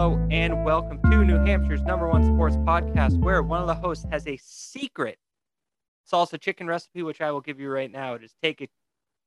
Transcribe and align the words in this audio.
Hello 0.00 0.28
and 0.30 0.64
welcome 0.64 1.00
to 1.10 1.24
New 1.24 1.38
Hampshire's 1.38 1.82
number 1.82 2.06
one 2.06 2.22
sports 2.22 2.54
podcast, 2.58 3.18
where 3.18 3.42
one 3.42 3.60
of 3.60 3.66
the 3.66 3.74
hosts 3.74 4.06
has 4.12 4.28
a 4.28 4.38
secret 4.40 5.18
salsa 6.08 6.40
chicken 6.40 6.68
recipe, 6.68 7.02
which 7.02 7.20
I 7.20 7.32
will 7.32 7.40
give 7.40 7.58
you 7.58 7.68
right 7.68 7.90
now. 7.90 8.14
It 8.14 8.22
is 8.22 8.32
take 8.40 8.60
a 8.60 8.68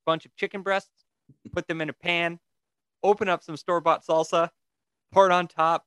bunch 0.06 0.26
of 0.26 0.34
chicken 0.38 0.62
breasts, 0.62 1.04
put 1.52 1.68
them 1.68 1.82
in 1.82 1.90
a 1.90 1.94
pan, 1.94 2.40
open 3.04 3.28
up 3.28 3.44
some 3.44 3.58
store 3.58 3.82
bought 3.82 4.06
salsa, 4.06 4.50
pour 5.12 5.26
it 5.26 5.34
on 5.34 5.50
top 5.50 5.84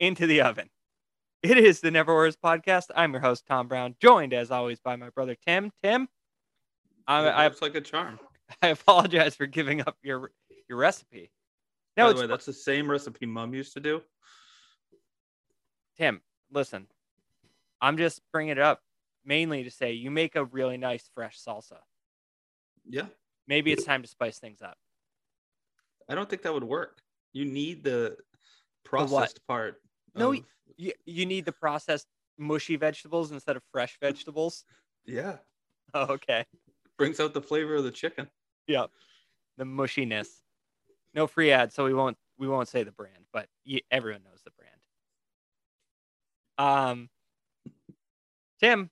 into 0.00 0.26
the 0.26 0.42
oven. 0.42 0.68
It 1.42 1.56
is 1.56 1.80
the 1.80 1.90
Never 1.90 2.14
Worse 2.14 2.36
podcast. 2.36 2.88
I'm 2.94 3.12
your 3.12 3.22
host, 3.22 3.46
Tom 3.48 3.68
Brown, 3.68 3.94
joined 4.02 4.34
as 4.34 4.50
always 4.50 4.80
by 4.80 4.96
my 4.96 5.08
brother, 5.08 5.34
Tim. 5.46 5.72
Tim, 5.82 6.08
I, 7.06 7.26
It 7.26 7.30
I, 7.30 7.44
looks 7.46 7.62
like 7.62 7.74
a 7.74 7.80
charm. 7.80 8.20
I 8.62 8.66
apologize 8.68 9.34
for 9.34 9.46
giving 9.46 9.80
up 9.80 9.96
your 10.02 10.30
your 10.68 10.76
recipe. 10.76 11.30
By 11.96 12.12
the 12.12 12.20
way, 12.20 12.26
that's 12.26 12.46
the 12.46 12.52
same 12.52 12.90
recipe 12.90 13.26
Mom 13.26 13.52
used 13.54 13.72
to 13.74 13.80
do. 13.80 14.00
Tim, 15.98 16.20
listen, 16.50 16.86
I'm 17.80 17.96
just 17.96 18.20
bringing 18.32 18.52
it 18.52 18.58
up 18.58 18.80
mainly 19.24 19.64
to 19.64 19.70
say 19.70 19.92
you 19.92 20.10
make 20.10 20.34
a 20.36 20.44
really 20.44 20.76
nice 20.78 21.08
fresh 21.14 21.38
salsa. 21.38 21.78
Yeah, 22.88 23.06
Maybe 23.46 23.72
it's 23.72 23.84
time 23.84 24.02
to 24.02 24.08
spice 24.08 24.38
things 24.38 24.62
up. 24.62 24.76
I 26.08 26.14
don't 26.14 26.28
think 26.28 26.42
that 26.42 26.54
would 26.54 26.64
work. 26.64 26.98
You 27.32 27.44
need 27.44 27.84
the 27.84 28.16
processed 28.84 29.40
part. 29.46 29.80
No, 30.14 30.32
of- 30.32 30.40
You, 30.76 30.92
you 31.04 31.26
need 31.26 31.44
the 31.44 31.52
processed 31.52 32.06
mushy 32.38 32.76
vegetables 32.76 33.30
instead 33.32 33.56
of 33.56 33.62
fresh 33.70 33.98
vegetables. 34.00 34.64
yeah, 35.04 35.36
Oh, 35.94 36.06
okay. 36.14 36.44
brings 36.96 37.18
out 37.20 37.34
the 37.34 37.42
flavor 37.42 37.74
of 37.74 37.84
the 37.84 37.90
chicken. 37.90 38.28
Yep. 38.68 38.90
The 39.58 39.64
mushiness. 39.64 40.28
No 41.14 41.26
free 41.26 41.50
ad, 41.50 41.72
so 41.72 41.84
we 41.84 41.94
won't 41.94 42.16
we 42.38 42.48
won't 42.48 42.68
say 42.68 42.82
the 42.82 42.92
brand, 42.92 43.24
but 43.32 43.46
everyone 43.90 44.22
knows 44.22 44.40
the 44.44 44.50
brand. 44.52 44.70
Um, 46.58 47.08
Tim, 48.60 48.90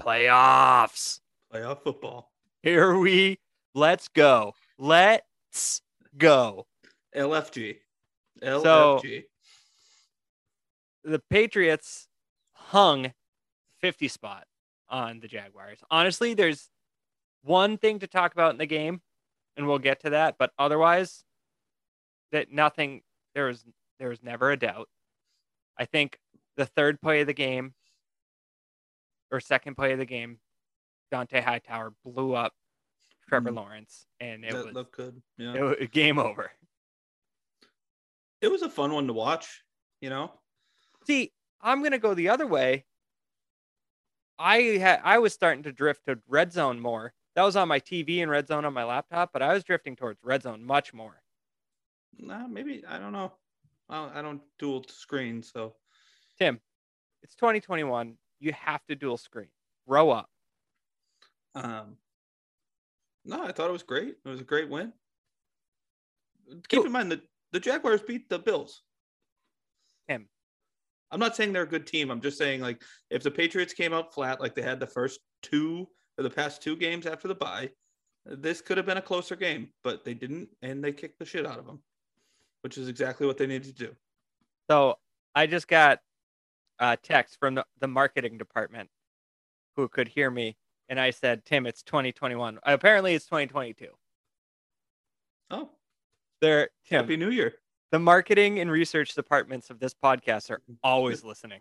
playoffs. 0.00 1.20
Playoff 1.52 1.82
football. 1.82 2.32
Here 2.62 2.96
we 2.96 3.38
let's 3.74 4.08
go. 4.08 4.54
Let's 4.78 5.82
go. 6.16 6.66
LFG. 7.14 7.76
LFG. 8.42 9.24
The 11.04 11.18
Patriots 11.30 12.08
hung 12.52 13.12
50 13.80 14.08
spot 14.08 14.44
on 14.88 15.20
the 15.20 15.28
Jaguars. 15.28 15.78
Honestly, 15.90 16.34
there's 16.34 16.68
one 17.42 17.78
thing 17.78 17.98
to 18.00 18.06
talk 18.06 18.32
about 18.32 18.52
in 18.52 18.58
the 18.58 18.66
game, 18.66 19.00
and 19.60 19.68
we'll 19.68 19.78
get 19.78 20.00
to 20.00 20.10
that, 20.10 20.36
but 20.38 20.52
otherwise, 20.58 21.22
that 22.32 22.50
nothing 22.50 23.02
there 23.34 23.44
was 23.46 23.62
there 23.98 24.08
was 24.08 24.22
never 24.22 24.50
a 24.50 24.56
doubt. 24.56 24.88
I 25.78 25.84
think 25.84 26.18
the 26.56 26.64
third 26.64 26.98
play 27.02 27.20
of 27.20 27.26
the 27.26 27.34
game 27.34 27.74
or 29.30 29.38
second 29.38 29.74
play 29.74 29.92
of 29.92 29.98
the 29.98 30.06
game, 30.06 30.38
Dont'a 31.12 31.42
Hightower 31.44 31.92
blew 32.04 32.32
up 32.34 32.54
Trevor 33.28 33.50
Mhm. 33.50 33.56
Lawrence, 33.56 34.06
and 34.18 34.44
it 34.44 34.52
that 34.52 34.64
was 34.64 34.74
looked 34.74 34.96
good. 34.96 35.22
Yeah, 35.36 35.54
it 35.54 35.62
was 35.80 35.88
game 35.90 36.18
over. 36.18 36.50
it 38.40 38.48
was 38.48 38.62
a 38.62 38.70
fun 38.70 38.92
one 38.94 39.06
to 39.08 39.12
watch. 39.12 39.62
You 40.00 40.08
know, 40.08 40.40
See, 41.06 41.32
I'm 41.60 41.82
gonna 41.82 41.98
go 41.98 42.14
the 42.14 42.30
other 42.30 42.46
way. 42.46 42.86
I 44.38 44.56
had 44.78 45.02
I 45.04 45.18
was 45.18 45.34
starting 45.34 45.64
to 45.64 45.72
drift 45.72 46.06
to 46.06 46.18
red 46.26 46.50
zone 46.50 46.80
more. 46.80 47.12
That 47.36 47.42
was 47.42 47.56
on 47.56 47.68
my 47.68 47.80
TV 47.80 48.22
and 48.22 48.30
red 48.30 48.48
zone 48.48 48.64
on 48.64 48.74
my 48.74 48.84
laptop, 48.84 49.30
but 49.32 49.42
I 49.42 49.54
was 49.54 49.64
drifting 49.64 49.96
towards 49.96 50.18
red 50.24 50.42
zone 50.42 50.64
much 50.64 50.92
more. 50.92 51.22
nah, 52.18 52.46
maybe 52.46 52.84
I 52.86 52.98
don't 52.98 53.12
know. 53.12 53.32
I 53.88 54.22
don't 54.22 54.40
dual 54.58 54.84
screen, 54.88 55.42
so 55.42 55.74
Tim, 56.38 56.60
it's 57.22 57.34
2021. 57.34 58.16
You 58.38 58.52
have 58.52 58.84
to 58.86 58.94
dual 58.94 59.16
screen. 59.16 59.48
Grow 59.88 60.10
up. 60.10 60.28
um, 61.56 61.96
no, 63.24 63.42
I 63.42 63.52
thought 63.52 63.68
it 63.68 63.72
was 63.72 63.82
great. 63.82 64.14
It 64.24 64.28
was 64.28 64.40
a 64.40 64.44
great 64.44 64.70
win. 64.70 64.92
Keep 66.68 66.86
in 66.86 66.92
mind 66.92 67.12
that 67.12 67.22
the 67.52 67.60
Jaguars 67.60 68.02
beat 68.02 68.28
the 68.28 68.38
Bills. 68.38 68.82
Tim, 70.08 70.28
I'm 71.10 71.20
not 71.20 71.36
saying 71.36 71.52
they're 71.52 71.62
a 71.62 71.68
good 71.68 71.86
team. 71.86 72.10
I'm 72.10 72.20
just 72.20 72.38
saying 72.38 72.60
like 72.60 72.82
if 73.10 73.22
the 73.22 73.30
Patriots 73.30 73.74
came 73.74 73.92
out 73.92 74.14
flat 74.14 74.40
like 74.40 74.54
they 74.54 74.62
had 74.62 74.80
the 74.80 74.86
first 74.86 75.20
two 75.42 75.88
or 76.20 76.22
the 76.22 76.30
past 76.30 76.62
two 76.62 76.76
games 76.76 77.06
after 77.06 77.26
the 77.26 77.34
bye, 77.34 77.70
this 78.26 78.60
could 78.60 78.76
have 78.76 78.84
been 78.84 78.98
a 78.98 79.02
closer 79.02 79.34
game, 79.34 79.70
but 79.82 80.04
they 80.04 80.12
didn't, 80.12 80.50
and 80.60 80.84
they 80.84 80.92
kicked 80.92 81.18
the 81.18 81.24
shit 81.24 81.46
out 81.46 81.58
of 81.58 81.66
them, 81.66 81.80
which 82.60 82.76
is 82.76 82.88
exactly 82.88 83.26
what 83.26 83.38
they 83.38 83.46
needed 83.46 83.74
to 83.74 83.86
do. 83.86 83.96
so 84.68 84.98
I 85.34 85.46
just 85.46 85.66
got 85.68 86.00
a 86.78 86.96
text 86.96 87.38
from 87.38 87.54
the, 87.54 87.64
the 87.80 87.88
marketing 87.88 88.36
department 88.36 88.90
who 89.76 89.88
could 89.88 90.08
hear 90.08 90.30
me, 90.30 90.56
and 90.88 91.00
I 91.00 91.10
said, 91.10 91.44
"Tim, 91.44 91.66
it's 91.66 91.82
2021. 91.84 92.58
Apparently, 92.64 93.14
it's 93.14 93.24
2022." 93.26 93.86
Oh, 95.52 95.70
They're 96.40 96.68
Tim. 96.84 97.00
happy 97.04 97.16
New 97.16 97.30
Year! 97.30 97.54
The 97.92 97.98
marketing 97.98 98.58
and 98.58 98.70
research 98.70 99.14
departments 99.14 99.70
of 99.70 99.78
this 99.78 99.94
podcast 99.94 100.50
are 100.50 100.60
always 100.82 101.24
listening. 101.24 101.60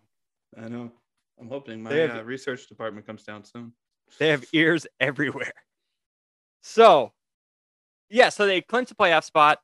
I 0.58 0.68
know. 0.68 0.92
I'm 1.40 1.48
hoping 1.48 1.82
my 1.84 1.94
have- 1.94 2.18
uh, 2.18 2.24
research 2.26 2.68
department 2.68 3.06
comes 3.06 3.24
down 3.24 3.44
soon. 3.46 3.72
They 4.18 4.30
have 4.30 4.46
ears 4.54 4.88
everywhere. 5.00 5.54
So, 6.62 7.14
yeah, 8.10 8.30
so 8.30 8.46
they 8.46 8.62
clinched 8.62 8.92
a 8.92 8.96
playoff 8.96 9.24
spot. 9.24 9.60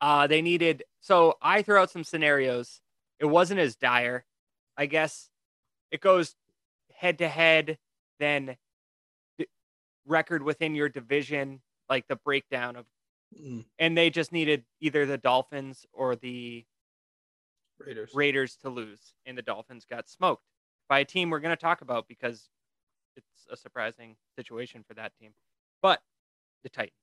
Uh, 0.00 0.26
they 0.26 0.42
needed, 0.42 0.82
so 1.00 1.36
I 1.40 1.62
threw 1.62 1.76
out 1.76 1.90
some 1.90 2.04
scenarios. 2.04 2.80
It 3.20 3.26
wasn't 3.26 3.60
as 3.60 3.76
dire. 3.76 4.24
I 4.76 4.86
guess 4.86 5.28
it 5.92 6.00
goes 6.00 6.34
head 6.92 7.18
to 7.18 7.28
head, 7.28 7.78
then 8.18 8.56
record 10.06 10.42
within 10.42 10.74
your 10.74 10.88
division, 10.88 11.60
like 11.88 12.06
the 12.08 12.16
breakdown 12.16 12.76
of, 12.76 12.86
Mm, 13.40 13.64
and 13.78 13.96
they 13.96 14.10
just 14.10 14.30
needed 14.30 14.64
either 14.80 15.06
the 15.06 15.16
Dolphins 15.16 15.86
or 15.92 16.16
the 16.16 16.66
Raiders. 17.78 18.10
Raiders 18.14 18.56
to 18.56 18.68
lose, 18.68 19.14
and 19.24 19.36
the 19.36 19.42
Dolphins 19.42 19.86
got 19.88 20.08
smoked 20.08 20.44
by 20.88 20.98
a 20.98 21.04
team 21.04 21.30
we're 21.30 21.40
going 21.40 21.56
to 21.56 21.60
talk 21.60 21.80
about 21.80 22.06
because 22.06 22.50
it's 23.16 23.46
a 23.50 23.56
surprising 23.56 24.16
situation 24.36 24.84
for 24.86 24.94
that 24.94 25.12
team. 25.20 25.32
But 25.80 26.00
the 26.62 26.68
Titans. 26.68 26.96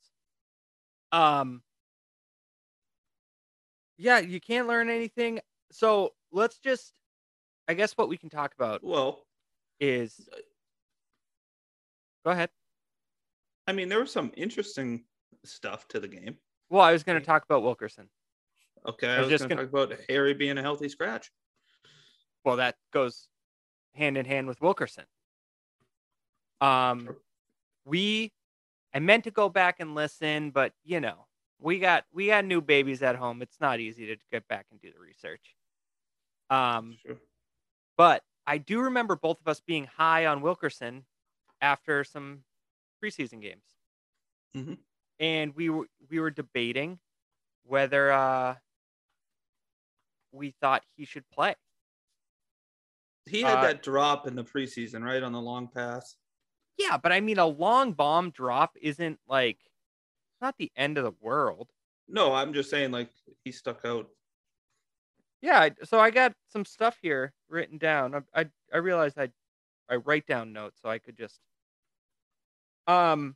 Um 1.11 1.61
Yeah, 3.97 4.19
you 4.19 4.39
can't 4.39 4.67
learn 4.67 4.89
anything. 4.89 5.39
So, 5.71 6.13
let's 6.31 6.57
just 6.59 6.93
I 7.67 7.73
guess 7.73 7.93
what 7.93 8.09
we 8.09 8.17
can 8.17 8.29
talk 8.29 8.53
about 8.55 8.83
Well, 8.83 9.25
is 9.79 10.27
Go 12.25 12.31
ahead. 12.31 12.49
I 13.67 13.71
mean, 13.71 13.87
there 13.87 13.99
was 13.99 14.11
some 14.11 14.31
interesting 14.35 15.03
stuff 15.45 15.87
to 15.89 15.99
the 15.99 16.07
game. 16.07 16.37
Well, 16.69 16.81
I 16.81 16.91
was 16.91 17.03
going 17.03 17.19
to 17.19 17.25
talk 17.25 17.43
about 17.43 17.63
Wilkerson. 17.63 18.09
Okay, 18.87 19.07
I 19.07 19.15
I 19.15 19.19
was 19.19 19.25
was, 19.25 19.31
just 19.31 19.41
just 19.43 19.49
going 19.49 19.57
to 19.57 19.71
talk 19.71 19.87
about 19.87 19.99
Harry 20.09 20.33
being 20.33 20.57
a 20.57 20.61
healthy 20.61 20.89
scratch. 20.89 21.31
Well, 22.43 22.57
that 22.57 22.75
goes 22.93 23.27
hand 23.95 24.17
in 24.17 24.25
hand 24.25 24.47
with 24.47 24.61
Wilkerson. 24.61 25.05
Um, 26.61 27.17
we, 27.85 28.33
I 28.93 28.99
meant 28.99 29.25
to 29.25 29.31
go 29.31 29.49
back 29.49 29.79
and 29.79 29.95
listen, 29.95 30.51
but 30.51 30.73
you 30.83 30.99
know, 31.01 31.27
we 31.59 31.79
got 31.79 32.05
we 32.13 32.27
got 32.27 32.45
new 32.45 32.61
babies 32.61 33.03
at 33.03 33.15
home. 33.17 33.41
It's 33.41 33.59
not 33.61 33.79
easy 33.79 34.07
to 34.07 34.17
get 34.31 34.47
back 34.47 34.67
and 34.71 34.81
do 34.81 34.91
the 34.91 34.99
research. 34.99 35.55
Um, 36.49 36.99
Sure. 37.01 37.19
but 37.97 38.23
I 38.47 38.57
do 38.57 38.81
remember 38.81 39.15
both 39.15 39.39
of 39.41 39.47
us 39.47 39.61
being 39.61 39.85
high 39.85 40.25
on 40.25 40.41
Wilkerson 40.41 41.05
after 41.61 42.03
some 42.03 42.45
preseason 43.03 43.41
games, 43.41 43.65
Mhm. 44.55 44.83
and 45.19 45.55
we 45.55 45.69
were 45.69 45.87
we 46.09 46.19
were 46.19 46.31
debating 46.31 46.99
whether 47.63 48.11
uh, 48.11 48.57
we 50.31 50.51
thought 50.51 50.85
he 50.95 51.05
should 51.05 51.29
play. 51.29 51.55
He 53.25 53.43
had 53.43 53.59
Uh, 53.59 53.61
that 53.61 53.83
drop 53.83 54.27
in 54.27 54.35
the 54.35 54.43
preseason, 54.43 55.03
right 55.03 55.23
on 55.23 55.31
the 55.31 55.41
long 55.41 55.67
pass. 55.69 56.17
Yeah, 56.79 56.97
but 56.97 57.11
I 57.11 57.19
mean, 57.19 57.37
a 57.37 57.45
long 57.45 57.91
bomb 57.91 58.31
drop 58.31 58.75
isn't 58.81 59.19
like 59.27 59.57
it's 59.59 60.41
not 60.41 60.55
the 60.57 60.71
end 60.75 60.97
of 60.97 61.03
the 61.03 61.13
world. 61.21 61.69
No, 62.07 62.33
I'm 62.33 62.53
just 62.53 62.69
saying, 62.69 62.91
like 62.91 63.09
he 63.43 63.51
stuck 63.51 63.85
out. 63.85 64.07
Yeah, 65.41 65.69
so 65.83 65.99
I 65.99 66.09
got 66.09 66.33
some 66.47 66.65
stuff 66.65 66.97
here 67.01 67.33
written 67.49 67.77
down. 67.77 68.15
I 68.15 68.41
I, 68.41 68.45
I 68.73 68.77
realized 68.77 69.19
I 69.19 69.29
I 69.89 69.97
write 69.97 70.25
down 70.25 70.53
notes 70.53 70.79
so 70.81 70.89
I 70.89 70.99
could 70.99 71.17
just 71.17 71.39
um, 72.87 73.35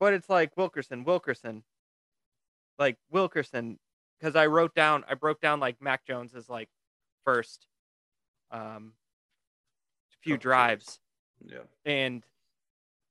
but 0.00 0.12
it's 0.12 0.28
like 0.28 0.56
Wilkerson, 0.56 1.04
Wilkerson, 1.04 1.62
like 2.78 2.96
Wilkerson, 3.10 3.78
because 4.18 4.34
I 4.34 4.46
wrote 4.46 4.74
down 4.74 5.04
I 5.08 5.14
broke 5.14 5.40
down 5.40 5.60
like 5.60 5.76
Mac 5.80 6.06
Jones 6.06 6.34
as 6.34 6.48
like 6.48 6.68
first 7.24 7.66
um 8.50 8.94
few 10.22 10.34
Couple 10.34 10.42
drives. 10.42 11.00
Yeah. 11.44 11.58
and 11.84 12.22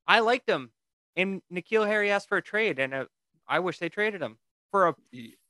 I 0.06 0.20
liked 0.20 0.48
him. 0.48 0.70
And 1.16 1.42
N'Keal 1.52 1.86
Harry 1.86 2.10
asked 2.10 2.28
for 2.28 2.38
a 2.38 2.42
trade, 2.42 2.78
and 2.78 2.94
uh, 2.94 3.04
I 3.48 3.58
wish 3.58 3.78
they 3.78 3.88
traded 3.88 4.22
him. 4.22 4.38
for 4.70 4.88
a 4.88 4.94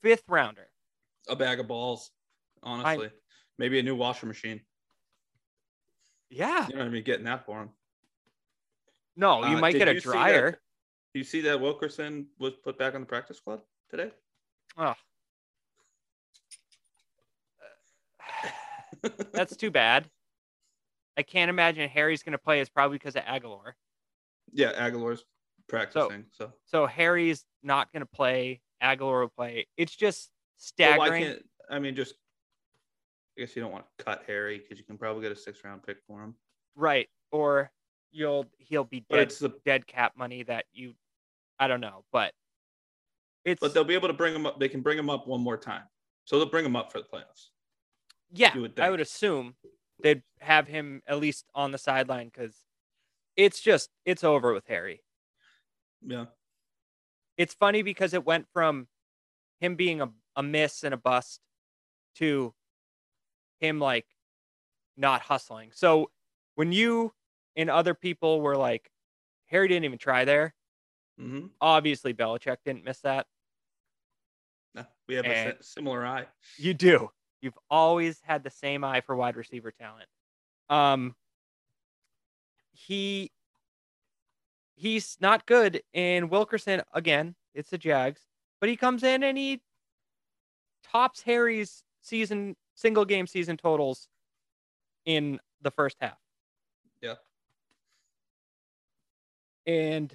fifth 0.02 0.25
rounder. 0.29 0.69
A 1.29 1.37
bag 1.37 1.61
of 1.61 1.69
balls, 1.69 2.11
honestly. 2.62 3.11
Maybe 3.58 3.79
a 3.79 3.82
new 3.82 3.94
washer 3.94 4.25
machine. 4.26 4.62
Yeah. 6.31 6.67
You 6.69 6.75
know 6.76 6.81
what 6.81 6.87
I 6.88 6.91
mean? 6.91 7.05
Getting 7.05 7.26
that 7.26 7.44
for 7.44 7.61
him. 7.61 7.70
No, 9.17 9.44
you 9.47 9.56
Uh, 9.56 9.61
might 9.61 9.73
get 9.75 9.88
a 9.88 9.93
see 9.93 9.97
that- 9.97 10.02
dryer. 10.12 10.61
You 11.12 11.25
see 11.25 11.41
that 11.43 11.61
Wilkerson 11.61 12.29
was 12.38 12.55
put 12.64 12.79
back 12.79 12.94
on 12.94 13.00
the 13.00 13.06
practice 13.06 13.37
squad 13.38 13.61
today? 13.91 14.12
Oh. 14.79 14.94
That's 19.32 19.56
too 19.56 19.70
bad. 19.70 20.08
I 21.17 21.23
can't 21.23 21.49
imagine 21.50 21.88
Harry's 21.88 22.23
going 22.23 22.32
to 22.32 22.38
play. 22.38 22.61
It's 22.61 22.70
probably 22.70 22.96
because 22.99 23.17
of 23.17 23.23
Agholor. 23.25 23.73
Yeah, 24.52 24.73
Agholor's 24.73 25.25
practicing. 25.69 26.26
So, 26.32 26.52
So 26.67 26.87
Harry's 26.87 27.44
not 27.62 27.93
going 27.93 28.00
to 28.00 28.06
play. 28.06 28.61
Aguilar 28.81 29.20
will 29.20 29.29
play. 29.29 29.67
It's 29.76 29.94
just 29.94 30.31
Well, 30.79 30.99
why 30.99 31.06
staggering. 31.06 31.25
can't 31.25 31.47
I 31.70 31.79
mean 31.79 31.94
just? 31.94 32.14
I 33.38 33.43
guess 33.43 33.55
you 33.55 33.62
don't 33.62 33.73
want 33.73 33.85
to 33.99 34.05
cut 34.05 34.25
Harry 34.26 34.58
because 34.58 34.79
you 34.79 34.85
can 34.85 34.99
probably 34.99 35.23
get 35.23 35.32
a 35.32 35.37
six 35.37 35.62
round 35.64 35.82
pick 35.82 35.99
for 36.06 36.23
him. 36.23 36.35
right. 36.75 37.08
Or 37.32 37.70
you'll 38.11 38.47
he'll 38.58 38.85
be 38.85 39.05
But 39.08 39.17
dead 39.17 39.23
it's 39.29 39.38
the 39.38 39.50
dead 39.64 39.87
cap 39.87 40.14
money 40.17 40.43
that 40.43 40.64
you 40.73 40.94
I 41.61 41.69
don't 41.69 41.81
know, 41.81 42.05
but 42.12 42.32
it's 43.44 43.61
but 43.61 43.73
they'll 43.73 43.85
be 43.85 43.94
able 43.94 44.08
to 44.08 44.14
bring 44.14 44.35
him 44.35 44.46
up. 44.46 44.58
They 44.58 44.69
can 44.69 44.81
bring 44.81 44.99
him 44.99 45.08
up 45.08 45.26
one 45.29 45.41
more 45.41 45.56
time, 45.56 45.85
so 46.25 46.38
they'll 46.38 46.50
bring 46.50 46.64
him 46.67 46.75
up 46.75 46.91
for 46.91 46.99
the 46.99 47.05
playoffs. 47.06 47.49
yeah, 48.32 48.56
would 48.56 48.81
I 48.81 48.91
would 48.91 49.00
assume 49.00 49.55
they'd 50.03 50.23
have 50.41 50.67
him 50.67 51.03
at 51.06 51.19
least 51.20 51.44
on 51.55 51.70
the 51.70 51.79
sideline 51.79 52.26
because 52.35 52.56
it's 53.41 53.61
just 53.61 53.89
it's 54.05 54.23
over 54.23 54.53
with 54.53 54.67
Harry. 54.67 55.03
Yeah, 56.03 56.27
It's 57.37 57.55
funny 57.55 57.83
because 57.83 58.15
it 58.15 58.25
went 58.25 58.47
from 58.53 58.87
him 59.61 59.77
being 59.77 60.01
a, 60.01 60.11
a 60.37 60.43
miss 60.43 60.83
and 60.83 60.93
a 60.95 60.97
bust 60.97 61.41
to 62.17 62.55
him 63.61 63.79
like 63.79 64.07
not 64.97 65.21
hustling. 65.23 65.71
So 65.75 66.11
when 66.55 66.73
you 66.73 67.13
and 67.57 67.69
other 67.71 67.95
people 67.95 68.41
were 68.41 68.57
like, 68.57 68.91
Harry 69.47 69.69
didn't 69.69 69.85
even 69.85 69.99
try 69.99 70.25
there, 70.25 70.55
hmm 71.19 71.47
obviously 71.61 72.15
Belichick 72.15 72.59
didn't 72.65 72.85
miss 72.85 73.01
that. 73.01 73.27
we 75.09 75.15
have 75.17 75.25
a 75.27 75.29
And- 75.29 75.57
si- 75.61 75.73
similar 75.75 76.07
eye. 76.07 76.27
You 76.57 76.73
do. 76.75 77.11
You've 77.43 77.59
always 77.71 78.21
had 78.23 78.43
the 78.45 78.51
same 78.51 78.85
eye 78.85 79.01
for 79.01 79.17
wide 79.17 79.37
receiver 79.37 79.71
talent. 79.73 80.09
Um, 80.69 81.15
he 82.87 83.31
he's 84.75 85.17
not 85.21 85.47
good. 85.47 85.82
And 85.94 86.31
Wilkerson 86.31 86.82
again, 86.93 87.35
it's 87.55 87.71
the 87.71 87.79
Jags, 87.79 88.23
but 88.61 88.69
he 88.69 88.77
comes 88.77 89.03
in 89.03 89.23
and 89.23 89.37
he 89.37 89.61
tops 90.91 91.23
Harry's 91.23 91.82
season 92.00 92.56
single 92.75 93.05
game 93.05 93.27
season 93.27 93.56
totals 93.56 94.09
in 95.05 95.38
the 95.62 95.71
first 95.71 95.97
half. 96.00 96.19
Yeah. 97.03 97.15
And 99.67 100.12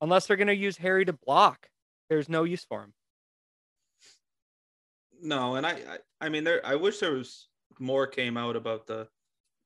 unless 0.00 0.26
they're 0.26 0.36
going 0.36 0.48
to 0.48 0.54
use 0.54 0.76
Harry 0.76 1.04
to 1.04 1.12
block, 1.12 1.68
there's 2.08 2.28
no 2.28 2.44
use 2.44 2.64
for 2.64 2.82
him. 2.82 2.92
No, 5.22 5.54
and 5.54 5.64
I, 5.64 5.70
I, 5.72 5.98
I 6.20 6.28
mean, 6.28 6.44
there. 6.44 6.60
I 6.66 6.74
wish 6.74 6.98
there 6.98 7.12
was 7.12 7.48
more 7.78 8.06
came 8.06 8.36
out 8.36 8.56
about 8.56 8.86
the 8.86 9.08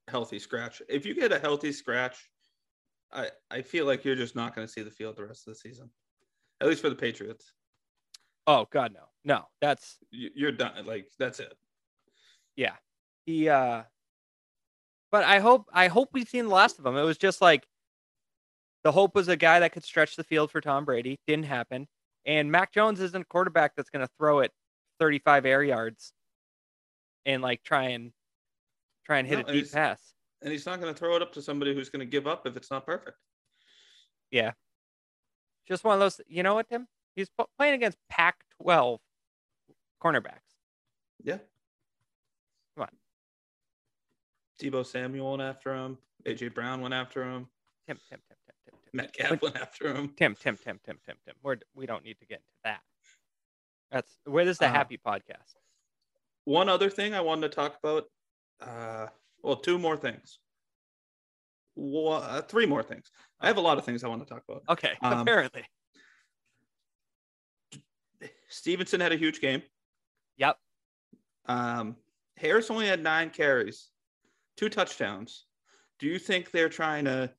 healthy 0.09 0.39
scratch. 0.39 0.81
If 0.89 1.05
you 1.05 1.13
get 1.15 1.31
a 1.31 1.39
healthy 1.39 1.71
scratch, 1.71 2.29
I, 3.11 3.29
I 3.49 3.61
feel 3.61 3.85
like 3.85 4.03
you're 4.05 4.15
just 4.15 4.35
not 4.35 4.55
going 4.55 4.67
to 4.67 4.71
see 4.71 4.81
the 4.81 4.91
field 4.91 5.15
the 5.15 5.25
rest 5.25 5.47
of 5.47 5.53
the 5.53 5.59
season, 5.59 5.89
at 6.61 6.67
least 6.67 6.81
for 6.81 6.89
the 6.89 6.95
Patriots. 6.95 7.51
Oh 8.47 8.67
God, 8.71 8.93
no, 8.93 9.05
no. 9.23 9.45
That's 9.61 9.97
You- 10.11 10.31
You're 10.35 10.51
done. 10.51 10.85
Like 10.85 11.07
that's 11.19 11.39
it. 11.39 11.53
yeah. 12.55 12.73
He 13.25 13.47
uh 13.47 13.83
but 15.11 15.23
I 15.23 15.39
hope 15.39 15.65
I 15.73 15.87
hope 15.87 16.09
we've 16.13 16.27
seen 16.29 16.45
the 16.45 16.53
last 16.53 16.79
of 16.79 16.85
him. 16.85 16.95
It 16.97 17.03
was 17.03 17.17
just 17.17 17.41
like 17.41 17.65
the 18.83 18.91
hope 18.91 19.13
was 19.15 19.27
a 19.27 19.35
guy 19.35 19.59
that 19.59 19.71
could 19.73 19.83
stretch 19.83 20.15
the 20.15 20.23
field 20.23 20.51
for 20.51 20.61
Tom 20.61 20.85
Brady. 20.85 21.19
Didn't 21.27 21.45
happen. 21.45 21.87
And 22.25 22.51
Mac 22.51 22.71
Jones 22.73 22.99
isn't 23.01 23.21
a 23.21 23.25
quarterback 23.25 23.73
that's 23.75 23.89
gonna 23.89 24.09
throw 24.17 24.39
it 24.39 24.51
35 24.99 25.45
air 25.45 25.63
yards 25.63 26.13
and 27.25 27.41
like 27.41 27.61
try 27.63 27.89
and 27.89 28.11
try 29.09 29.17
and 29.17 29.27
hit 29.27 29.39
No, 29.39 29.45
a 29.51 29.53
deep 29.53 29.71
pass. 29.71 30.13
And 30.43 30.51
he's 30.51 30.67
not 30.67 30.79
going 30.79 30.93
to 30.93 30.97
throw 30.97 31.15
it 31.15 31.21
up 31.23 31.33
to 31.33 31.41
somebody 31.41 31.73
who's 31.73 31.89
going 31.89 32.01
to 32.01 32.05
give 32.05 32.27
up 32.27 32.45
if 32.45 32.55
it's 32.55 32.69
not 32.69 32.85
perfect. 32.85 33.17
Yeah. 34.29 34.51
Just 35.67 35.83
one 35.83 35.95
of 35.95 35.99
those 35.99 36.21
you 36.27 36.43
know 36.43 36.53
what, 36.53 36.69
Tim? 36.69 36.87
He's 37.15 37.27
playing 37.57 37.73
against 37.73 37.97
Pac 38.07 38.35
12 38.61 38.99
cornerbacks. 40.01 40.53
Yeah. 41.23 41.39
Come 42.77 42.83
on. 42.83 42.89
Deebo 44.61 44.85
Samuel 44.85 45.31
went 45.31 45.41
after 45.41 45.73
him. 45.75 45.97
AJ 46.25 46.53
Brown 46.53 46.81
went 46.81 46.93
after 46.93 47.23
him. 47.23 47.47
Tim, 47.87 47.97
Tim, 48.09 48.19
Tim, 48.29 48.37
Tim, 48.45 48.55
Tim, 48.65 48.75
Tim. 48.83 48.91
Metcalf 48.93 49.41
went 49.41 49.55
after 49.57 49.91
him. 49.93 50.09
Tim, 50.15 50.35
Tim, 50.39 50.55
Tim, 50.55 50.79
Tim, 50.85 50.99
Tim, 51.03 51.17
Tim. 51.25 51.35
We're, 51.41 51.57
we 51.73 51.87
don't 51.87 52.03
need 52.03 52.19
to 52.19 52.25
get 52.27 52.37
into 52.37 52.59
that. 52.63 52.81
That's 53.91 54.11
where 54.25 54.45
this 54.45 54.57
is 54.57 54.61
a 54.61 54.67
Uh, 54.67 54.71
happy 54.71 54.99
podcast. 55.03 55.55
One 56.45 56.69
other 56.69 56.91
thing 56.91 57.15
I 57.15 57.21
wanted 57.21 57.49
to 57.49 57.55
talk 57.55 57.75
about. 57.83 58.05
Uh, 58.61 59.07
well, 59.41 59.55
two 59.55 59.77
more 59.79 59.95
things. 59.97 60.39
One, 61.75 62.23
uh, 62.23 62.41
three 62.41 62.65
more 62.65 62.83
things. 62.83 63.11
I 63.39 63.47
have 63.47 63.57
a 63.57 63.61
lot 63.61 63.77
of 63.77 63.85
things 63.85 64.03
I 64.03 64.07
want 64.09 64.21
to 64.25 64.31
talk 64.33 64.43
about. 64.49 64.63
Okay, 64.69 64.93
um, 65.01 65.19
apparently. 65.19 65.63
Stevenson 68.49 68.99
had 68.99 69.11
a 69.11 69.15
huge 69.17 69.39
game. 69.41 69.61
Yep. 70.37 70.57
Um, 71.45 71.95
Harris 72.37 72.69
only 72.71 72.87
had 72.87 73.01
nine 73.01 73.29
carries, 73.29 73.89
two 74.57 74.69
touchdowns. 74.69 75.45
Do 75.99 76.07
you 76.07 76.19
think 76.19 76.51
they're 76.51 76.69
trying 76.69 77.05
to 77.05 77.31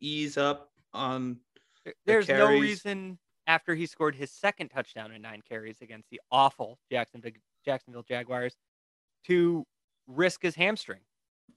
ease 0.00 0.36
up 0.38 0.70
on? 0.92 1.38
There- 1.84 1.94
There's 2.06 2.28
no 2.28 2.46
carries- 2.46 2.62
reason 2.62 3.18
after 3.46 3.74
he 3.74 3.86
scored 3.86 4.14
his 4.14 4.32
second 4.32 4.68
touchdown 4.68 5.12
in 5.12 5.22
nine 5.22 5.42
carries 5.48 5.80
against 5.80 6.08
the 6.10 6.20
awful 6.30 6.78
Jacksonville 6.90 7.32
Jacksonville 7.64 8.02
Jaguars 8.04 8.56
to 9.26 9.66
risk 10.08 10.42
his 10.42 10.54
hamstring. 10.54 11.00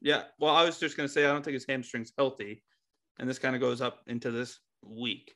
Yeah. 0.02 0.24
Well, 0.40 0.54
I 0.54 0.64
was 0.64 0.80
just 0.80 0.98
going 0.98 1.08
to 1.08 1.14
say 1.14 1.26
I 1.26 1.32
don't 1.32 1.44
think 1.44 1.54
his 1.56 1.66
hamstring's 1.68 2.12
healthy, 2.18 2.64
and 3.20 3.28
this 3.28 3.40
kind 3.40 3.56
of 3.56 3.62
goes 3.62 3.82
up 3.82 4.02
into 4.08 4.30
this 4.30 4.60
week. 4.86 5.34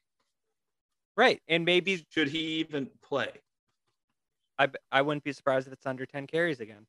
Right, 1.18 1.42
and 1.48 1.64
maybe 1.64 2.06
Should 2.10 2.28
he 2.28 2.60
even 2.60 2.90
play? 3.02 3.30
I, 4.60 4.68
I 4.92 5.02
wouldn't 5.02 5.24
be 5.24 5.32
surprised 5.32 5.68
if 5.68 5.74
it's 5.74 5.86
under 5.86 6.06
10 6.06 6.28
carries 6.28 6.60
again. 6.60 6.86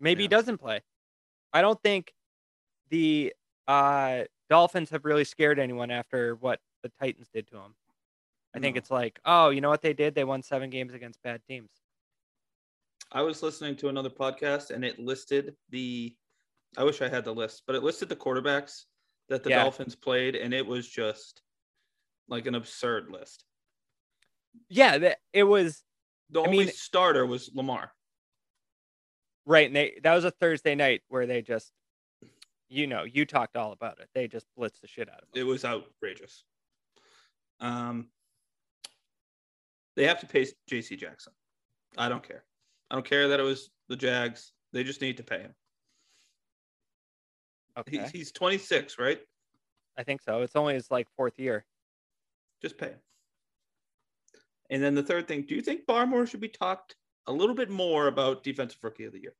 Maybe 0.00 0.22
he 0.22 0.28
doesn't 0.28 0.58
play. 0.58 0.80
I 1.52 1.60
don't 1.60 1.80
think 1.82 2.12
the 2.90 3.32
uh, 3.68 4.22
Dolphins 4.48 4.90
have 4.90 5.04
really 5.04 5.24
scared 5.24 5.58
anyone 5.58 5.90
after 5.90 6.36
what 6.36 6.60
the 6.82 6.90
Titans 7.00 7.28
did 7.32 7.48
to 7.48 7.56
him. 7.56 7.74
I 8.54 8.58
think 8.58 8.76
it's 8.76 8.90
like, 8.90 9.20
oh, 9.24 9.50
you 9.50 9.60
know 9.60 9.68
what 9.68 9.82
they 9.82 9.92
did? 9.92 10.14
They 10.14 10.24
won 10.24 10.42
seven 10.42 10.70
games 10.70 10.92
against 10.92 11.22
bad 11.22 11.42
teams. 11.46 11.70
I 13.12 13.22
was 13.22 13.42
listening 13.42 13.76
to 13.76 13.88
another 13.88 14.10
podcast 14.10 14.70
and 14.70 14.84
it 14.84 14.98
listed 14.98 15.56
the 15.70 16.14
I 16.76 16.84
wish 16.84 17.02
I 17.02 17.08
had 17.08 17.24
the 17.24 17.34
list, 17.34 17.64
but 17.66 17.74
it 17.74 17.82
listed 17.82 18.08
the 18.08 18.14
quarterbacks 18.16 18.84
that 19.28 19.42
the 19.42 19.50
Yeah. 19.50 19.64
Dolphins 19.64 19.96
played 19.96 20.36
and 20.36 20.54
it 20.54 20.64
was 20.64 20.88
just 20.88 21.42
like 22.28 22.46
an 22.46 22.54
absurd 22.54 23.10
list. 23.10 23.44
Yeah, 24.68 25.14
it 25.32 25.42
was 25.44 25.82
The 26.30 26.40
I 26.42 26.44
only 26.46 26.58
mean- 26.58 26.68
starter 26.72 27.26
was 27.26 27.50
Lamar. 27.54 27.92
right. 29.46 29.66
And 29.66 29.74
they 29.74 29.98
that 30.04 30.14
was 30.14 30.24
a 30.24 30.30
Thursday 30.30 30.76
night 30.76 31.02
where 31.08 31.26
they 31.26 31.42
just, 31.42 31.72
you 32.68 32.86
know, 32.86 33.02
you 33.02 33.24
talked 33.26 33.56
all 33.56 33.72
about 33.72 33.98
it. 33.98 34.08
They 34.14 34.28
just 34.28 34.46
blitzed 34.56 34.80
the 34.80 34.86
shit 34.86 35.08
out 35.08 35.22
of 35.22 35.28
It 35.34 35.40
him. 35.40 35.48
was 35.48 35.64
outrageous. 35.64 36.44
Um 37.58 38.10
they 39.96 40.06
have 40.06 40.20
to 40.20 40.26
pay 40.26 40.46
JC 40.70 40.96
Jackson. 40.96 41.32
I 41.98 42.08
don't 42.08 42.22
care. 42.22 42.44
I 42.90 42.94
don't 42.96 43.04
care 43.04 43.28
that 43.28 43.40
it 43.40 43.44
was 43.44 43.70
the 43.88 43.96
Jags. 43.96 44.52
They 44.72 44.84
just 44.84 45.00
need 45.00 45.16
to 45.18 45.22
pay 45.22 45.40
him. 45.40 45.54
Okay, 47.78 47.98
He's, 47.98 48.10
he's 48.10 48.32
26, 48.32 48.98
right? 48.98 49.20
I 49.96 50.02
think 50.02 50.22
so. 50.22 50.42
It's 50.42 50.56
only 50.56 50.74
his 50.74 50.90
like 50.90 51.08
fourth 51.16 51.38
year. 51.38 51.64
Just 52.60 52.78
pay 52.78 52.86
him. 52.86 52.98
And 54.70 54.82
then 54.82 54.94
the 54.94 55.02
third 55.02 55.26
thing, 55.28 55.42
do 55.42 55.54
you 55.54 55.62
think 55.62 55.86
Barmore 55.86 56.28
should 56.28 56.40
be 56.40 56.48
talked 56.48 56.96
a 57.26 57.32
little 57.32 57.54
bit 57.54 57.70
more 57.70 58.06
about 58.06 58.42
defensive 58.42 58.78
rookie 58.82 59.04
of 59.04 59.12
the 59.12 59.20
year? 59.20 59.34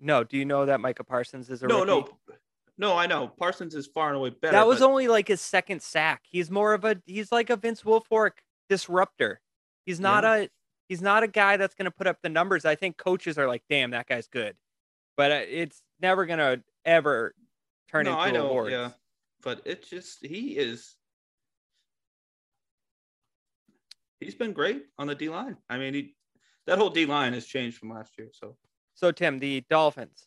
No, 0.00 0.24
do 0.24 0.36
you 0.36 0.44
know 0.44 0.66
that 0.66 0.80
Micah 0.80 1.04
Parsons 1.04 1.50
is 1.50 1.62
a 1.62 1.66
No, 1.66 1.84
rookie? 1.84 2.10
no. 2.28 2.34
No, 2.78 2.96
I 2.96 3.06
know. 3.06 3.28
Parsons 3.28 3.74
is 3.74 3.86
far 3.86 4.08
and 4.08 4.16
away 4.16 4.30
better. 4.30 4.52
That 4.52 4.66
was 4.66 4.80
but 4.80 4.88
only 4.88 5.06
like 5.06 5.28
his 5.28 5.40
second 5.40 5.82
sack. 5.82 6.22
He's 6.28 6.50
more 6.50 6.72
of 6.74 6.84
a 6.84 7.00
he's 7.06 7.30
like 7.30 7.50
a 7.50 7.56
Vince 7.56 7.82
Wilfork 7.82 8.32
disruptor. 8.68 9.40
He's 9.84 10.00
not 10.00 10.24
a 10.24 10.48
he's 10.92 11.00
not 11.00 11.22
a 11.22 11.26
guy 11.26 11.56
that's 11.56 11.74
going 11.74 11.86
to 11.86 11.90
put 11.90 12.06
up 12.06 12.18
the 12.22 12.28
numbers. 12.28 12.66
I 12.66 12.74
think 12.74 12.98
coaches 12.98 13.38
are 13.38 13.46
like, 13.48 13.62
"Damn, 13.70 13.92
that 13.92 14.06
guy's 14.06 14.26
good," 14.28 14.54
but 15.16 15.32
uh, 15.32 15.40
it's 15.48 15.82
never 16.02 16.26
going 16.26 16.38
to 16.38 16.62
ever 16.84 17.34
turn 17.90 18.04
no, 18.04 18.10
into 18.12 18.22
I 18.22 18.30
know, 18.30 18.48
awards. 18.50 18.72
yeah. 18.72 18.90
But 19.42 19.62
it's 19.64 19.88
just 19.88 20.24
he 20.24 20.50
is 20.58 20.94
he's 24.20 24.34
been 24.34 24.52
great 24.52 24.84
on 24.98 25.06
the 25.06 25.14
D 25.14 25.30
line. 25.30 25.56
I 25.70 25.78
mean, 25.78 25.94
he 25.94 26.14
that 26.66 26.76
whole 26.78 26.90
D 26.90 27.06
line 27.06 27.32
has 27.32 27.46
changed 27.46 27.78
from 27.78 27.88
last 27.90 28.12
year. 28.18 28.28
So, 28.34 28.56
So 28.94 29.10
Tim, 29.12 29.38
the 29.38 29.64
Dolphins. 29.70 30.26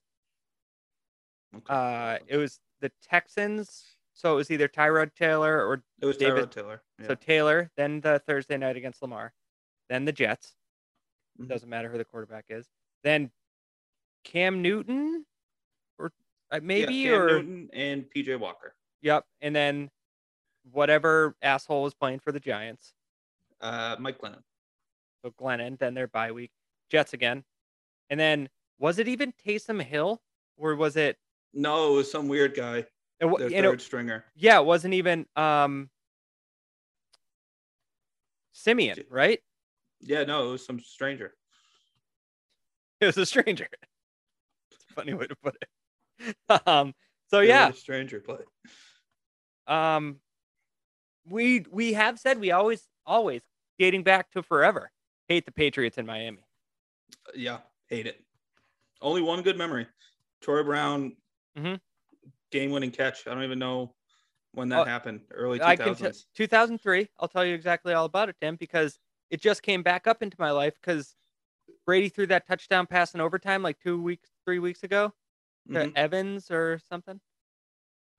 okay. 1.56 1.66
Uh, 1.70 2.18
it 2.28 2.38
was 2.38 2.60
the 2.82 2.92
Texans. 3.08 3.84
So 4.14 4.34
it 4.34 4.36
was 4.38 4.50
either 4.50 4.68
Tyrod 4.70 5.14
Taylor 5.14 5.66
or 5.68 5.84
it 6.02 6.06
was 6.06 6.18
David- 6.18 6.46
Tyrod 6.46 6.52
Taylor. 6.52 6.82
Yeah. 7.00 7.08
so 7.08 7.16
Taylor. 7.16 7.72
Then 7.78 8.02
the 8.02 8.20
Thursday 8.26 8.58
night 8.58 8.78
against 8.78 9.02
Lamar. 9.02 9.34
Then 9.90 10.06
the 10.06 10.12
Jets. 10.12 10.56
Mhm. 11.40 11.48
Doesn't 11.50 11.70
matter 11.70 11.90
who 11.90 11.98
the 11.98 12.06
quarterback 12.06 12.46
is. 12.50 12.68
Then 13.04 13.32
Cam 14.24 14.62
Newton, 14.62 15.26
or 16.00 16.08
uh, 16.52 16.56
Yeah, 16.56 16.60
maybe 16.62 17.04
Cam 17.04 17.14
or 17.22 17.28
Newton 17.28 17.70
and 17.74 18.10
PJ 18.10 18.36
Walker. 18.40 18.76
yep. 19.02 19.26
And 19.42 19.56
then 19.56 19.92
whatever 20.72 21.36
asshole 21.42 21.84
was 21.84 21.94
playing 21.94 22.20
for 22.20 22.32
the 22.32 22.40
Giants. 22.40 22.96
Uh, 23.62 23.96
Mike 24.00 24.18
Glennon. 24.20 24.44
So 25.24 25.32
Glennon. 25.32 25.78
Then 25.78 25.94
their 25.94 26.08
bye 26.08 26.32
week. 26.32 26.52
Jets 26.90 27.14
again. 27.14 27.44
And 28.10 28.20
then 28.20 28.50
was 28.80 28.98
it 29.00 29.08
even 29.08 29.34
Taysom 29.34 29.82
Hill 29.82 30.22
or 30.58 30.76
was 30.76 30.96
it? 30.96 31.18
No, 31.54 31.94
it 31.94 31.96
was 31.98 32.12
some 32.12 32.28
weird 32.28 32.56
guy. 32.56 32.86
it 33.20 33.26
wa- 33.26 33.38
Their 33.40 33.50
you 33.50 33.62
know, 33.62 33.72
third 33.72 33.82
stringer. 33.82 34.26
yeah, 34.36 34.60
it 34.60 34.66
wasn't 34.66 34.94
even 34.96 35.26
um 35.36 35.90
Siemian, 38.52 39.04
right? 39.10 39.42
Yeah, 40.02 40.24
no, 40.24 40.48
it 40.50 40.52
was 40.52 40.66
some 40.66 40.80
stranger. 40.80 41.34
It 43.02 43.08
was 43.08 43.18
a 43.18 43.26
stranger. 43.26 43.68
It's 44.72 44.86
a 44.90 44.94
funny 44.94 45.14
way 45.14 45.28
to 45.28 45.36
put 45.36 45.58
it. 45.62 45.68
um, 46.68 46.94
so 47.30 47.42
They 47.42 47.50
yeah, 47.50 47.68
a 47.70 47.74
stranger 47.74 48.22
play. 48.22 48.40
um, 49.68 50.22
we 51.28 51.66
we 51.72 51.94
have 51.94 52.18
said 52.20 52.40
we 52.40 52.52
always 52.52 52.88
always 53.06 53.42
dating 53.78 54.04
back 54.04 54.32
to 54.32 54.42
forever 54.42 54.92
hate 55.28 55.46
the 55.46 55.52
Patriots 55.52 55.98
in 55.98 56.06
Miami. 56.06 56.46
Yeah, 57.34 57.60
hate 57.90 58.08
it. 58.08 58.24
Only 59.02 59.22
one 59.22 59.42
good 59.42 59.58
memory. 59.58 59.88
Troy 60.42 60.64
Brown 60.64 61.18
Mhm. 61.58 61.80
game 62.52 62.72
winning 62.72 62.92
catch. 62.92 63.28
I 63.28 63.34
don't 63.34 63.44
even 63.44 63.60
know 63.60 63.94
when 64.54 64.70
that 64.70 64.82
Oh, 64.82 64.84
happened. 64.86 65.22
Early 65.32 65.60
I 65.60 65.76
can 65.76 65.96
2000s. 65.96 66.22
t- 66.24 66.28
2003. 66.36 67.10
I'll 67.20 67.28
tell 67.28 67.46
you 67.46 67.54
exactly 67.56 67.94
all 67.94 68.06
about 68.06 68.30
it, 68.30 68.38
Tim, 68.40 68.56
because 68.56 69.00
it 69.30 69.42
just 69.42 69.62
came 69.64 69.84
back 69.84 70.08
up 70.08 70.22
into 70.24 70.38
my 70.40 70.52
life 70.52 70.76
because 70.82 71.16
Brady 71.86 72.10
threw 72.10 72.28
that 72.28 72.48
touchdown 72.48 72.88
pass 72.88 73.14
in 73.14 73.22
overtime 73.22 73.62
like 73.64 73.80
two 73.80 74.02
weeks, 74.02 74.30
three 74.46 74.60
weeks 74.60 74.84
ago 74.84 75.14
to 75.72 75.80
Mhm. 75.80 75.96
Evans 75.96 76.52
or 76.52 76.80
something. 76.80 77.20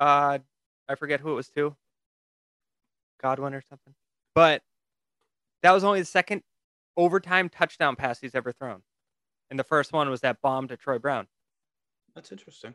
Uh, 0.01 0.39
I 0.89 0.95
forget 0.95 1.21
who 1.21 1.33
it 1.33 1.35
was 1.35 1.49
to. 1.51 1.77
Godwin 3.21 3.55
or 3.55 3.63
something. 3.63 3.95
But 4.35 4.63
that 5.63 5.73
was 5.73 5.85
only 5.85 6.01
the 6.01 6.07
second 6.07 6.43
overtime 6.97 7.49
touchdown 7.49 7.97
pass 7.97 8.21
he's 8.21 8.35
ever 8.35 8.53
thrown. 8.53 8.83
And 9.51 9.59
the 9.59 9.65
first 9.65 9.93
one 9.93 10.11
was 10.11 10.21
that 10.21 10.41
bomb 10.43 10.69
to 10.69 10.77
Troy 10.77 10.99
Brown. 10.99 11.29
That's 12.15 12.33
interesting. 12.33 12.75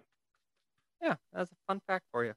Yeah, 1.01 1.15
that's 1.33 1.51
a 1.51 1.55
fun 1.67 1.79
fact 1.81 2.05
for 2.11 2.23
you. 2.25 2.35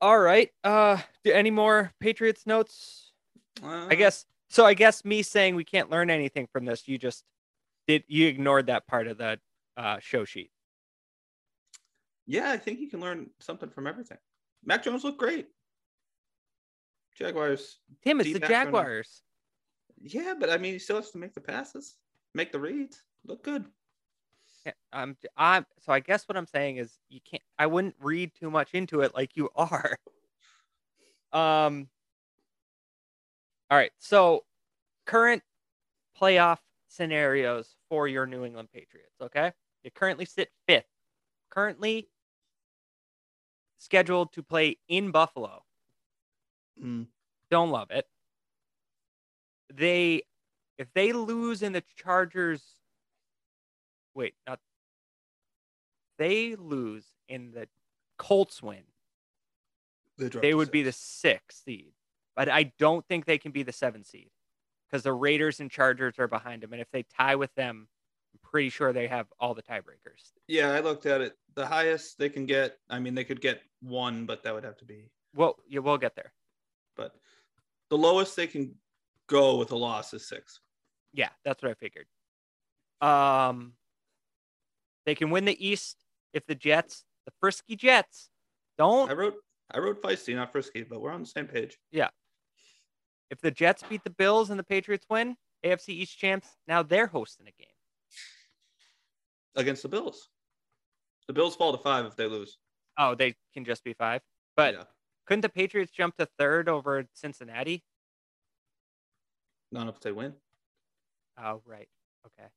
All 0.00 0.18
right. 0.18 0.52
Uh, 0.62 1.00
do 1.24 1.32
any 1.32 1.50
more 1.50 1.92
Patriots 2.00 2.46
notes? 2.46 3.07
I 3.62 3.94
guess 3.94 4.26
so. 4.48 4.64
I 4.64 4.74
guess 4.74 5.04
me 5.04 5.22
saying 5.22 5.54
we 5.54 5.64
can't 5.64 5.90
learn 5.90 6.10
anything 6.10 6.46
from 6.52 6.64
this, 6.64 6.86
you 6.88 6.98
just 6.98 7.24
did. 7.86 8.04
You 8.06 8.26
ignored 8.28 8.66
that 8.66 8.86
part 8.86 9.06
of 9.06 9.18
the 9.18 9.38
uh, 9.76 9.98
show 10.00 10.24
sheet. 10.24 10.50
Yeah, 12.26 12.50
I 12.50 12.58
think 12.58 12.78
you 12.78 12.88
can 12.88 13.00
learn 13.00 13.30
something 13.40 13.70
from 13.70 13.86
everything. 13.86 14.18
Mac 14.64 14.82
Jones 14.82 15.04
looked 15.04 15.18
great. 15.18 15.48
Jaguars. 17.16 17.78
Tim, 18.04 18.20
it's 18.20 18.32
the 18.32 18.40
runner. 18.40 18.48
Jaguars. 18.54 19.22
Yeah, 20.00 20.34
but 20.38 20.50
I 20.50 20.58
mean, 20.58 20.74
he 20.74 20.78
still 20.78 20.96
has 20.96 21.10
to 21.10 21.18
make 21.18 21.34
the 21.34 21.40
passes, 21.40 21.96
make 22.34 22.52
the 22.52 22.60
reads. 22.60 23.02
Look 23.24 23.42
good. 23.42 23.64
Yeah, 24.64 24.72
I'm, 24.92 25.16
I'm. 25.36 25.66
So 25.80 25.92
I 25.92 26.00
guess 26.00 26.28
what 26.28 26.36
I'm 26.36 26.46
saying 26.46 26.76
is 26.76 26.98
you 27.08 27.20
can't. 27.28 27.42
I 27.58 27.66
wouldn't 27.66 27.96
read 28.00 28.32
too 28.38 28.50
much 28.50 28.74
into 28.74 29.00
it 29.00 29.14
like 29.14 29.36
you 29.36 29.48
are. 29.56 29.98
Um. 31.30 31.88
All 33.70 33.78
right. 33.78 33.92
So, 33.98 34.44
current 35.06 35.42
playoff 36.20 36.58
scenarios 36.88 37.76
for 37.88 38.08
your 38.08 38.26
New 38.26 38.44
England 38.44 38.68
Patriots. 38.72 39.16
Okay, 39.20 39.52
you 39.82 39.90
currently 39.90 40.24
sit 40.24 40.50
fifth. 40.66 40.86
Currently 41.50 42.08
scheduled 43.78 44.32
to 44.32 44.42
play 44.42 44.76
in 44.88 45.10
Buffalo. 45.10 45.64
Mm. 46.82 47.06
Don't 47.50 47.70
love 47.70 47.90
it. 47.90 48.06
They, 49.72 50.22
if 50.76 50.92
they 50.94 51.12
lose 51.12 51.62
in 51.62 51.72
the 51.72 51.82
Chargers, 51.96 52.62
wait, 54.14 54.34
not. 54.46 54.60
They 56.18 56.56
lose 56.56 57.04
in 57.28 57.52
the 57.52 57.68
Colts 58.16 58.62
win. 58.62 58.82
They, 60.16 60.28
They 60.28 60.54
would 60.54 60.72
be 60.72 60.82
the 60.82 60.92
sixth 60.92 61.62
seed, 61.64 61.92
but 62.38 62.48
I 62.48 62.72
don't 62.78 63.04
think 63.08 63.24
they 63.24 63.36
can 63.36 63.50
be 63.50 63.64
the 63.64 63.72
seven 63.72 64.04
seed 64.04 64.30
because 64.88 65.02
the 65.02 65.12
Raiders 65.12 65.58
and 65.58 65.68
Chargers 65.68 66.20
are 66.20 66.28
behind 66.28 66.62
them, 66.62 66.72
and 66.72 66.80
if 66.80 66.88
they 66.92 67.02
tie 67.02 67.34
with 67.34 67.52
them, 67.56 67.88
I'm 68.32 68.38
pretty 68.48 68.68
sure 68.68 68.92
they 68.92 69.08
have 69.08 69.26
all 69.40 69.54
the 69.54 69.62
tiebreakers. 69.62 70.30
Yeah, 70.46 70.70
I 70.70 70.78
looked 70.78 71.04
at 71.04 71.20
it. 71.20 71.36
The 71.56 71.66
highest 71.66 72.16
they 72.16 72.28
can 72.28 72.46
get. 72.46 72.78
I 72.88 73.00
mean, 73.00 73.16
they 73.16 73.24
could 73.24 73.40
get 73.40 73.62
one, 73.80 74.24
but 74.24 74.44
that 74.44 74.54
would 74.54 74.62
have 74.62 74.76
to 74.76 74.84
be. 74.84 75.10
Well, 75.34 75.56
yeah, 75.68 75.80
we'll 75.80 75.98
get 75.98 76.14
there. 76.14 76.32
But 76.96 77.16
the 77.90 77.98
lowest 77.98 78.36
they 78.36 78.46
can 78.46 78.72
go 79.26 79.56
with 79.56 79.72
a 79.72 79.76
loss 79.76 80.14
is 80.14 80.28
six. 80.28 80.60
Yeah, 81.12 81.30
that's 81.44 81.60
what 81.60 81.72
I 81.72 81.74
figured. 81.74 82.06
Um, 83.00 83.72
they 85.06 85.16
can 85.16 85.30
win 85.30 85.44
the 85.44 85.66
East 85.66 86.04
if 86.32 86.46
the 86.46 86.54
Jets, 86.54 87.04
the 87.24 87.32
frisky 87.40 87.74
Jets, 87.74 88.30
don't 88.78 89.10
I 89.10 89.14
wrote. 89.14 89.34
I 89.72 89.80
wrote 89.80 90.00
feisty, 90.00 90.36
not 90.36 90.52
frisky, 90.52 90.84
but 90.84 91.00
we're 91.00 91.10
on 91.10 91.22
the 91.22 91.26
same 91.26 91.46
page. 91.46 91.76
If 93.30 93.40
the 93.40 93.50
Jets 93.50 93.82
beat 93.88 94.04
the 94.04 94.10
Bills 94.10 94.50
and 94.50 94.58
the 94.58 94.64
Patriots 94.64 95.06
win, 95.08 95.36
AFC 95.64 95.90
East 95.90 96.18
champs, 96.18 96.48
now 96.66 96.82
they're 96.82 97.06
hosting 97.06 97.46
a 97.46 97.52
game. 97.60 97.68
against 99.56 99.82
the 99.82 99.88
Bills. 99.88 100.28
The 101.26 101.32
Bills 101.32 101.56
fall 101.56 101.72
to 101.72 101.78
five 101.78 102.06
if 102.06 102.16
they 102.16 102.26
lose. 102.26 102.58
Oh, 102.96 103.14
they 103.14 103.34
can 103.52 103.64
just 103.64 103.84
be 103.84 103.92
five. 103.92 104.22
But 104.56 104.74
yeah, 104.74 104.84
couldn't 105.26 105.42
the 105.42 105.48
Patriots 105.48 105.92
jump 105.92 106.16
to 106.16 106.26
third 106.38 106.68
over 106.68 107.04
Cincinnati? 107.14 107.84
not 109.70 109.88
if 109.88 110.00
they 110.00 110.12
win. 110.12 110.32
Oh, 111.38 111.60
right. 111.66 111.88
Okay. 112.26 112.48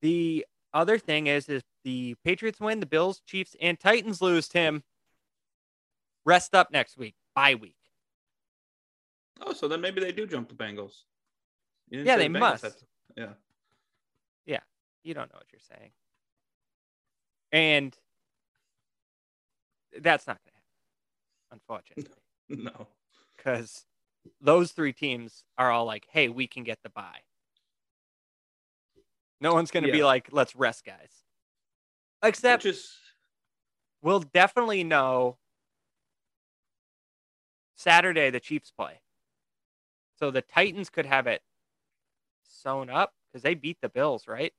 The 0.00 0.46
other 0.72 0.98
thing 0.98 1.26
is, 1.26 1.48
is 1.48 1.62
the 1.84 2.14
Patriots 2.24 2.60
win, 2.60 2.80
the 2.80 2.86
Bills, 2.86 3.20
Chiefs, 3.26 3.54
and 3.60 3.78
Titans 3.78 4.22
lose. 4.22 4.48
Tim, 4.48 4.82
rest 6.24 6.54
up 6.54 6.70
next 6.70 6.96
week, 6.96 7.14
bye 7.34 7.54
week. 7.54 7.74
Oh, 9.40 9.52
so 9.52 9.68
then 9.68 9.80
maybe 9.80 10.00
they 10.00 10.12
do 10.12 10.26
jump 10.26 10.48
the 10.48 10.54
Bengals. 10.54 11.02
Yeah, 11.90 12.16
they 12.16 12.28
the 12.28 12.38
must. 12.38 12.62
to- 12.64 12.74
Yeah, 13.16 14.58
You 15.04 15.14
don't 15.14 15.32
know 15.32 15.38
what 15.38 15.46
you're 15.52 15.60
saying, 15.78 15.92
and 17.52 17.96
that's 20.00 20.26
not 20.26 20.38
going 20.44 20.52
to 20.52 20.58
happen, 21.96 22.04
unfortunately, 22.08 22.22
no. 22.70 22.88
because 23.36 23.86
those 24.40 24.72
three 24.72 24.92
teams 24.92 25.44
are 25.56 25.70
all 25.70 25.86
like, 25.86 26.06
"Hey, 26.10 26.28
we 26.28 26.46
can 26.46 26.64
get 26.64 26.82
the 26.82 26.90
bye." 26.90 27.20
No 29.40 29.54
one's 29.54 29.70
going 29.70 29.84
to 29.84 29.92
be 29.92 30.04
like, 30.04 30.28
"Let's 30.32 30.54
rest, 30.56 30.84
guys." 30.84 31.22
Except 32.22 32.66
we'll 34.02 34.20
definitely 34.20 34.84
know 34.84 35.38
Saturday 37.76 38.28
the 38.30 38.40
Chiefs 38.40 38.72
play. 38.76 39.00
So 40.18 40.30
the 40.30 40.42
Titans 40.42 40.90
could 40.90 41.06
have 41.06 41.26
it 41.26 41.42
sewn 42.42 42.90
up 42.90 43.12
because 43.30 43.42
they 43.42 43.54
beat 43.54 43.78
the 43.80 43.88
Bills, 43.88 44.26
right? 44.28 44.52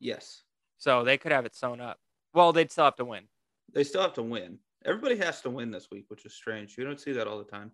yes. 0.00 0.42
So 0.76 1.02
they 1.02 1.16
could 1.16 1.32
have 1.32 1.46
it 1.46 1.54
sewn 1.54 1.80
up. 1.80 1.98
Well, 2.34 2.52
they'd 2.52 2.70
still 2.70 2.84
have 2.84 2.96
to 2.96 3.06
win. 3.06 3.24
They 3.72 3.84
still 3.84 4.02
have 4.02 4.12
to 4.14 4.22
win. 4.22 4.58
Everybody 4.84 5.16
has 5.16 5.40
to 5.42 5.50
win 5.50 5.70
this 5.70 5.88
week, 5.90 6.04
which 6.08 6.26
is 6.26 6.34
strange. 6.34 6.76
You 6.76 6.84
don't 6.84 7.00
see 7.00 7.12
that 7.12 7.26
all 7.26 7.38
the 7.38 7.44
time. 7.50 7.72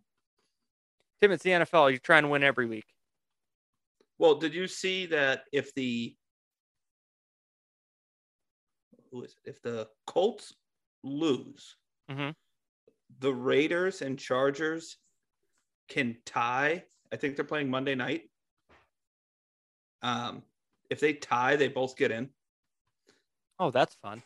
Tim, 1.21 1.33
it's 1.33 1.43
the 1.43 1.51
NFL. 1.51 1.91
You're 1.91 1.99
trying 1.99 2.23
to 2.23 2.29
win 2.29 2.45
every 2.45 2.67
week. 2.67 2.87
Well, 4.19 4.37
did 4.37 4.55
you 4.55 4.69
see 4.69 5.07
that 5.07 5.45
if 5.53 5.75
the 5.75 6.15
who 9.11 9.25
is 9.25 9.35
it? 9.45 9.51
If 9.51 9.63
the 9.63 9.89
Colts 10.07 10.55
lose, 11.03 11.77
Mhm. 12.09 12.37
the 13.19 13.35
Raiders 13.35 14.03
and 14.03 14.17
Chargers 14.17 14.99
can 15.91 16.17
tie. 16.25 16.85
I 17.13 17.17
think 17.17 17.37
they're 17.37 17.45
playing 17.45 17.69
Monday 17.69 17.95
night. 17.95 18.31
Um, 20.03 20.43
if 20.89 21.01
they 21.01 21.13
tie, 21.13 21.57
they 21.57 21.69
both 21.69 21.97
get 21.97 22.11
in. 22.11 22.31
Oh, 23.59 23.71
that's 23.71 23.95
fun. 23.97 24.23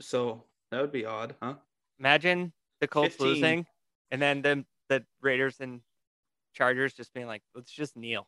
So 0.00 0.44
that 0.70 0.80
would 0.80 0.92
be 0.92 1.04
odd, 1.04 1.34
huh? 1.42 1.54
Imagine 1.98 2.52
the 2.80 2.86
Colts 2.86 3.16
15. 3.16 3.26
losing, 3.26 3.66
and 4.12 4.22
then 4.22 4.42
the 4.42 4.64
the 4.88 5.04
Raiders 5.20 5.60
and 5.60 5.80
Chargers 6.54 6.94
just 6.94 7.12
being 7.12 7.26
like, 7.26 7.42
let's 7.54 7.70
just 7.70 7.96
kneel. 7.96 8.26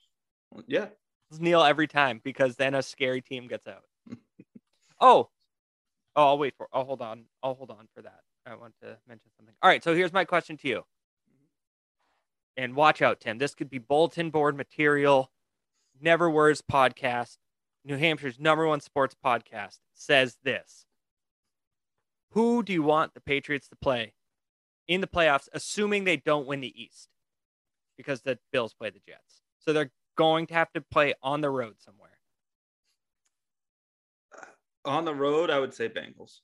Yeah. 0.66 0.88
Let's 1.30 1.40
kneel 1.40 1.62
every 1.62 1.86
time 1.86 2.20
because 2.24 2.56
then 2.56 2.74
a 2.74 2.82
scary 2.82 3.22
team 3.22 3.46
gets 3.46 3.66
out. 3.66 3.84
oh, 5.00 5.30
oh, 6.16 6.26
I'll 6.26 6.38
wait 6.38 6.54
for. 6.56 6.68
I'll 6.72 6.84
hold 6.84 7.02
on. 7.02 7.26
I'll 7.42 7.54
hold 7.54 7.70
on 7.70 7.86
for 7.94 8.02
that. 8.02 8.20
I 8.46 8.56
want 8.56 8.74
to 8.82 8.98
mention 9.06 9.30
something. 9.36 9.54
All 9.62 9.70
right, 9.70 9.82
so 9.82 9.94
here's 9.94 10.12
my 10.12 10.24
question 10.24 10.56
to 10.58 10.68
you. 10.68 10.82
And 12.60 12.76
watch 12.76 13.00
out, 13.00 13.20
Tim. 13.20 13.38
This 13.38 13.54
could 13.54 13.70
be 13.70 13.78
bulletin 13.78 14.28
board 14.28 14.54
material. 14.54 15.30
Never 15.98 16.28
Worse 16.28 16.60
podcast, 16.60 17.38
New 17.86 17.96
Hampshire's 17.96 18.38
number 18.38 18.66
one 18.66 18.80
sports 18.80 19.16
podcast, 19.24 19.78
says 19.94 20.36
this. 20.44 20.84
Who 22.32 22.62
do 22.62 22.74
you 22.74 22.82
want 22.82 23.14
the 23.14 23.22
Patriots 23.22 23.66
to 23.68 23.76
play 23.76 24.12
in 24.86 25.00
the 25.00 25.06
playoffs, 25.06 25.48
assuming 25.54 26.04
they 26.04 26.18
don't 26.18 26.46
win 26.46 26.60
the 26.60 26.78
East? 26.78 27.08
Because 27.96 28.20
the 28.20 28.38
Bills 28.52 28.74
play 28.74 28.90
the 28.90 29.00
Jets. 29.08 29.40
So 29.60 29.72
they're 29.72 29.92
going 30.18 30.46
to 30.48 30.54
have 30.54 30.70
to 30.72 30.82
play 30.82 31.14
on 31.22 31.40
the 31.40 31.48
road 31.48 31.76
somewhere. 31.78 32.18
On 34.84 35.06
the 35.06 35.14
road, 35.14 35.48
I 35.48 35.60
would 35.60 35.72
say 35.72 35.88
Bengals. 35.88 36.40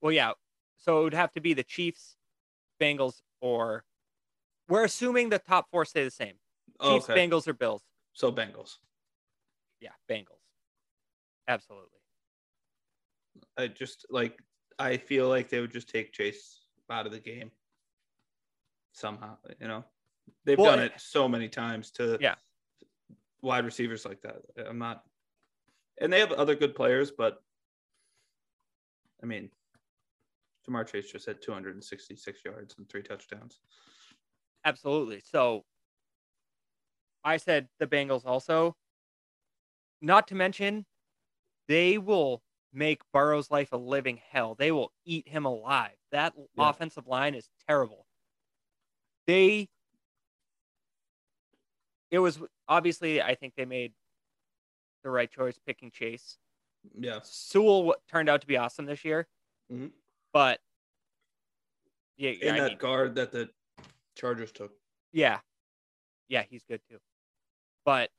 Well, 0.00 0.10
yeah. 0.10 0.32
So 0.76 0.98
it 0.98 1.04
would 1.04 1.14
have 1.14 1.30
to 1.34 1.40
be 1.40 1.54
the 1.54 1.62
Chiefs, 1.62 2.16
Bengals, 2.80 3.20
or 3.40 3.84
we're 4.68 4.84
assuming 4.84 5.28
the 5.28 5.38
top 5.38 5.66
four 5.70 5.84
stay 5.84 6.04
the 6.04 6.10
same. 6.10 6.34
Oh, 6.80 6.94
Chiefs, 6.94 7.08
okay. 7.10 7.28
Bengals, 7.28 7.46
or 7.46 7.52
Bills. 7.52 7.82
So 8.12 8.32
Bengals. 8.32 8.76
Yeah, 9.80 9.90
Bengals. 10.08 10.40
Absolutely. 11.48 11.98
I 13.56 13.68
just 13.68 14.06
like 14.10 14.38
I 14.78 14.96
feel 14.96 15.28
like 15.28 15.48
they 15.48 15.60
would 15.60 15.72
just 15.72 15.88
take 15.88 16.12
Chase 16.12 16.60
out 16.90 17.06
of 17.06 17.12
the 17.12 17.20
game 17.20 17.50
somehow. 18.92 19.36
You 19.60 19.68
know, 19.68 19.84
they've 20.44 20.58
Well, 20.58 20.76
done 20.76 20.84
it 20.84 20.92
so 20.98 21.28
many 21.28 21.48
times 21.48 21.90
to 21.92 22.18
Yeah. 22.20 22.36
wide 23.40 23.64
receivers 23.64 24.04
like 24.04 24.20
that. 24.22 24.42
I'm 24.66 24.78
not, 24.78 25.04
and 26.00 26.12
they 26.12 26.20
have 26.20 26.32
other 26.32 26.54
good 26.54 26.74
players, 26.74 27.10
but 27.10 27.42
I 29.22 29.26
mean, 29.26 29.50
Ja'Marr 30.68 30.86
Chase 30.86 31.10
just 31.10 31.26
had 31.26 31.42
266 31.42 32.44
yards 32.44 32.74
and 32.78 32.88
three 32.88 33.02
touchdowns. 33.02 33.60
Absolutely. 34.64 35.20
So 35.20 35.64
I 37.24 37.36
said 37.36 37.68
the 37.78 37.86
Bengals 37.86 38.24
also. 38.24 38.76
Not 40.00 40.28
to 40.28 40.34
mention, 40.34 40.84
they 41.68 41.98
will 41.98 42.42
make 42.72 43.00
Burrow's 43.12 43.50
life 43.50 43.72
a 43.72 43.76
living 43.76 44.20
hell. 44.30 44.54
They 44.54 44.72
will 44.72 44.92
eat 45.04 45.28
him 45.28 45.44
alive. 45.44 45.96
That 46.10 46.34
Yeah. 46.36 46.68
offensive 46.68 47.06
line 47.06 47.34
is 47.34 47.48
terrible. 47.68 48.06
They, 49.26 49.68
it 52.10 52.18
was 52.18 52.40
obviously, 52.68 53.22
I 53.22 53.34
think 53.34 53.54
they 53.54 53.64
made 53.64 53.94
the 55.04 55.10
right 55.10 55.30
choice 55.30 55.58
picking 55.58 55.90
Chase. 55.90 56.38
Yeah, 56.98 57.20
Sewell 57.22 57.94
turned 58.08 58.28
out 58.28 58.40
to 58.40 58.46
be 58.46 58.56
awesome 58.56 58.86
this 58.86 59.04
year, 59.04 59.28
Mhm. 59.70 59.92
But 60.32 60.60
yeah, 62.16 62.30
in 62.30 62.54
I 62.54 62.60
that 62.60 62.68
mean, 62.70 62.78
guard 62.78 63.14
that 63.16 63.32
the 63.32 63.50
Chargers 64.16 64.52
took. 64.52 64.72
Yeah, 65.12 65.40
yeah, 66.28 66.44
he's 66.48 66.62
good 66.64 66.80
too. 66.88 66.98
But 67.84 68.10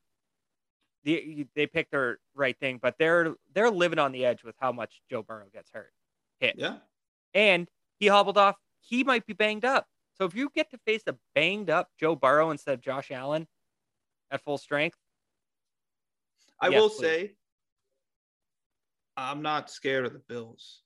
the, 1.04 1.46
they 1.54 1.66
picked 1.66 1.90
their 1.90 2.18
right 2.34 2.58
thing, 2.58 2.78
but 2.80 2.96
they're 2.98 3.34
they're 3.54 3.70
living 3.70 3.98
on 3.98 4.12
the 4.12 4.24
edge 4.24 4.42
with 4.44 4.54
how 4.58 4.72
much 4.72 5.02
Joe 5.10 5.22
Burrow 5.22 5.46
gets 5.52 5.70
hurt, 5.72 5.92
hit, 6.38 6.54
Yeah, 6.58 6.76
and 7.34 7.68
he 7.98 8.06
hobbled 8.06 8.38
off. 8.38 8.56
He 8.80 9.04
might 9.04 9.26
be 9.26 9.32
banged 9.32 9.64
up. 9.64 9.86
So 10.16 10.24
if 10.24 10.34
you 10.34 10.50
get 10.54 10.70
to 10.70 10.78
face 10.86 11.02
a 11.08 11.16
banged 11.34 11.70
up 11.70 11.88
Joe 11.98 12.14
Burrow 12.14 12.50
instead 12.50 12.74
of 12.74 12.80
Josh 12.80 13.10
Allen 13.10 13.48
at 14.30 14.42
full 14.44 14.58
strength, 14.58 14.96
I 16.60 16.68
Yes, 16.68 16.80
will 16.80 16.88
please. 16.90 17.00
say, 17.00 17.32
I'm 19.16 19.42
not 19.42 19.70
scared 19.70 20.06
of 20.06 20.12
the 20.12 20.20
Bills. 20.20 20.83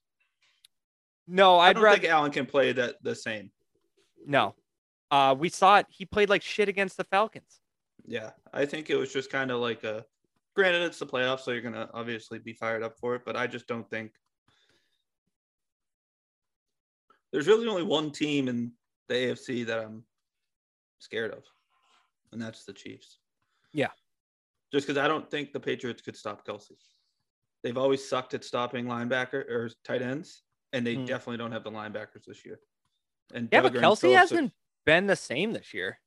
No, 1.28 1.58
I 1.58 1.68
I'd 1.68 1.74
don't 1.74 1.84
rather 1.84 2.00
think 2.00 2.10
Allen 2.10 2.32
can 2.32 2.46
play 2.46 2.72
that 2.72 2.96
the 3.02 3.14
same. 3.14 3.50
no. 4.26 4.54
Uh, 5.10 5.34
we 5.38 5.48
saw 5.48 5.78
it. 5.78 5.86
He 5.88 6.04
played 6.04 6.28
like 6.28 6.42
shit 6.42 6.68
against 6.68 6.98
the 6.98 7.04
Falcons. 7.04 7.60
Yeah, 8.04 8.30
I 8.52 8.66
think 8.66 8.90
it 8.90 8.96
was 8.96 9.10
just 9.12 9.30
kind 9.30 9.50
of 9.50 9.58
like 9.60 9.82
a. 9.84 10.04
Granted, 10.54 10.82
it's 10.82 10.98
the 10.98 11.06
playoffs, 11.06 11.40
so 11.40 11.50
you're 11.52 11.62
gonna 11.62 11.88
obviously 11.94 12.38
be 12.38 12.52
fired 12.52 12.82
up 12.82 12.98
for 12.98 13.14
it, 13.14 13.22
but 13.24 13.34
I 13.36 13.46
just 13.46 13.66
don't 13.66 13.88
think 13.88 14.12
there's 17.32 17.46
really 17.46 17.68
only 17.68 17.82
one 17.84 18.10
team 18.10 18.48
in 18.48 18.72
the 19.08 19.14
AFC 19.14 19.64
that 19.66 19.78
I'm 19.78 20.04
scared 20.98 21.32
of, 21.32 21.44
and 22.32 22.40
that's 22.42 22.64
the 22.64 22.72
Chiefs. 22.72 23.18
Yeah. 23.72 23.90
Just 24.72 24.86
because 24.86 24.98
I 25.02 25.08
don't 25.08 25.30
think 25.30 25.52
the 25.52 25.60
Patriots 25.60 26.02
could 26.02 26.16
stop 26.16 26.46
Kelce. 26.46 26.72
They've 27.62 27.78
always 27.78 28.06
sucked 28.06 28.34
at 28.34 28.44
stopping 28.44 28.86
linebacker 28.86 29.48
or 29.50 29.70
tight 29.84 30.02
ends, 30.02 30.42
and 30.72 30.86
they 30.86 30.94
Hmm. 30.94 31.04
definitely 31.04 31.38
don't 31.38 31.52
have 31.52 31.64
the 31.64 31.70
linebackers 31.70 32.24
this 32.26 32.44
year. 32.44 32.60
And 33.32 33.48
Yeah, 33.52 33.62
but 33.62 33.74
Kelce 33.74 34.14
hasn't 34.16 34.52
been 34.84 35.06
the 35.06 35.16
same 35.16 35.52
this 35.52 35.74
year. 35.74 36.00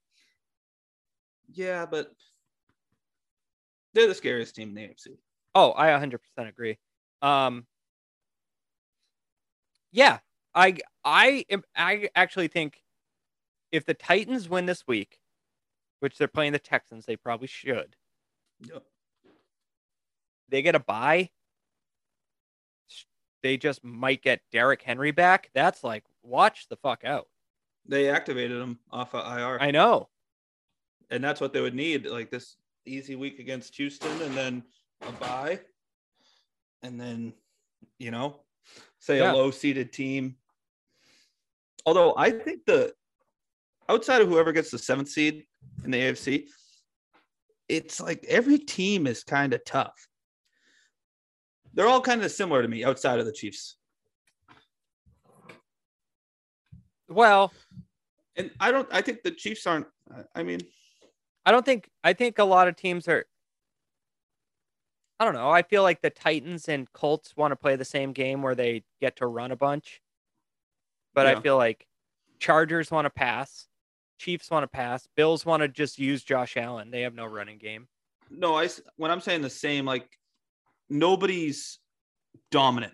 Yeah, 1.53 1.85
but 1.85 2.15
they're 3.93 4.07
the 4.07 4.15
scariest 4.15 4.55
team 4.55 4.69
in 4.69 4.75
the 4.75 4.81
AFC. 4.83 5.17
Oh, 5.53 5.73
I 5.73 5.89
100% 5.91 6.47
agree. 6.47 6.79
Um, 7.21 7.67
yeah, 9.91 10.19
I 10.55 10.77
I 11.03 11.45
am 11.49 11.63
I 11.75 12.09
actually 12.15 12.47
think 12.47 12.81
if 13.71 13.85
the 13.85 13.93
Titans 13.93 14.49
win 14.49 14.65
this 14.65 14.87
week, 14.87 15.19
which 15.99 16.17
they're 16.17 16.27
playing 16.27 16.53
the 16.53 16.59
Texans, 16.59 17.05
they 17.05 17.15
probably 17.17 17.47
should. 17.47 17.95
Yep. 18.61 18.83
They 20.49 20.61
get 20.61 20.75
a 20.75 20.79
bye. 20.79 21.31
They 23.43 23.57
just 23.57 23.83
might 23.83 24.21
get 24.21 24.41
Derrick 24.51 24.81
Henry 24.81 25.11
back. 25.11 25.49
That's 25.53 25.83
like 25.83 26.03
watch 26.23 26.67
the 26.69 26.75
fuck 26.77 27.03
out. 27.03 27.27
They 27.87 28.09
activated 28.09 28.61
him 28.61 28.79
off 28.91 29.15
of 29.15 29.25
IR. 29.25 29.57
I 29.61 29.71
know. 29.71 30.09
and 31.09 31.23
that's 31.23 31.41
what 31.41 31.51
they 31.53 31.61
would 31.61 31.73
need 31.75 32.05
like 32.05 32.29
this 32.29 32.55
easy 32.85 33.15
week 33.15 33.39
against 33.39 33.75
Houston 33.75 34.21
and 34.21 34.35
then 34.35 34.63
a 35.07 35.11
bye 35.13 35.59
and 36.83 36.99
then 36.99 37.33
you 37.99 38.11
know 38.11 38.39
say 38.99 39.17
Yeah. 39.19 39.31
a 39.31 39.35
low 39.35 39.51
seeded 39.51 39.91
team 39.91 40.37
although 41.85 42.13
I 42.15 42.29
think 42.31 42.65
the 42.65 42.93
outside 43.89 44.21
of 44.21 44.29
whoever 44.29 44.51
gets 44.51 44.71
the 44.71 44.77
seventh 44.79 45.09
seed 45.09 45.43
in 45.83 45.91
the 45.91 45.99
AFC 45.99 46.47
it's 47.67 47.99
like 47.99 48.23
every 48.27 48.57
team 48.59 49.05
is 49.07 49.23
kind 49.23 49.53
of 49.53 49.63
tough 49.65 50.07
they're 51.73 51.87
all 51.87 52.01
kind 52.01 52.23
of 52.23 52.31
similar 52.31 52.61
to 52.61 52.67
me 52.67 52.83
outside 52.83 53.19
of 53.19 53.25
the 53.25 53.31
Chiefs 53.31 53.77
Well, 57.11 57.51
and 58.37 58.51
I 58.59 58.71
don't 58.71 58.87
I 58.91 59.01
think 59.01 59.23
the 59.23 59.31
Chiefs 59.31 59.67
aren't 59.67 59.87
I 60.33 60.43
mean 60.43 60.61
I 61.45 61.51
don't 61.51 61.65
think 61.65 61.89
I 62.03 62.13
think 62.13 62.39
a 62.39 62.43
lot 62.43 62.67
of 62.67 62.75
teams 62.75 63.07
are 63.07 63.25
I 65.19 65.25
don't 65.25 65.35
know. 65.35 65.51
I 65.51 65.61
feel 65.61 65.83
like 65.83 66.01
the 66.01 66.09
Titans 66.09 66.67
and 66.67 66.91
Colts 66.93 67.37
want 67.37 67.51
to 67.51 67.55
play 67.55 67.75
the 67.75 67.85
same 67.85 68.11
game 68.11 68.41
where 68.41 68.55
they 68.55 68.83
get 68.99 69.17
to 69.17 69.27
run 69.27 69.51
a 69.51 69.55
bunch. 69.55 70.01
But 71.13 71.27
Yeah. 71.27 71.37
I 71.37 71.41
feel 71.41 71.57
like 71.57 71.85
Chargers 72.39 72.89
want 72.89 73.05
to 73.05 73.11
pass, 73.11 73.67
Chiefs 74.17 74.49
want 74.49 74.63
to 74.63 74.67
pass, 74.67 75.07
Bills 75.15 75.45
want 75.45 75.61
to 75.61 75.67
just 75.67 75.99
use 75.99 76.23
Josh 76.23 76.57
Allen. 76.57 76.89
They 76.89 77.01
have 77.01 77.13
no 77.13 77.25
running 77.25 77.59
game. 77.59 77.87
No, 78.31 78.55
I 78.55 78.69
when 78.95 79.11
I'm 79.11 79.21
saying 79.21 79.41
the 79.41 79.49
same, 79.49 79.85
like 79.85 80.09
nobody's 80.91 81.79
dominant. 82.51 82.93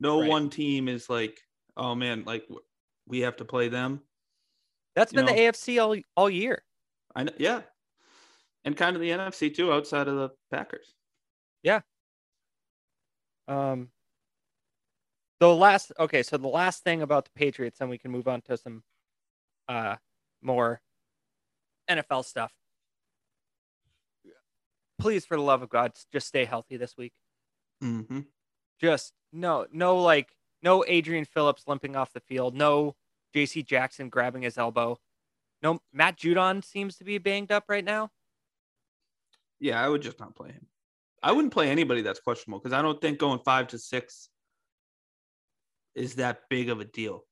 No 0.00 0.20
Right. 0.20 0.28
one 0.30 0.48
team 0.50 0.88
is 0.88 1.10
like, 1.10 1.38
oh 1.76 1.94
man, 1.94 2.24
like 2.24 2.46
we 3.06 3.20
have 3.20 3.36
to 3.36 3.44
play 3.44 3.68
them. 3.68 4.00
That's 4.94 5.12
You 5.12 5.16
been 5.18 5.26
know- 5.26 5.32
the 5.34 5.38
AFC 5.40 5.78
all 5.78 5.96
all 6.16 6.30
year. 6.30 6.64
I 7.14 7.24
know, 7.24 7.32
yeah, 7.38 7.62
and 8.64 8.76
kind 8.76 8.96
of 8.96 9.02
the 9.02 9.10
NFC 9.10 9.54
too, 9.54 9.72
outside 9.72 10.08
of 10.08 10.16
the 10.16 10.30
Packers. 10.50 10.94
Yeah. 11.62 11.80
Um 13.48 13.90
the 15.40 15.54
last 15.54 15.92
okay, 15.98 16.22
so 16.22 16.36
the 16.38 16.48
last 16.48 16.82
thing 16.84 17.02
about 17.02 17.24
the 17.26 17.30
Patriots, 17.34 17.80
and 17.80 17.90
we 17.90 17.98
can 17.98 18.10
move 18.10 18.28
on 18.28 18.40
to 18.42 18.56
some 18.56 18.82
uh 19.68 19.96
more 20.42 20.80
NFL 21.90 22.24
stuff. 22.24 22.52
Please, 24.98 25.26
for 25.26 25.36
the 25.36 25.42
love 25.42 25.62
of 25.62 25.68
God, 25.68 25.92
just 26.12 26.26
stay 26.28 26.44
healthy 26.44 26.76
this 26.76 26.96
week. 26.96 27.12
Mm-hmm. 27.82 28.20
Just 28.80 29.12
no, 29.32 29.66
no, 29.72 29.98
like 29.98 30.28
no 30.62 30.84
Adrian 30.86 31.24
Phillips 31.24 31.64
limping 31.66 31.96
off 31.96 32.12
the 32.12 32.20
field, 32.20 32.54
no 32.54 32.94
J.C. 33.34 33.62
Jackson 33.62 34.08
grabbing 34.08 34.42
his 34.42 34.58
elbow, 34.58 34.98
no 35.62 35.80
Matt 35.92 36.16
Judon 36.16 36.64
seems 36.64 36.96
to 36.96 37.04
be 37.04 37.18
banged 37.18 37.52
up 37.52 37.64
right 37.68 37.84
now. 37.84 38.10
Yeah, 39.60 39.82
I 39.82 39.88
would 39.88 40.02
just 40.02 40.20
not 40.20 40.34
play 40.34 40.50
him. 40.50 40.66
I 41.22 41.32
wouldn't 41.32 41.52
play 41.52 41.70
anybody 41.70 42.02
that's 42.02 42.20
questionable 42.20 42.58
because 42.58 42.74
I 42.74 42.82
don't 42.82 43.00
think 43.00 43.18
going 43.18 43.38
five 43.38 43.68
to 43.68 43.78
six 43.78 44.28
is 45.94 46.16
that 46.16 46.42
big 46.50 46.68
of 46.68 46.80
a 46.80 46.84
deal. 46.84 47.24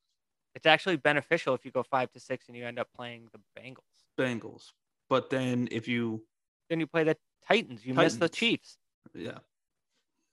It's 0.54 0.66
actually 0.66 0.96
beneficial 0.96 1.54
if 1.54 1.64
you 1.64 1.70
go 1.70 1.82
five 1.82 2.10
to 2.12 2.20
six 2.20 2.48
and 2.48 2.56
you 2.56 2.64
end 2.64 2.78
up 2.78 2.88
playing 2.96 3.28
the 3.32 3.40
Bengals. 3.60 3.76
Bengals. 4.18 4.64
But 5.10 5.30
then 5.30 5.68
if 5.70 5.88
you 5.88 6.24
Then 6.70 6.80
you 6.80 6.86
play 6.86 7.04
the 7.04 7.16
Titans. 7.46 7.84
You 7.84 7.94
miss 7.94 8.16
the 8.16 8.28
Chiefs. 8.28 8.78
yeah, 9.14 9.38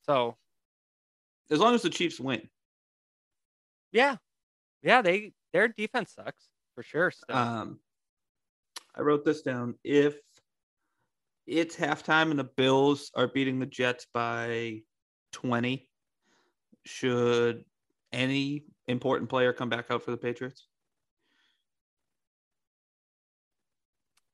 So 0.09 0.35
as 1.51 1.59
long 1.59 1.75
as 1.75 1.83
the 1.83 1.89
Chiefs 1.91 2.19
win. 2.19 2.49
yeah, 3.91 4.15
yeah, 4.81 5.03
they 5.03 5.33
their 5.53 5.67
defense 5.67 6.13
sucks 6.15 6.49
for 6.73 6.81
sure. 6.81 7.11
Still. 7.11 7.35
Um, 7.35 7.79
I 8.95 9.01
wrote 9.01 9.23
this 9.23 9.43
down. 9.43 9.75
If 9.83 10.15
it's 11.45 11.75
halftime 11.75 12.31
and 12.31 12.39
the 12.39 12.43
Bills 12.43 13.11
are 13.13 13.27
beating 13.27 13.59
the 13.59 13.67
Jets 13.67 14.07
by 14.11 14.81
20, 15.33 15.87
should 16.87 17.63
any 18.11 18.63
important 18.87 19.29
player 19.29 19.53
come 19.53 19.69
back 19.69 19.91
out 19.91 20.01
for 20.01 20.09
the 20.09 20.17
Patriots? 20.17 20.65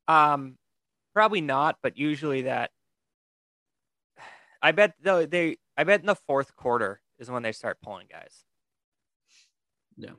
Um, 0.08 0.58
probably 1.14 1.42
not, 1.42 1.80
but 1.84 1.98
usually 1.98 2.44
that. 2.44 2.72
I 4.62 4.72
bet 4.72 4.94
though 5.04 5.26
they, 5.26 5.58
I 5.78 5.84
bet 5.84 6.00
in 6.02 6.06
the 6.06 6.16
fourth 6.16 6.56
quarter 6.56 7.02
is 7.20 7.30
when 7.30 7.44
they 7.44 7.52
start 7.52 7.82
pulling 7.82 8.08
guys. 8.12 8.44
Yeah. 9.98 10.12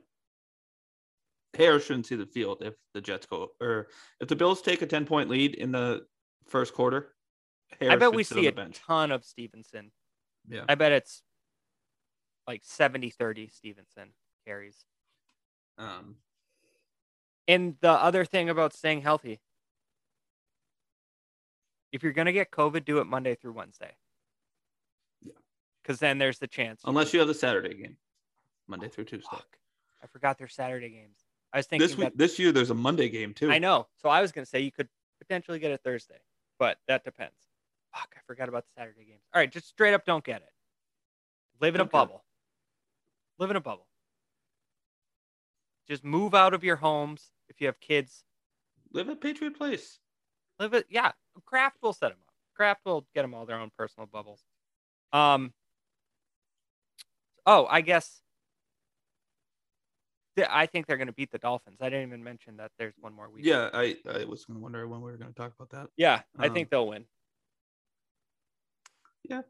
Harris 1.55 1.85
shouldn't 1.85 2.05
see 2.05 2.15
the 2.15 2.25
field 2.27 2.61
if 2.61 2.75
the 2.93 3.01
Jets 3.01 3.25
go 3.25 3.49
or 3.59 3.87
if 4.19 4.27
the 4.27 4.35
Bills 4.35 4.61
take 4.61 4.81
a 4.81 4.85
10 4.87 5.05
point 5.05 5.29
lead 5.29 5.55
in 5.55 5.71
the 5.71 6.05
first 6.47 6.73
quarter. 6.73 7.13
Harris 7.79 7.93
I 7.93 7.97
bet 7.97 8.13
we 8.13 8.23
see 8.23 8.47
a 8.47 8.51
bench. 8.51 8.79
ton 8.85 9.11
of 9.11 9.23
Stevenson. 9.25 9.91
Yeah. 10.47 10.63
I 10.69 10.75
bet 10.75 10.91
it's 10.91 11.23
like 12.47 12.61
70 12.63 13.09
30 13.09 13.47
Stevenson 13.49 14.13
carries. 14.45 14.85
Um, 15.77 16.17
And 17.47 17.75
the 17.81 17.91
other 17.91 18.23
thing 18.25 18.49
about 18.49 18.73
staying 18.73 19.01
healthy, 19.01 19.39
if 21.91 22.03
you're 22.03 22.13
gonna 22.13 22.31
get 22.33 22.51
COVID, 22.51 22.85
do 22.85 22.99
it 22.99 23.05
Monday 23.05 23.35
through 23.35 23.53
Wednesday. 23.53 23.95
Because 25.87 25.99
then 26.01 26.17
there's 26.17 26.37
the 26.37 26.47
chance. 26.47 26.81
unless 26.83 27.13
you 27.13 27.19
have 27.19 27.29
the 27.29 27.33
Saturday 27.33 27.73
game, 27.73 27.95
Monday 28.67 28.89
through 28.89 29.05
Tuesday. 29.05 29.29
Fuck. 29.31 29.57
I 30.03 30.07
forgot 30.07 30.37
their 30.37 30.49
Saturday 30.49 30.89
games. 30.89 31.15
I 31.53 31.59
was 31.59 31.65
thinking 31.65 31.87
This 31.87 31.95
week, 31.97 32.07
that 32.07 32.17
this 32.17 32.37
year, 32.37 32.51
there's 32.51 32.71
a 32.71 32.75
Monday 32.75 33.07
game 33.07 33.33
too. 33.33 33.49
I 33.49 33.57
know. 33.57 33.87
So 34.01 34.09
I 34.09 34.21
was 34.21 34.33
gonna 34.33 34.45
say 34.45 34.59
you 34.59 34.71
could 34.71 34.89
potentially 35.19 35.59
get 35.59 35.71
it 35.71 35.79
Thursday, 35.85 36.19
but 36.59 36.77
that 36.89 37.05
depends. 37.05 37.37
Fuck, 37.95 38.15
I 38.17 38.19
forgot 38.27 38.49
about 38.49 38.65
the 38.65 38.81
Saturday 38.81 39.05
games. 39.05 39.21
All 39.33 39.39
right, 39.39 39.49
just 39.49 39.69
straight 39.69 39.93
up 39.93 40.03
don't 40.03 40.25
get 40.25 40.41
it. 40.41 40.51
Live 41.61 41.73
in 41.73 41.79
a 41.79 41.85
bubble. 41.85 42.25
Live 43.39 43.49
in 43.49 43.55
a 43.55 43.61
bubble. 43.61 43.87
Just 45.87 46.03
move 46.03 46.35
out 46.35 46.53
of 46.53 46.65
your 46.65 46.75
homes 46.75 47.31
if 47.47 47.61
you 47.61 47.67
have 47.67 47.79
kids. 47.79 48.25
Live 48.91 49.07
at 49.07 49.21
Patriot 49.21 49.57
Place. 49.57 49.99
Live 50.59 50.73
it. 50.73 50.85
Yeah, 50.89 51.13
Kraft 51.45 51.77
will 51.81 51.93
set 51.93 52.09
them 52.09 52.17
up. 52.27 52.33
Kraft 52.55 52.81
will 52.83 53.07
get 53.15 53.21
them 53.21 53.33
all 53.33 53.45
their 53.45 53.57
own 53.57 53.71
personal 53.77 54.05
bubbles. 54.05 54.43
Um. 55.13 55.53
Oh, 57.47 57.65
I 57.69 57.81
guess. 57.81 58.21
I 60.49 60.67
think 60.67 60.85
they're 60.85 60.97
going 60.97 61.07
to 61.07 61.13
beat 61.13 61.31
the 61.31 61.39
Dolphins. 61.39 61.77
I 61.81 61.89
didn't 61.89 62.09
even 62.09 62.23
mention 62.23 62.57
that 62.57 62.71
there's 62.77 62.93
one 62.99 63.13
more 63.13 63.29
week. 63.29 63.45
Yeah, 63.45 63.69
I, 63.73 63.95
I 64.07 64.25
was 64.25 64.45
going 64.45 64.59
to 64.59 64.61
wonder 64.61 64.87
when 64.87 65.01
we 65.01 65.09
were 65.09 65.17
going 65.17 65.33
to 65.33 65.35
talk 65.35 65.53
about 65.57 65.71
that. 65.71 65.89
Yeah, 65.97 66.21
I 66.37 66.47
Um, 66.49 66.53
think 66.53 66.69
they'll 66.69 66.87
win. 66.87 67.05
Yeah. 69.23 69.41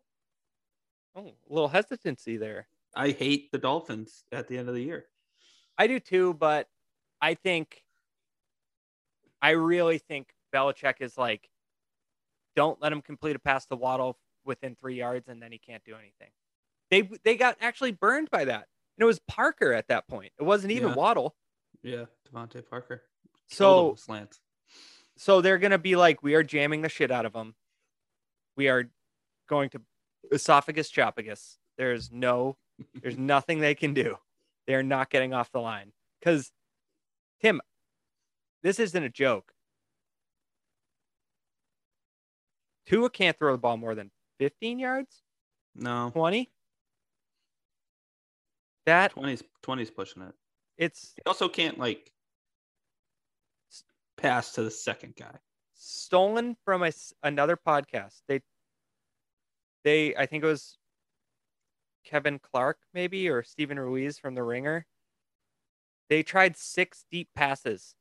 Oh, 1.13 1.27
a 1.49 1.53
little 1.53 1.67
hesitancy 1.67 2.38
there. 2.38 2.67
I 2.95 3.10
hate 3.10 3.51
the 3.51 3.57
Dolphins 3.57 4.23
at 4.31 4.47
the 4.47 4.57
end 4.57 4.69
of 4.69 4.75
the 4.75 4.81
year. 4.81 5.07
I 5.77 5.88
do 5.88 5.99
too, 5.99 6.36
but 6.36 6.69
I 7.19 7.33
think 7.33 7.83
I 9.41 9.51
really 9.51 9.97
think 9.97 10.29
Belichick 10.53 11.01
is 11.01 11.17
like, 11.17 11.49
don't 12.55 12.81
let 12.81 12.91
him 12.91 13.01
complete 13.01 13.36
a 13.36 13.39
pass 13.39 13.65
to 13.67 13.75
Waddle 13.75 14.17
within 14.45 14.75
three 14.75 14.95
yards, 14.95 15.27
and 15.27 15.41
then 15.41 15.51
he 15.51 15.57
can't 15.57 15.83
do 15.83 15.95
anything. 15.95 16.29
They 16.89 17.10
they 17.23 17.36
got 17.36 17.58
actually 17.60 17.91
burned 17.91 18.30
by 18.30 18.45
that, 18.45 18.67
and 18.97 19.04
it 19.04 19.06
was 19.06 19.19
Parker 19.28 19.73
at 19.73 19.88
that 19.89 20.08
point. 20.08 20.32
It 20.39 20.43
wasn't 20.43 20.71
even 20.71 20.89
Yeah. 20.89 20.95
Waddle. 20.95 21.36
Yeah, 21.84 22.06
DeVante 22.32 22.67
Parker. 22.67 23.04
So 23.47 23.95
slants. 23.95 24.39
so 25.17 25.41
they're 25.41 25.58
gonna 25.58 25.78
be 25.78 25.95
like, 25.95 26.23
we 26.23 26.36
are 26.36 26.43
jamming 26.43 26.82
the 26.82 26.89
shit 26.89 27.12
out 27.12 27.26
of 27.26 27.34
them. 27.34 27.56
We 28.56 28.67
are 28.69 28.89
going 29.47 29.69
to 29.71 29.82
esophagus 30.32 30.91
chopagus. 30.91 31.58
There's 31.78 32.12
no, 32.12 32.58
there's 33.02 33.17
nothing 33.17 33.60
they 33.60 33.76
can 33.76 33.93
do. 33.93 34.17
They're 34.65 34.84
not 34.84 35.10
getting 35.10 35.34
off 35.34 35.52
the 35.52 35.62
line 35.62 35.93
because 36.19 36.52
Tim, 37.41 37.62
this 38.63 38.80
isn't 38.80 39.04
a 39.04 39.10
joke. 39.10 39.54
Tua 42.86 43.10
can't 43.10 43.38
throw 43.38 43.52
the 43.52 43.58
ball 43.58 43.78
more 43.78 43.95
than 43.95 44.12
15 44.39 44.80
yards, 44.80 45.21
No, 45.76 46.10
20. 46.13 46.50
That 48.88 49.13
20's 49.13 49.43
20's 49.63 49.91
pushing 49.91 50.23
it. 50.23 50.34
it's 50.78 51.13
He 51.15 51.21
also 51.28 51.47
can't 51.47 51.78
like 51.78 52.12
pass 54.17 54.54
to 54.54 54.63
the 54.63 54.71
second 54.71 55.15
guy. 55.15 55.36
stolen 55.76 56.56
from 56.65 56.84
a, 56.84 56.91
another 57.21 57.56
podcast. 57.58 58.21
They, 58.28 58.41
they, 59.84 60.15
I 60.15 60.26
think 60.26 60.43
it 60.43 60.47
was 60.47 60.78
Kevin 62.04 62.39
Clark, 62.39 62.78
maybe, 62.93 63.30
or 63.30 63.43
Stephen 63.43 63.80
Ruiz 63.80 64.17
from 64.17 64.34
The 64.36 64.43
Ringer. 64.43 64.86
They 66.10 66.23
tried 66.23 66.56
six 66.58 67.06
deep 67.12 67.28
passes. 67.36 67.93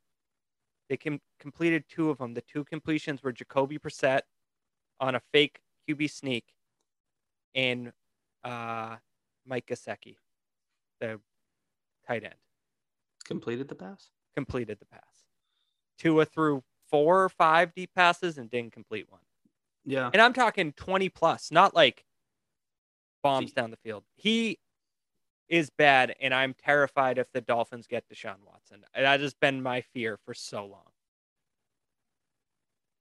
They 0.88 0.96
com- 0.96 1.20
completed 1.40 1.84
two 1.88 2.10
of 2.10 2.18
them. 2.18 2.34
The 2.34 2.42
two 2.42 2.64
completions 2.64 3.22
were 3.22 3.32
Jacoby 3.32 3.78
Brissett 3.78 4.20
on 5.00 5.16
a 5.16 5.20
fake 5.32 5.58
QB 5.88 6.10
sneak, 6.10 6.44
and 7.56 7.92
uh, 8.44 8.96
Mike 9.44 9.66
Gesicki, 9.66 10.16
the 11.00 11.20
tight 12.06 12.24
end 12.24 12.34
Completed 13.24 13.68
the 13.68 13.74
pass. 13.74 14.10
completed 14.34 14.78
the 14.78 14.86
pass. 14.86 15.02
Tua 15.98 16.24
threw 16.24 16.62
four 16.90 17.24
or 17.24 17.28
five 17.28 17.74
deep 17.74 17.90
passes 17.94 18.38
and 18.38 18.48
didn't 18.50 18.72
complete 18.72 19.10
one. 19.10 19.20
Yeah. 19.84 20.10
And 20.12 20.22
I'm 20.22 20.32
talking 20.32 20.72
20 20.72 21.08
plus, 21.08 21.50
not 21.50 21.74
like 21.74 22.04
bombs 23.22 23.52
down 23.52 23.70
the 23.72 23.76
field. 23.78 24.04
He 24.14 24.58
is 25.48 25.70
bad, 25.70 26.14
and 26.20 26.32
I'm 26.34 26.54
terrified 26.54 27.18
if 27.18 27.30
the 27.32 27.40
Dolphins 27.40 27.86
get 27.86 28.04
Deshaun 28.08 28.36
Watson. 28.44 28.84
That 28.94 29.20
has 29.20 29.34
been 29.34 29.62
my 29.62 29.80
fear 29.80 30.18
for 30.24 30.34
so 30.34 30.66
long. 30.66 30.90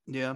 Yeah. 0.07 0.35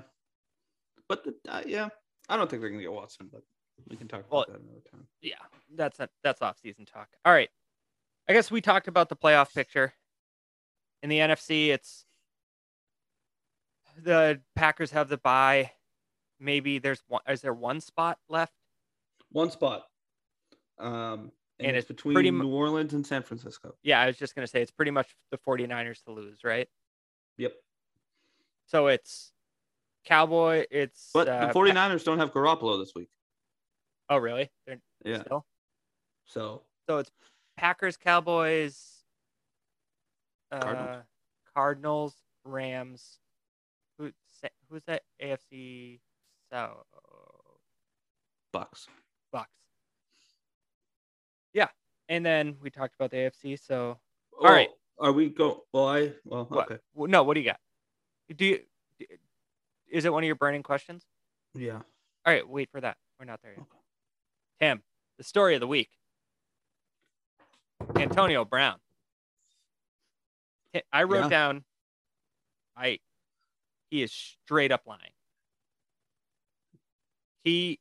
But 1.07 1.23
the, 1.23 1.35
uh, 1.47 1.61
yeah, 1.65 1.89
I 2.27 2.37
don't 2.37 2.49
think 2.49 2.61
they're 2.61 2.69
gonna 2.69 2.81
get 2.81 2.91
Watson, 2.91 3.29
but 3.31 3.43
we 3.87 3.95
can 3.95 4.07
talk 4.07 4.21
about 4.21 4.31
Well, 4.31 4.45
that 4.47 4.59
another 4.61 4.81
time. 4.91 5.07
Yeah, 5.21 5.35
that's 5.75 5.99
a, 5.99 6.09
that's 6.23 6.41
off 6.41 6.57
season 6.59 6.85
talk. 6.85 7.09
All 7.25 7.33
right, 7.33 7.49
I 8.27 8.33
guess 8.33 8.49
we 8.51 8.61
talked 8.61 8.87
about 8.87 9.09
the 9.09 9.15
playoff 9.15 9.53
picture. 9.53 9.93
In 11.01 11.09
the 11.09 11.19
NFC, 11.19 11.69
it's 11.69 12.05
the 14.03 14.41
Packers 14.55 14.91
have 14.91 15.09
the 15.09 15.17
bye. 15.17 15.71
Maybe 16.39 16.79
there's 16.79 17.01
one. 17.07 17.21
Is 17.27 17.41
there 17.41 17.53
one 17.53 17.81
spot 17.81 18.17
left? 18.29 18.53
One 19.31 19.51
spot. 19.51 19.83
Um, 20.77 21.31
and, 21.59 21.67
And 21.67 21.77
it's, 21.77 21.83
it's 21.83 21.87
between 21.87 22.13
pretty 22.13 22.31
New 22.31 22.47
Orleans 22.47 22.93
and 22.93 23.05
San 23.05 23.21
Francisco. 23.23 23.75
Yeah, 23.83 23.99
I 23.99 24.07
was 24.07 24.17
just 24.17 24.35
going 24.35 24.45
to 24.45 24.49
say 24.51 24.61
it's 24.61 24.71
pretty 24.71 24.91
much 24.91 25.13
the 25.31 25.37
49ers 25.37 26.03
to 26.05 26.11
lose, 26.11 26.43
right? 26.43 26.67
Yep. 27.37 27.53
So 28.67 28.87
it's 28.87 29.31
Cowboy, 30.05 30.65
it's 30.71 31.09
But 31.13 31.27
uh, 31.27 31.47
the 31.47 31.53
Pa- 31.53 31.59
49ers 31.59 32.05
don't 32.05 32.19
have 32.19 32.31
Garoppolo 32.31 32.79
this 32.79 32.93
week. 32.95 33.09
Oh, 34.09 34.17
really? 34.17 34.49
They're 34.65 34.81
Yeah. 35.03 35.21
still? 35.21 35.45
So 36.25 36.63
So 36.87 36.97
it's 36.97 37.11
Packers, 37.57 37.97
Cowboys, 37.97 39.03
uh, 40.51 40.59
Cardinals. 40.59 41.05
Cardinals, 41.53 42.15
Rams. 42.43 43.19
Who 43.97 44.11
who's 44.69 44.83
that 44.85 45.03
AFC 45.21 45.99
South 46.51 46.85
Bucs. 48.53 48.87
Bucs? 49.33 49.45
Yeah, 51.53 51.67
and 52.07 52.25
then 52.25 52.57
we 52.61 52.69
talked 52.71 52.95
about 52.95 53.11
the 53.11 53.17
AFC. 53.17 53.59
So 53.59 53.99
All 54.39 54.51
right. 54.51 54.69
Are 54.99 55.11
we 55.11 55.29
go? 55.29 55.65
Well, 55.73 55.87
I 55.87 56.13
well 56.25 56.45
what? 56.45 56.71
okay. 56.71 56.81
w- 56.93 57.11
No, 57.11 57.23
what 57.23 57.35
do 57.35 57.41
you 57.41 57.45
got? 57.51 57.59
Do 58.35 58.45
you? 58.45 58.65
Is 59.87 60.05
it 60.05 60.13
one 60.13 60.23
of 60.23 60.27
your 60.27 60.35
burning 60.35 60.63
questions? 60.63 61.05
Yeah. 61.53 61.75
All 62.25 62.33
right, 62.33 62.47
wait 62.47 62.69
for 62.71 62.81
that. 62.81 62.97
We're 63.19 63.25
not 63.25 63.41
there 63.41 63.51
yet. 63.53 63.61
Okay. 63.61 63.78
Tim, 64.59 64.81
the 65.17 65.23
story 65.23 65.55
of 65.55 65.61
the 65.61 65.67
week. 65.67 65.89
Antonio 67.95 68.45
Brown. 68.45 68.77
I 70.91 71.03
wrote 71.03 71.23
Yeah. 71.23 71.29
down. 71.29 71.63
I. 72.75 72.99
He 73.89 74.03
is 74.03 74.11
straight 74.11 74.71
up 74.71 74.83
lying. 74.85 75.13
He 77.43 77.79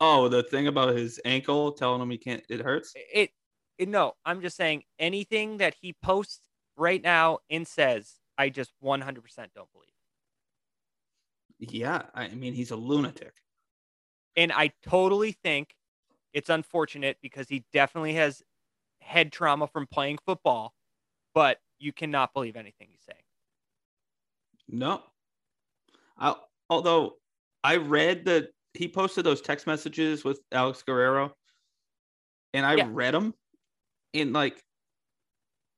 Oh, 0.00 0.28
the 0.28 0.42
thing 0.42 0.66
about 0.66 0.96
his 0.96 1.20
ankle 1.24 1.70
telling 1.72 2.00
him 2.02 2.10
he 2.10 2.18
can't. 2.18 2.42
It 2.48 2.60
hurts. 2.60 2.92
it 2.96 3.30
no, 3.78 4.14
I'm 4.24 4.40
just 4.40 4.56
saying 4.56 4.84
anything 4.98 5.58
that 5.58 5.74
he 5.80 5.92
posts 6.02 6.40
right 6.76 7.02
now 7.02 7.38
and 7.50 7.66
says, 7.66 8.18
I 8.38 8.48
just 8.48 8.72
100% 8.82 9.02
don't 9.54 9.72
believe. 9.72 9.88
Yeah, 11.58 12.02
I 12.14 12.28
mean 12.28 12.52
he's 12.52 12.70
a 12.70 12.76
lunatic. 12.76 13.34
And 14.36 14.52
I 14.52 14.72
totally 14.82 15.32
think 15.32 15.74
it's 16.32 16.50
unfortunate 16.50 17.18
because 17.22 17.48
he 17.48 17.64
definitely 17.72 18.14
has 18.14 18.42
head 19.00 19.32
trauma 19.32 19.66
from 19.66 19.86
playing 19.86 20.18
football, 20.24 20.74
but 21.34 21.58
you 21.78 21.92
cannot 21.92 22.32
believe 22.32 22.56
anything 22.56 22.88
he's 22.90 23.02
saying. 23.04 23.22
No. 24.68 25.02
I, 26.18 26.34
although 26.70 27.14
I 27.64 27.76
read 27.76 28.24
that 28.26 28.50
he 28.74 28.88
posted 28.88 29.24
those 29.24 29.40
text 29.40 29.66
messages 29.66 30.24
with 30.24 30.40
Alex 30.52 30.82
Guerrero, 30.82 31.34
and 32.54 32.64
I 32.64 32.76
Yeah. 32.76 32.88
read 32.90 33.14
them, 33.14 33.34
and 34.14 34.32
like, 34.32 34.62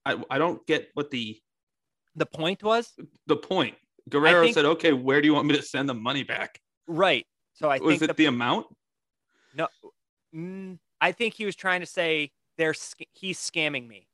I 0.05 0.23
I 0.31 0.39
don't 0.39 0.65
get 0.67 0.91
what 0.95 1.11
the 1.11 1.41
The 2.17 2.27
point 2.27 2.63
was 2.63 2.93
the 3.27 3.37
point. 3.37 3.77
Guerrero 4.11 4.43
think- 4.45 4.55
said, 4.55 4.65
"Okay, 4.67 4.93
where 4.93 5.21
do 5.23 5.27
you 5.27 5.35
want 5.35 5.47
me 5.49 5.57
to 5.57 5.63
send 5.63 5.89
the 5.89 5.95
money 5.95 6.23
back?" 6.25 6.61
right. 6.87 7.27
So 7.55 7.71
I 7.71 7.79
Was 7.79 8.03
it 8.03 8.09
the, 8.09 8.15
the 8.15 8.27
amount? 8.27 8.67
no, 9.55 9.69
mm, 10.35 10.79
I 11.01 11.13
think 11.13 11.35
he 11.35 11.45
was 11.45 11.57
trying 11.57 11.81
to 11.81 11.87
say 11.87 12.31
they're 12.59 12.75
sc- 12.75 13.03
he's 13.13 13.39
scamming 13.39 13.87
me, 13.89 14.07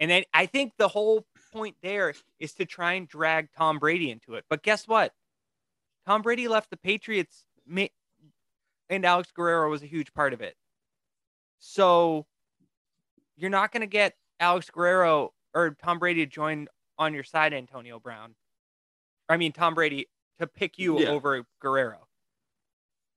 and 0.00 0.10
then 0.10 0.24
I 0.32 0.46
think 0.46 0.72
the 0.76 0.88
whole 0.88 1.26
point 1.52 1.76
there 1.82 2.14
is 2.40 2.52
to 2.54 2.64
try 2.64 2.94
and 2.94 3.06
drag 3.08 3.48
Tom 3.56 3.78
Brady 3.78 4.10
into 4.10 4.34
it. 4.34 4.44
But 4.50 4.62
guess 4.62 4.86
what? 4.88 5.12
Tom 6.06 6.22
Brady 6.22 6.48
left 6.48 6.70
the 6.70 6.76
Patriots, 6.76 7.44
and 8.90 9.04
Alex 9.04 9.30
Guerrero 9.34 9.70
was 9.70 9.82
a 9.82 9.86
huge 9.86 10.12
part 10.12 10.32
of 10.32 10.40
it. 10.40 10.56
So 11.58 12.26
you're 13.36 13.50
not 13.50 13.72
going 13.72 13.80
to 13.80 13.86
get 13.86 14.14
Alex 14.40 14.68
Guerrero 14.70 15.32
or 15.54 15.76
Tom 15.82 15.98
Brady 15.98 16.26
to 16.26 16.30
join 16.30 16.68
on 16.98 17.14
your 17.14 17.24
side, 17.24 17.54
Antonio 17.54 17.98
Brown. 17.98 18.34
I 19.28 19.36
mean, 19.36 19.52
Tom 19.52 19.74
Brady 19.74 20.08
to 20.38 20.46
pick 20.46 20.78
you 20.78 21.00
Yeah. 21.00 21.08
over 21.08 21.44
Guerrero. 21.60 22.06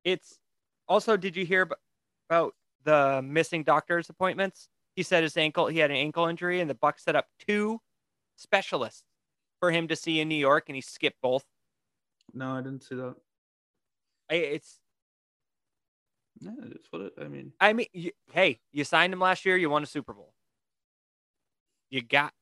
It's 0.04 0.40
also, 0.88 1.18
did 1.18 1.36
you 1.36 1.46
hear 1.46 1.68
about 2.30 2.54
the 2.84 3.22
missing 3.24 3.64
doctor's 3.64 4.10
appointments? 4.10 4.70
He 4.96 5.04
said 5.04 5.24
his 5.24 5.38
ankle, 5.38 5.68
he 5.68 5.80
had 5.80 5.92
an 5.92 5.98
ankle 5.98 6.26
injury, 6.28 6.60
and 6.60 6.70
the 6.70 6.76
Bucs 6.76 7.02
set 7.02 7.16
up 7.16 7.28
two 7.48 7.80
specialists 8.36 9.04
for 9.60 9.72
him 9.72 9.88
to 9.88 9.96
see 9.96 10.20
in 10.20 10.28
New 10.28 10.36
York, 10.36 10.66
and 10.70 10.76
he 10.76 10.82
skipped 10.82 11.22
both. 11.22 11.46
No, 12.34 12.52
I 12.52 12.62
didn't 12.62 12.84
see 12.84 12.96
that. 12.96 13.16
I- 14.30 14.36
It's, 14.36 14.80
Yeah, 16.40 16.52
it's 16.66 16.88
what 16.92 17.02
it, 17.04 17.14
I 17.20 17.26
mean. 17.28 17.54
I 17.60 17.74
mean, 17.74 17.88
you, 17.94 18.12
hey, 18.32 18.60
you 18.72 18.84
signed 18.84 19.14
him 19.14 19.20
last 19.20 19.46
year, 19.46 19.58
you 19.58 19.70
won 19.70 19.84
a 19.84 19.88
Super 19.88 20.14
Bowl. 20.14 20.34
You 21.90 22.02
got, 22.02 22.34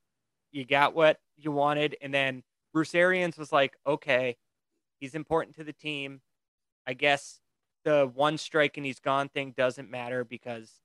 you 0.51 0.65
got 0.65 0.95
what 0.95 1.19
you 1.37 1.51
wanted, 1.51 1.95
and 2.01 2.13
then 2.13 2.43
Bruce 2.73 2.95
Arians 2.95 3.37
was 3.37 3.51
like, 3.51 3.77
okay, 3.85 4.37
he's 4.99 5.13
important 5.15 5.55
to 5.57 5.63
the 5.63 5.73
team. 5.73 6.21
I 6.87 6.93
guess 6.93 7.39
the 7.85 8.11
one 8.13 8.37
strike 8.39 8.77
and 8.77 8.85
he's 8.87 9.01
gone 9.01 9.29
thing 9.29 9.53
doesn't 9.57 9.91
matter 9.91 10.25
because 10.25 10.81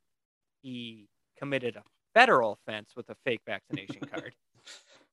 he 0.62 1.08
committed 1.38 1.76
a 1.76 1.84
federal 2.14 2.52
offense 2.54 2.96
with 2.96 3.10
a 3.10 3.16
fake 3.24 3.42
vaccination 3.46 4.04
card. 4.10 4.34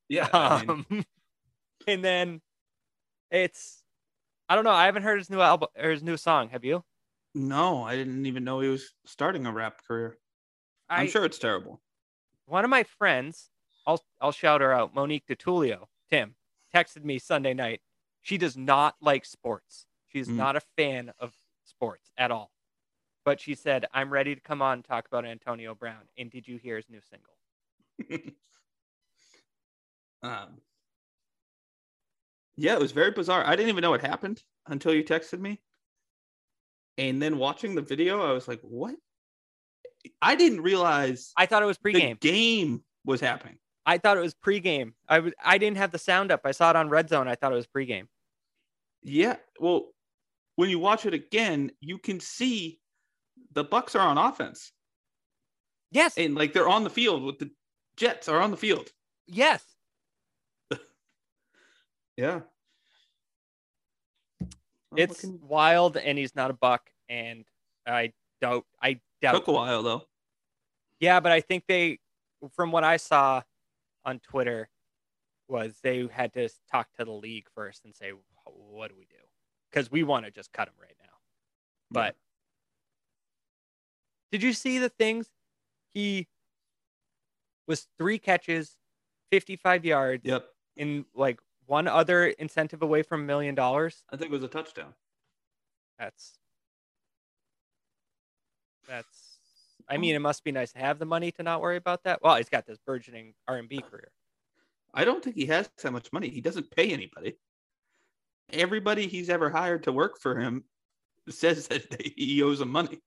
Yeah, 0.10 0.30
I 0.34 0.50
mean, 0.50 0.78
Um, 0.80 0.86
and 1.88 2.04
then 2.04 2.41
it's, 3.32 3.84
I 4.50 4.56
don't 4.56 4.65
know. 4.65 4.71
I 4.71 4.86
haven't 4.86 5.04
heard 5.04 5.19
his 5.19 5.30
new 5.30 5.41
album 5.41 5.69
or 5.78 5.91
his 5.91 6.04
new 6.04 6.17
song. 6.17 6.50
Have 6.50 6.65
you? 6.65 6.84
no, 7.34 7.84
I 7.84 7.95
didn't 7.95 8.26
even 8.26 8.43
know 8.43 8.60
he 8.60 8.69
was 8.69 8.93
starting 9.06 9.45
a 9.45 9.52
rap 9.52 9.84
career. 9.84 10.17
I, 10.89 11.02
I'm 11.02 11.08
sure 11.08 11.26
it's 11.26 11.39
terrible. 11.39 11.82
one 12.45 12.63
of 12.63 12.69
my 12.69 12.84
friends, 12.84 13.50
I'll 13.86 14.04
I'll 14.21 14.32
shout 14.32 14.62
her 14.62 14.73
out, 14.73 14.93
Monique 14.93 15.26
DeTulio, 15.28 15.88
Tim, 16.10 16.36
texted 16.73 17.04
me 17.04 17.19
Sunday 17.19 17.54
night. 17.54 17.82
She 18.21 18.38
does 18.38 18.58
not 18.58 18.95
like 19.02 19.26
sports. 19.26 19.86
She's 20.08 20.28
Mm. 20.30 20.38
not 20.38 20.56
a 20.56 20.62
fan 20.78 21.12
of 21.19 21.36
sports 21.78 22.12
at 22.18 22.32
all. 22.32 22.52
But 23.26 23.40
she 23.40 23.56
said, 23.56 23.86
I'm 23.94 24.12
ready 24.12 24.36
to 24.36 24.42
come 24.42 24.62
on 24.62 24.76
and 24.76 24.86
talk 24.86 25.06
about 25.08 25.26
Antonio 25.26 25.76
Brown. 25.76 26.08
And 26.18 26.32
did 26.32 26.48
you 26.48 26.58
hear 26.58 26.78
his 26.78 26.86
new 26.90 27.02
single? 27.10 28.34
um, 30.24 30.62
yeah, 32.56 32.74
it 32.74 32.80
was 32.80 32.92
very 32.92 33.12
bizarre. 33.12 33.46
I 33.46 33.56
didn't 33.56 33.70
even 33.70 33.82
know 33.82 33.94
it 33.94 34.02
happened 34.02 34.42
until 34.68 34.94
you 34.94 35.04
texted 35.04 35.40
me. 35.40 35.60
And 36.98 37.22
then 37.22 37.38
watching 37.38 37.76
the 37.76 37.82
video, 37.82 38.22
I 38.22 38.32
was 38.32 38.48
like, 38.48 38.62
what? 38.62 38.96
I 40.22 40.36
didn't 40.36 40.62
realize 40.62 41.34
I 41.38 41.46
thought 41.46 41.62
it 41.62 41.68
was 41.68 41.78
the 41.84 41.92
pregame. 41.92 42.20
game 42.20 42.84
was 43.06 43.20
happening. 43.20 43.58
I 43.86 43.98
thought 43.98 44.18
it 44.18 44.22
was 44.22 44.34
pregame. 44.34 44.94
I 45.08 45.20
was 45.20 45.34
I 45.44 45.58
didn't 45.58 45.78
have 45.78 45.92
the 45.92 46.00
sound 46.00 46.32
up. 46.32 46.42
I 46.46 46.52
saw 46.52 46.70
it 46.70 46.76
on 46.76 46.90
Red 46.90 47.10
Zone. 47.10 47.28
I 47.28 47.36
thought 47.36 47.52
it 47.52 47.56
was 47.56 47.68
pregame. 47.68 48.08
Yeah. 49.04 49.36
Well, 49.60 49.88
when 50.58 50.70
you 50.70 50.80
watch 50.80 51.06
it 51.06 51.13
again, 51.13 51.72
you 51.80 51.98
can 52.00 52.20
see 52.20 52.80
the 53.54 53.63
Bucs 53.63 53.96
are 53.96 54.06
on 54.06 54.17
offense. 54.17 54.74
Yes. 55.91 56.17
And 56.17 56.36
like 56.36 56.52
they're 56.52 56.67
on 56.67 56.84
the 56.84 56.89
field 56.89 57.24
with 57.24 57.39
the 57.39 57.52
Jets 57.96 58.28
are 58.28 58.41
on 58.41 58.52
the 58.52 58.58
field. 58.58 58.89
yes. 59.26 59.63
Yeah. 62.17 62.41
It's 64.96 65.24
wild 65.24 65.98
and 65.98 66.17
he's 66.17 66.36
not 66.36 66.50
a 66.50 66.54
buck. 66.54 66.89
And 67.08 67.46
I 67.86 68.13
don't 68.41 68.65
I 68.82 69.00
doubt 69.22 69.34
took 69.36 69.48
a 69.48 69.52
while 69.52 69.84
though. 69.84 70.02
Yeah, 71.00 71.20
but 71.20 71.32
I 71.32 71.41
think 71.41 71.65
they, 71.67 72.00
from 72.56 72.72
what 72.72 72.84
I 72.84 72.98
saw 72.98 73.43
on 74.04 74.20
Twitter, 74.20 74.67
was 75.48 75.78
they 75.84 76.08
had 76.12 76.34
to 76.34 76.50
talk 76.72 76.88
to 76.98 77.06
the 77.06 77.12
league 77.12 77.46
first 77.54 77.86
and 77.86 77.96
say, 77.96 78.13
"What 78.46 78.89
do 78.89 78.96
we 78.98 79.06
do?" 79.06 79.27
Because 79.70 79.92
we 79.92 80.04
want 80.04 80.26
to 80.26 80.32
just 80.32 80.52
cut 80.54 80.68
him 80.68 80.74
right 80.82 80.96
now. 81.02 81.10
But 81.92 82.16
did 84.32 84.44
you 84.44 84.54
see 84.54 84.80
the 84.80 84.90
things? 84.90 85.30
He 85.94 86.28
was 87.68 87.88
three 87.98 88.18
catches, 88.20 88.78
fifty-five 89.32 89.86
yards, 89.86 90.24
Yep. 90.26 90.48
in 90.76 91.06
like 91.14 91.40
one 91.66 91.88
other 91.88 92.28
incentive 92.28 92.82
away 92.82 93.04
from 93.04 93.22
a 93.22 93.26
million 93.26 93.56
dollars. 93.56 94.04
I 94.10 94.16
think 94.18 94.32
it 94.32 94.34
was 94.34 94.44
a 94.44 94.48
touchdown. 94.48 94.94
That's 96.00 96.38
that's. 98.88 99.36
I 99.90 99.98
mean, 99.98 100.16
it 100.16 100.20
must 100.20 100.44
be 100.44 100.52
nice 100.52 100.74
to 100.74 100.80
have 100.80 101.00
the 101.00 101.06
money 101.06 101.32
to 101.34 101.44
not 101.44 101.62
worry 101.62 101.78
about 101.78 102.04
that. 102.04 102.22
Well, 102.22 102.36
he's 102.36 102.50
got 102.50 102.66
this 102.66 102.78
burgeoning 102.86 103.34
R 103.48 103.58
and 103.58 103.70
B 103.70 103.80
career. 103.80 104.12
I 104.94 105.06
don't 105.06 105.24
think 105.24 105.36
he 105.36 105.46
has 105.46 105.70
that 105.82 105.92
much 105.92 106.12
money. 106.12 106.30
He 106.30 106.42
doesn't 106.42 106.72
pay 106.72 106.92
anybody. 106.92 107.38
Everybody 108.52 109.08
he's 109.08 109.30
ever 109.30 109.50
hired 109.50 109.84
to 109.84 109.92
work 109.92 110.20
for 110.20 110.38
him 110.40 110.64
says 111.30 111.68
that 111.68 111.84
he 112.16 112.42
owes 112.44 112.60
them 112.60 112.70
money. 112.72 113.02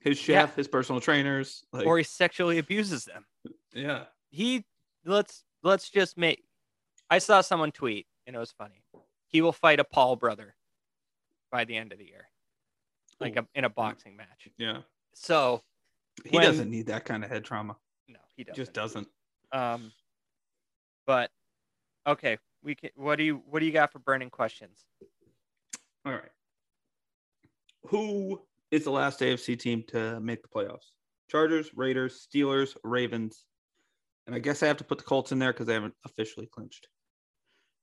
His 0.00 0.18
chef, 0.18 0.50
Yeah. 0.50 0.56
his 0.56 0.68
personal 0.68 1.00
trainers, 1.00 1.64
like 1.72 1.86
or 1.86 1.96
he 1.98 2.04
sexually 2.04 2.58
abuses 2.58 3.04
them. 3.04 3.24
yeah. 3.72 4.04
He 4.30 4.64
let's 5.06 5.44
let's 5.62 5.88
just 5.90 6.18
make. 6.18 6.44
I 7.08 7.18
saw 7.18 7.40
someone 7.40 7.72
tweet 7.72 8.06
and 8.26 8.34
it 8.36 8.38
was 8.38 8.52
funny. 8.52 8.82
He 9.28 9.40
will 9.40 9.52
fight 9.52 9.80
a 9.80 9.84
Paul 9.84 10.16
brother 10.16 10.54
by 11.50 11.64
the 11.64 11.76
end 11.76 11.92
of 11.92 11.98
the 11.98 12.04
year, 12.06 12.28
like 13.20 13.36
a, 13.36 13.46
in 13.54 13.64
a 13.64 13.68
boxing 13.70 14.16
match. 14.16 14.48
Yeah. 14.58 14.78
So 15.14 15.62
He 16.24 16.36
When- 16.36 16.44
doesn't 16.46 16.70
need 16.70 16.86
that 16.86 17.04
kind 17.04 17.24
of 17.24 17.30
head 17.30 17.44
trauma. 17.44 17.76
no, 18.08 18.18
he 18.36 18.40
He 18.40 18.44
doesn't. 18.44 18.56
just 18.56 18.72
doesn't. 18.72 19.08
Um, 19.52 19.92
but 21.06 21.30
okay, 22.06 22.38
we 22.64 22.74
can. 22.74 22.90
What 22.96 23.16
do 23.16 23.24
you 23.24 23.42
what 23.46 23.60
do 23.60 23.66
you 23.66 23.72
got 23.72 23.92
for 23.92 23.98
burning 23.98 24.30
questions? 24.30 24.84
All 26.04 26.12
right. 26.12 26.22
Who 27.88 28.40
is 28.70 28.84
the 28.84 28.90
last 28.90 29.20
AFC 29.20 29.58
team 29.58 29.84
to 29.88 30.18
make 30.20 30.42
the 30.42 30.48
playoffs? 30.48 30.90
Chargers, 31.30 31.70
Raiders, 31.74 32.26
Steelers, 32.26 32.76
Ravens. 32.82 33.44
And 34.26 34.34
I 34.34 34.38
guess 34.38 34.62
I 34.62 34.66
have 34.66 34.78
to 34.78 34.84
put 34.84 34.98
the 34.98 35.04
Colts 35.04 35.32
in 35.32 35.38
there 35.38 35.52
because 35.52 35.66
they 35.66 35.74
haven't 35.74 35.94
officially 36.06 36.46
clinched. 36.46 36.88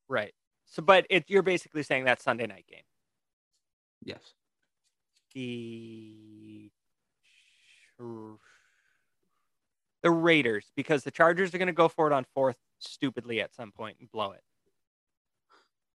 Right. 0.10 0.34
So, 0.66 0.82
but 0.82 1.06
it, 1.10 1.26
you're 1.28 1.44
basically 1.44 1.84
saying 1.84 2.06
that 2.06 2.22
Sunday 2.22 2.48
night 2.48 2.66
game. 2.68 2.84
Yes. 4.04 4.34
the 5.36 6.72
the 10.02 10.10
Raiders 10.10 10.72
because 10.76 11.04
the 11.04 11.12
Chargers 11.12 11.54
are 11.54 11.60
going 11.60 11.68
to 11.68 11.74
go 11.74 11.88
for 11.88 12.08
it 12.08 12.14
on 12.14 12.26
fourth 12.34 12.58
stupidly 12.80 13.42
at 13.42 13.54
some 13.54 13.72
point 13.72 13.98
and 14.00 14.12
blow 14.12 14.32
it. 14.32 14.42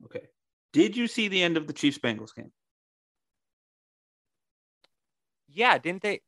Okay. 0.06 0.28
Did 0.72 0.98
you 0.98 1.08
see 1.08 1.28
the 1.28 1.42
end 1.42 1.58
of 1.58 1.68
the 1.68 1.74
Chiefs 1.74 2.00
Bengals 2.00 2.34
game? 2.36 2.52
Yeah, 5.48 5.78
didn't 5.78 6.02
they? 6.02 6.22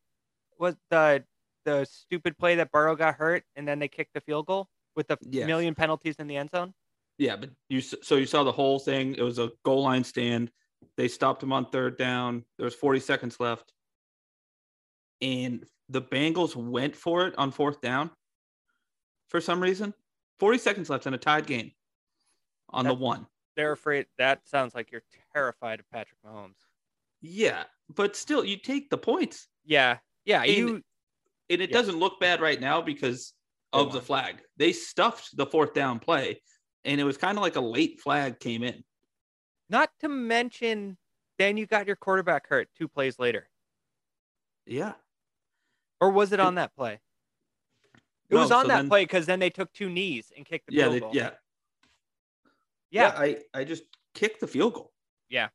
Was 0.60 0.76
the 0.90 1.24
the 1.66 1.86
stupid 1.86 2.38
play 2.38 2.56
that 2.56 2.72
Burrow 2.72 2.96
got 2.96 3.16
hurt 3.16 3.44
and 3.56 3.68
then 3.68 3.80
they 3.80 3.88
kicked 3.88 4.14
the 4.14 4.22
field 4.22 4.46
goal 4.46 4.70
with 4.96 5.08
the 5.08 5.18
Yes. 5.22 5.48
million 5.48 5.74
penalties 5.74 6.16
in 6.20 6.28
the 6.28 6.38
end 6.38 6.52
zone? 6.52 6.74
Yeah, 7.18 7.36
but 7.36 7.50
you 7.70 7.82
so 7.82 8.16
you 8.16 8.26
saw 8.26 8.44
the 8.44 8.52
whole 8.52 8.80
thing. 8.80 9.16
It 9.16 9.24
was 9.24 9.40
a 9.40 9.52
goal 9.64 9.84
line 9.84 10.04
stand. 10.04 10.52
They 10.98 11.08
stopped 11.08 11.42
him 11.42 11.52
on 11.52 11.70
third 11.70 11.98
down. 11.98 12.46
There 12.58 12.66
was 12.66 12.76
40 12.76 13.00
seconds 13.00 13.40
left. 13.40 13.74
And 15.22 15.66
the 15.90 16.02
Bengals 16.02 16.56
went 16.56 16.96
for 16.96 17.26
it 17.28 17.36
on 17.38 17.52
fourth 17.52 17.82
down 17.82 18.12
for 19.30 19.42
some 19.42 19.62
reason. 19.62 19.94
40 20.40 20.58
seconds 20.58 20.90
left 20.90 21.08
in 21.08 21.14
a 21.14 21.18
tied 21.18 21.48
game 21.48 21.72
on 22.70 22.86
the 22.86 22.94
one. 22.94 23.28
They're 23.56 23.72
afraid. 23.72 24.06
That 24.18 24.48
sounds 24.48 24.76
like 24.76 24.92
you're 24.92 25.04
terrified 25.34 25.80
of 25.80 25.90
Patrick 25.90 26.20
Mahomes. 26.26 26.56
Yeah, 27.22 27.64
but 27.94 28.16
still, 28.16 28.44
you 28.46 28.58
take 28.58 28.90
the 28.90 28.98
points. 28.98 29.48
Yeah, 29.64 29.98
yeah. 30.26 30.42
And- 30.44 30.52
You 30.52 30.84
And 31.48 31.62
it 31.62 31.70
Yeah. 31.70 31.78
doesn't 31.78 31.98
look 32.00 32.20
bad 32.20 32.42
right 32.42 32.60
now 32.60 32.82
because 32.82 33.34
of 33.72 33.94
the 33.94 34.02
flag. 34.02 34.42
They 34.58 34.74
stuffed 34.74 35.38
the 35.38 35.46
fourth 35.46 35.74
down 35.76 36.00
play, 36.00 36.42
and 36.84 37.00
it 37.00 37.04
was 37.04 37.18
kind 37.18 37.38
of 37.38 37.44
like 37.44 37.56
a 37.56 37.62
late 37.62 38.02
flag 38.02 38.40
came 38.40 38.64
in. 38.64 38.84
not 39.70 39.92
to 40.00 40.08
mention, 40.08 40.98
then 41.40 41.56
you 41.58 41.66
got 41.68 41.86
your 41.88 41.96
quarterback 41.96 42.48
hurt 42.48 42.70
two 42.76 42.88
plays 42.88 43.18
later, 43.20 43.50
Yeah. 44.66 44.94
or 46.02 46.10
was 46.12 46.32
it 46.32 46.40
on 46.40 46.56
that 46.56 46.76
play? 46.76 47.00
It 48.30 48.34
No, 48.36 48.42
was 48.42 48.52
on 48.52 48.66
so 48.66 48.68
that 48.70 48.78
then- 48.78 48.90
play 48.90 49.04
because 49.04 49.26
then 49.28 49.40
they 49.40 49.50
took 49.52 49.72
two 49.74 49.90
knees 49.90 50.32
and 50.36 50.46
kicked 50.46 50.68
the 50.68 50.74
Yeah, 50.74 50.84
field 50.84 50.94
they, 50.96 51.00
goal. 51.00 51.14
Yeah. 52.96 53.14
yeah. 53.14 53.20
I, 53.54 53.60
I 53.60 53.64
just 53.64 53.84
kicked 54.14 54.40
the 54.40 54.48
field 54.48 54.74
goal. 54.74 54.92
Yeah. 55.30 55.50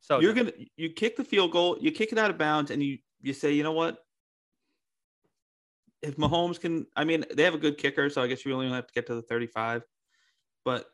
So 0.00 0.20
You're 0.20 0.34
dumb. 0.34 0.46
gonna 0.50 0.64
you 0.76 0.90
kick 0.90 1.16
the 1.16 1.24
field 1.24 1.50
goal, 1.52 1.78
you 1.80 1.90
kick 1.92 2.12
it 2.12 2.18
out 2.18 2.30
of 2.30 2.38
bounds, 2.38 2.70
and 2.70 2.82
you 2.82 2.98
you 3.20 3.32
say, 3.32 3.52
you 3.52 3.62
know 3.62 3.72
what? 3.72 3.98
If 6.02 6.16
Mahomes 6.16 6.60
can, 6.60 6.86
I 6.94 7.04
mean, 7.04 7.24
they 7.34 7.42
have 7.42 7.54
a 7.54 7.58
good 7.58 7.78
kicker, 7.78 8.08
so 8.10 8.22
I 8.22 8.26
guess 8.28 8.44
you 8.44 8.52
only 8.52 8.68
have 8.68 8.86
to 8.86 8.92
get 8.92 9.06
to 9.06 9.14
the 9.14 9.22
35. 9.22 9.82
But 10.64 10.86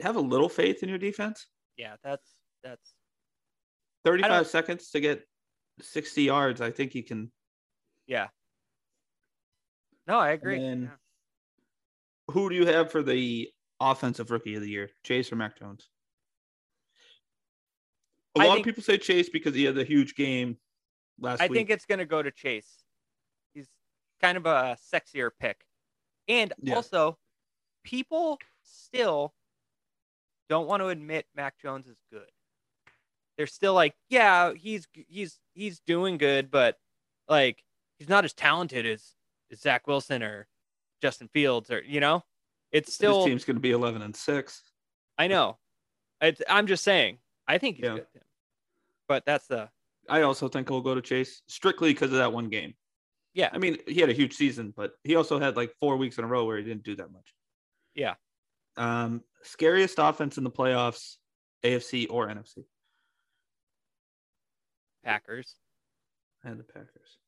have 0.00 0.16
a 0.16 0.20
little 0.20 0.48
faith 0.48 0.82
in 0.82 0.88
your 0.88 0.98
defense. 0.98 1.46
yeah, 1.76 1.94
that's 2.02 2.28
that's 2.64 2.94
35 4.04 4.46
seconds 4.46 4.90
to 4.90 5.00
get 5.00 5.22
60 5.80 6.22
yards. 6.22 6.60
I 6.60 6.70
think 6.70 6.92
he 6.92 7.02
can. 7.02 7.30
yeah. 8.06 8.28
No, 10.08 10.18
I 10.18 10.30
agree. 10.30 10.58
then- 10.60 10.82
Yeah. 10.84 12.34
Who 12.34 12.48
do 12.48 12.54
you 12.56 12.66
have 12.66 12.90
for 12.90 13.02
the 13.02 13.48
offensive 13.80 14.30
rookie 14.30 14.54
of 14.54 14.62
the 14.62 14.68
year, 14.70 14.90
Chase 15.02 15.30
or 15.32 15.36
Mac 15.36 15.58
Jones? 15.58 15.88
A 18.36 18.40
I 18.40 18.44
lot 18.46 18.54
think- 18.54 18.66
of 18.66 18.70
people 18.74 18.82
say 18.82 18.98
Chase 18.98 19.28
because 19.28 19.54
he 19.54 19.64
had 19.64 19.78
a 19.78 19.84
huge 19.84 20.14
game 20.14 20.58
last 21.18 21.40
I 21.40 21.44
week. 21.44 21.50
I 21.50 21.54
think 21.60 21.70
it's 21.70 21.86
going 21.86 21.98
to 22.00 22.04
go 22.06 22.22
to 22.22 22.30
Chase. 22.30 22.84
He's 23.54 23.68
kind 24.20 24.36
of 24.36 24.46
a 24.46 24.76
sexier 24.92 25.30
pick. 25.38 25.64
And 26.28 26.52
Yeah. 26.58 26.74
also, 26.76 27.18
people 27.84 28.38
still 28.62 29.34
don't 30.48 30.66
want 30.66 30.80
to 30.82 30.88
admit 30.88 31.26
Mac 31.34 31.58
Jones 31.60 31.86
is 31.86 31.96
good. 32.12 32.28
They're 33.36 33.46
still 33.46 33.74
like, 33.74 33.94
yeah, 34.08 34.52
he's 34.54 34.86
he's 35.08 35.38
he's 35.54 35.80
doing 35.80 36.16
good, 36.18 36.50
but 36.50 36.78
like 37.28 37.62
he's 37.98 38.08
not 38.08 38.24
as 38.24 38.32
talented 38.32 38.86
as, 38.86 39.14
as 39.52 39.60
Zach 39.60 39.86
Wilson 39.86 40.22
or 40.22 40.48
Justin 41.02 41.28
Fields 41.28 41.70
or 41.70 41.82
you 41.82 42.00
know. 42.00 42.24
It's 42.76 42.92
still 42.94 43.24
team's 43.24 43.44
going 43.44 43.56
to 43.56 43.60
be 43.60 43.70
11 43.72 44.02
and 44.02 44.14
6. 44.14 44.62
I 45.18 45.26
know. 45.28 45.58
It's, 46.20 46.42
I'm 46.48 46.66
just 46.66 46.84
saying. 46.84 47.18
I 47.48 47.58
think 47.58 47.76
he's 47.76 47.84
Yeah. 47.84 47.94
good, 47.94 48.06
But 49.08 49.24
that's 49.24 49.46
the 49.46 49.70
I 50.08 50.22
also 50.22 50.48
think 50.48 50.68
he'll 50.68 50.80
go 50.82 50.94
to 50.94 51.00
Chase 51.02 51.42
strictly 51.48 51.92
because 51.92 52.10
of 52.12 52.18
that 52.18 52.32
one 52.32 52.48
game. 52.48 52.74
yeah. 53.34 53.50
I 53.52 53.58
mean, 53.58 53.78
he 53.86 54.00
had 54.00 54.08
a 54.10 54.12
huge 54.14 54.34
season, 54.34 54.72
but 54.76 54.92
he 55.04 55.16
also 55.16 55.38
had 55.38 55.56
like 55.56 55.72
four 55.80 55.96
weeks 55.96 56.18
in 56.18 56.24
a 56.24 56.26
row 56.28 56.44
where 56.44 56.58
he 56.58 56.64
didn't 56.64 56.84
do 56.84 56.96
that 56.96 57.10
much. 57.12 57.34
Yeah. 57.94 58.14
Um, 58.76 59.22
scariest 59.42 59.96
offense 59.98 60.38
in 60.38 60.44
the 60.44 60.50
playoffs, 60.50 61.16
AFC 61.64 62.06
or 62.10 62.28
NFC, 62.28 62.64
Packers. 65.04 65.56
and 66.44 66.58
the 66.58 66.64
Packers. 66.64 67.18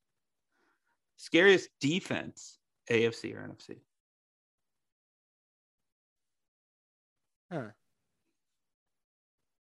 Scariest 1.17 1.69
defense, 1.79 2.59
AFC 2.89 3.35
or 3.35 3.39
NFC. 3.47 3.77
Huh. 7.51 7.69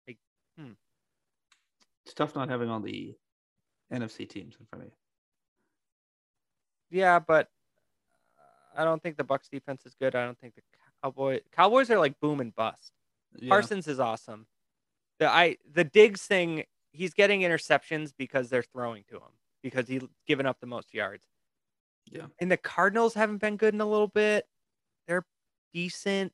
Like, 0.07 0.17
hmm. 0.57 0.71
It's 2.05 2.13
tough 2.13 2.35
not 2.35 2.49
having 2.49 2.69
all 2.69 2.79
the 2.79 3.15
NFC 3.91 4.27
teams 4.27 4.55
in 4.59 4.65
front 4.65 4.83
of 4.83 4.89
you. 4.89 4.95
Yeah, 6.99 7.19
but 7.19 7.49
I 8.77 8.83
don't 8.83 9.01
think 9.01 9.17
the 9.17 9.23
Bucs 9.23 9.49
defense 9.51 9.85
is 9.85 9.95
good. 9.99 10.15
I 10.15 10.25
don't 10.25 10.39
think 10.39 10.55
the 10.55 10.61
Cowboys 11.03 11.41
Cowboys 11.51 11.89
are 11.89 11.99
like 11.99 12.19
boom 12.19 12.39
and 12.39 12.53
bust. 12.55 12.91
Yeah. 13.37 13.49
Parsons 13.49 13.87
is 13.87 13.99
awesome. 13.99 14.45
The 15.19 15.27
I 15.27 15.57
the 15.71 15.83
Diggs 15.83 16.21
thing, 16.21 16.65
he's 16.91 17.13
getting 17.13 17.41
interceptions 17.41 18.13
because 18.17 18.49
they're 18.49 18.63
throwing 18.63 19.03
to 19.09 19.15
him 19.15 19.31
because 19.61 19.87
he's 19.87 20.03
given 20.27 20.45
up 20.45 20.59
the 20.59 20.67
most 20.67 20.93
yards. 20.93 21.25
Yeah. 22.11 22.27
And 22.39 22.51
the 22.51 22.57
Cardinals 22.57 23.13
haven't 23.13 23.37
been 23.37 23.57
good 23.57 23.73
in 23.73 23.81
a 23.81 23.85
little 23.85 24.07
bit. 24.07 24.45
They're 25.07 25.25
decent. 25.73 26.31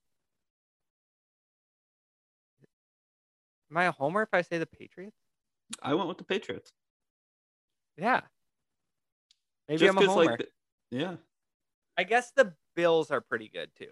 Am 3.72 3.78
I 3.78 3.86
a 3.86 3.92
homer 3.92 4.22
if 4.24 4.30
I 4.34 4.42
say 4.42 4.58
the 4.58 4.66
Patriots? 4.66 5.18
I 5.82 5.94
went 5.94 6.08
with 6.08 6.18
the 6.18 6.24
Patriots. 6.24 6.72
Yeah. 7.98 8.22
Maybe 9.68 9.80
Just 9.80 9.98
I'm 9.98 10.04
a 10.04 10.08
homer. 10.08 10.26
like, 10.26 10.40
the- 10.40 10.48
yeah. 10.92 11.16
I 11.98 12.04
guess 12.04 12.32
the 12.32 12.56
Bills 12.76 13.12
are 13.12 13.22
pretty 13.22 13.50
good 13.50 13.70
too. 13.78 13.92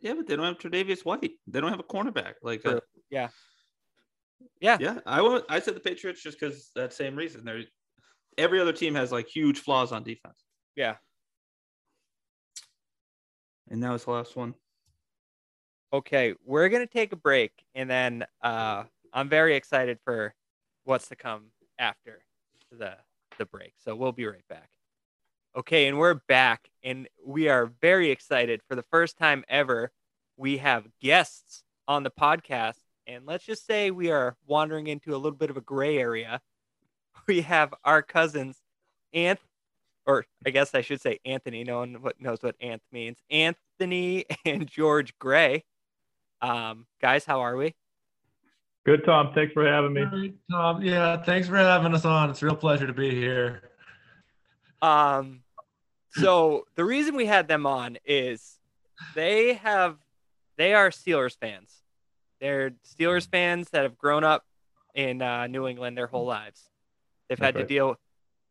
Yeah, 0.00 0.14
but 0.14 0.26
they 0.26 0.36
don't 0.36 0.44
have 0.46 0.58
Tre'Davious 0.58 1.04
White. 1.04 1.32
They 1.46 1.60
don't 1.60 1.70
have 1.70 1.80
a 1.80 1.84
cornerback. 1.84 2.34
Like, 2.42 2.64
uh, 2.66 2.70
True. 2.70 2.80
Yeah. 3.10 3.28
Yeah. 4.60 4.76
yeah, 4.80 4.98
I 5.06 5.20
went. 5.22 5.44
I 5.48 5.60
said 5.60 5.74
the 5.74 5.80
Patriots 5.80 6.22
just 6.22 6.38
because 6.38 6.70
that 6.74 6.92
same 6.92 7.14
reason. 7.16 7.44
They're 7.44 7.62
every 8.38 8.60
other 8.60 8.72
team 8.72 8.94
has 8.94 9.12
like 9.12 9.28
huge 9.28 9.60
flaws 9.60 9.92
on 9.92 10.02
defense, 10.02 10.42
Yeah. 10.74 10.96
and 13.68 13.82
that 13.82 13.90
was 13.90 14.04
the 14.04 14.10
last 14.10 14.34
one. 14.36 14.54
Okay, 15.94 16.32
we're 16.46 16.70
gonna 16.70 16.86
take 16.86 17.12
a 17.12 17.16
break, 17.16 17.52
and 17.74 17.90
then 17.90 18.24
uh, 18.42 18.84
I'm 19.12 19.28
very 19.28 19.56
excited 19.56 19.98
for 20.04 20.34
what's 20.84 21.08
to 21.08 21.16
come 21.16 21.48
after 21.78 22.22
the 22.70 22.96
the 23.38 23.44
break. 23.44 23.74
So 23.84 23.94
we'll 23.94 24.12
be 24.12 24.26
right 24.26 24.46
back. 24.48 24.70
Okay, 25.54 25.86
and 25.86 25.98
we're 25.98 26.14
back, 26.14 26.70
and 26.82 27.08
we 27.26 27.48
are 27.48 27.66
very 27.82 28.10
excited 28.10 28.62
for 28.66 28.74
the 28.74 28.84
first 28.84 29.18
time 29.18 29.44
ever. 29.50 29.92
We 30.38 30.56
have 30.58 30.86
guests 30.98 31.62
on 31.86 32.04
the 32.04 32.10
podcast, 32.10 32.78
and 33.06 33.26
let's 33.26 33.44
just 33.44 33.66
say 33.66 33.90
we 33.90 34.10
are 34.10 34.34
wandering 34.46 34.86
into 34.86 35.14
a 35.14 35.18
little 35.18 35.36
bit 35.36 35.50
of 35.50 35.58
a 35.58 35.62
gray 35.62 35.98
area. 35.98 36.40
We 37.28 37.42
have 37.42 37.72
our 37.84 38.02
cousins, 38.02 38.56
Anth, 39.14 39.38
or 40.06 40.24
I 40.46 40.50
guess 40.50 40.74
I 40.74 40.80
should 40.80 41.00
say 41.02 41.20
Anthony. 41.24 41.62
No 41.62 41.80
one 41.80 41.98
knows 42.18 42.38
what 42.42 42.58
Anth 42.60 42.80
means. 42.90 43.18
Anthony 43.30 44.24
and 44.46 44.66
George 44.66 45.16
Gray. 45.18 45.64
Um, 46.42 46.86
guys, 47.00 47.24
how 47.24 47.40
are 47.40 47.56
we? 47.56 47.74
Good, 48.84 49.04
Tom. 49.04 49.32
Thanks 49.32 49.52
for 49.52 49.64
having 49.64 49.92
me. 49.92 50.02
All 50.02 50.18
right, 50.18 50.34
Tom. 50.50 50.82
Yeah, 50.82 51.22
thanks 51.22 51.46
for 51.46 51.56
having 51.56 51.94
us 51.94 52.04
on. 52.04 52.30
It's 52.30 52.42
a 52.42 52.46
real 52.46 52.56
pleasure 52.56 52.86
to 52.86 52.92
be 52.92 53.10
here. 53.10 53.62
Um, 54.82 55.42
so 56.14 56.66
the 56.74 56.84
reason 56.84 57.14
we 57.14 57.26
had 57.26 57.46
them 57.46 57.64
on 57.64 57.96
is 58.04 58.58
they 59.14 59.54
have 59.54 59.98
they 60.56 60.74
are 60.74 60.90
Steelers 60.90 61.38
fans. 61.38 61.72
They're 62.40 62.72
Steelers 62.84 63.28
fans 63.30 63.70
that 63.70 63.84
have 63.84 63.96
grown 63.96 64.24
up 64.24 64.44
in 64.94 65.22
uh, 65.22 65.46
New 65.46 65.68
England 65.68 65.96
their 65.96 66.08
whole 66.08 66.26
lives. 66.26 66.68
They've 67.28 67.38
had 67.38 67.54
That's 67.54 67.68
to 67.68 67.68
deal 67.68 67.96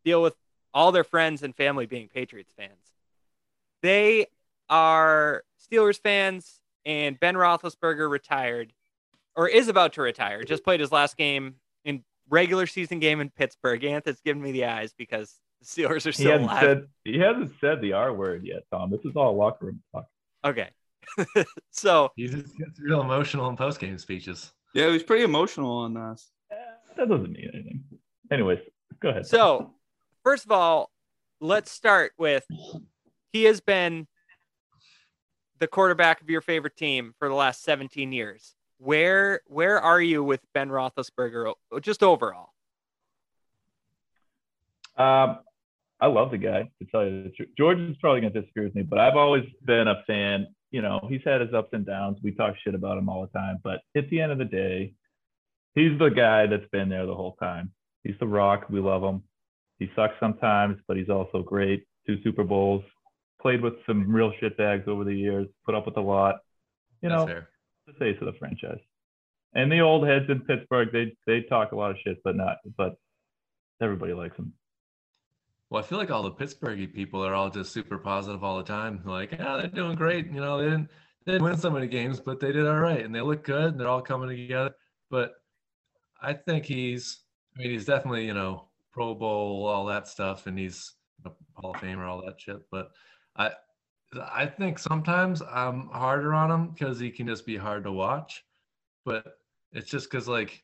deal 0.05 0.21
with 0.21 0.35
all 0.73 0.93
their 0.93 1.03
friends 1.03 1.43
and 1.43 1.53
family 1.53 1.85
being 1.85 2.07
Patriots 2.07 2.53
fans. 2.55 2.71
They 3.81 4.27
are 4.69 5.43
Steelers 5.61 5.99
fans, 5.99 6.60
and 6.85 7.19
Ben 7.19 7.35
Roethlisberger 7.35 8.09
retired, 8.09 8.73
or 9.35 9.47
is 9.47 9.67
about 9.67 9.93
to 9.93 10.01
retire. 10.01 10.43
Just 10.43 10.63
played 10.63 10.79
his 10.79 10.91
last 10.91 11.17
game 11.17 11.55
in 11.85 12.03
regular 12.29 12.67
season 12.67 12.99
game 12.99 13.21
in 13.21 13.29
Pittsburgh. 13.29 13.83
Anthony's 13.83 14.21
giving 14.23 14.41
me 14.41 14.51
the 14.51 14.65
eyes 14.65 14.93
because 14.97 15.35
the 15.59 15.65
Steelers 15.65 16.05
are 16.05 16.09
He 16.09 16.13
still 16.13 16.31
hasn't 16.31 16.49
alive. 16.49 16.61
said 16.63 16.87
he 17.03 17.19
hasn't 17.19 17.51
said 17.59 17.81
the 17.81 17.93
R 17.93 18.13
word 18.13 18.43
yet, 18.43 18.63
Tom. 18.71 18.89
This 18.91 19.05
is 19.05 19.15
all 19.15 19.35
locker 19.35 19.65
room 19.67 19.81
talk. 19.93 20.07
Okay. 20.43 20.69
so 21.71 22.11
He 22.15 22.27
just 22.27 22.57
gets 22.57 22.79
real 22.79 23.01
emotional 23.01 23.49
in 23.49 23.57
post 23.57 23.79
game 23.79 23.97
speeches. 23.97 24.51
Yeah, 24.73 24.87
he 24.87 24.93
was 24.93 25.03
pretty 25.03 25.23
emotional 25.23 25.71
on 25.71 25.97
us. 25.97 26.31
Eh, 26.51 26.55
That 26.97 27.09
doesn't 27.09 27.31
mean 27.31 27.49
anything. 27.53 27.83
Anyways, 28.31 28.59
go 29.01 29.09
ahead. 29.09 29.25
so 29.25 29.73
first 30.23 30.45
of 30.45 30.51
all, 30.51 30.89
let's 31.41 31.69
start 31.71 32.13
with 32.17 32.45
he 33.33 33.43
has 33.43 33.59
been 33.59 34.07
the 35.61 35.67
quarterback 35.67 36.21
of 36.21 36.29
your 36.29 36.41
favorite 36.41 36.75
team 36.75 37.13
for 37.19 37.29
the 37.29 37.35
last 37.35 37.63
17 37.63 38.11
years. 38.11 38.55
Where 38.79 39.41
where 39.45 39.79
are 39.79 40.01
you 40.01 40.23
with 40.23 40.41
Ben 40.53 40.69
Roethlisberger 40.69 41.53
just 41.81 42.01
overall? 42.01 42.49
Um, 44.97 45.37
I 46.01 46.07
love 46.07 46.31
the 46.31 46.39
guy, 46.39 46.69
to 46.79 46.85
tell 46.91 47.05
you 47.05 47.23
the 47.23 47.29
truth. 47.29 47.49
George 47.55 47.77
is 47.77 47.95
probably 48.01 48.21
going 48.21 48.33
to 48.33 48.41
disagree 48.41 48.65
with 48.65 48.73
me, 48.73 48.81
but 48.81 48.97
I've 48.97 49.15
always 49.15 49.45
been 49.63 49.87
a 49.87 50.03
fan. 50.07 50.47
You 50.71 50.81
know, 50.81 51.05
he's 51.07 51.21
had 51.23 51.41
his 51.41 51.53
ups 51.53 51.69
and 51.73 51.85
downs. 51.85 52.17
We 52.23 52.31
talk 52.31 52.55
shit 52.63 52.73
about 52.73 52.97
him 52.97 53.07
all 53.07 53.21
the 53.21 53.39
time, 53.39 53.59
but 53.63 53.81
at 53.95 54.09
the 54.09 54.19
end 54.19 54.31
of 54.31 54.39
the 54.39 54.45
day, 54.45 54.93
he's 55.75 55.97
the 55.99 56.09
guy 56.09 56.47
that's 56.47 56.67
been 56.71 56.89
there 56.89 57.05
the 57.05 57.15
whole 57.15 57.35
time. 57.39 57.71
He's 58.03 58.15
the 58.19 58.27
rock. 58.27 58.65
We 58.69 58.79
love 58.79 59.03
him. 59.03 59.21
He 59.77 59.91
sucks 59.95 60.15
sometimes, 60.19 60.79
but 60.87 60.97
he's 60.97 61.09
also 61.09 61.43
great. 61.43 61.85
Two 62.07 62.17
Super 62.23 62.43
Bowls, 62.43 62.83
played 63.41 63.61
with 63.61 63.73
some 63.85 64.11
real 64.11 64.31
shitbags 64.41 64.87
over 64.87 65.03
the 65.03 65.13
years, 65.13 65.47
put 65.65 65.75
up 65.75 65.85
with 65.85 65.97
a 65.97 66.01
lot. 66.01 66.35
You 67.01 67.09
That's 67.09 67.21
know, 67.21 67.27
fair. 67.27 67.49
the 67.87 67.93
face 67.93 68.17
of 68.21 68.27
the 68.27 68.37
franchise. 68.39 68.79
And 69.53 69.71
the 69.71 69.81
old 69.81 70.07
heads 70.07 70.25
in 70.29 70.41
Pittsburgh, 70.41 70.89
they 70.93 71.15
they 71.27 71.41
talk 71.43 71.71
a 71.71 71.75
lot 71.75 71.91
of 71.91 71.97
shit, 72.03 72.17
but 72.23 72.35
not 72.35 72.57
but 72.77 72.95
everybody 73.81 74.13
likes 74.13 74.37
him. 74.37 74.53
Well, 75.69 75.83
I 75.83 75.85
feel 75.87 75.97
like 75.97 76.11
all 76.11 76.23
the 76.23 76.31
Pittsburgh 76.31 76.93
people 76.93 77.25
are 77.25 77.33
all 77.33 77.49
just 77.49 77.71
super 77.71 77.97
positive 77.97 78.43
all 78.43 78.57
the 78.57 78.63
time. 78.63 79.01
Like, 79.05 79.31
yeah, 79.31 79.57
they're 79.57 79.67
doing 79.67 79.95
great. 79.95 80.27
You 80.27 80.41
know, 80.41 80.57
they 80.57 80.65
didn't 80.65 80.89
they 81.25 81.33
didn't 81.33 81.45
win 81.45 81.57
so 81.57 81.69
many 81.69 81.87
games, 81.87 82.19
but 82.19 82.39
they 82.39 82.51
did 82.51 82.67
all 82.67 82.79
right, 82.79 83.03
and 83.03 83.13
they 83.13 83.21
look 83.21 83.43
good. 83.43 83.71
And 83.71 83.79
they're 83.79 83.87
all 83.87 84.01
coming 84.01 84.29
together. 84.29 84.71
But 85.09 85.33
I 86.21 86.33
think 86.33 86.65
he's. 86.65 87.23
I 87.55 87.59
mean, 87.59 87.71
he's 87.71 87.85
definitely 87.85 88.25
you 88.25 88.33
know 88.33 88.69
Pro 88.91 89.13
Bowl, 89.15 89.65
all 89.65 89.85
that 89.85 90.07
stuff, 90.07 90.47
and 90.47 90.57
he's 90.57 90.93
a 91.25 91.31
Hall 91.55 91.71
of 91.71 91.81
Famer, 91.81 92.07
all 92.07 92.23
that 92.25 92.39
shit. 92.39 92.61
But 92.71 92.91
I, 93.35 93.51
I 94.19 94.45
think 94.45 94.79
sometimes 94.79 95.41
I'm 95.41 95.87
harder 95.87 96.33
on 96.33 96.51
him 96.51 96.69
because 96.69 96.99
he 96.99 97.11
can 97.11 97.27
just 97.27 97.45
be 97.45 97.57
hard 97.57 97.83
to 97.85 97.91
watch. 97.91 98.43
But 99.05 99.37
it's 99.71 99.89
just 99.89 100.09
because 100.09 100.27
like 100.27 100.63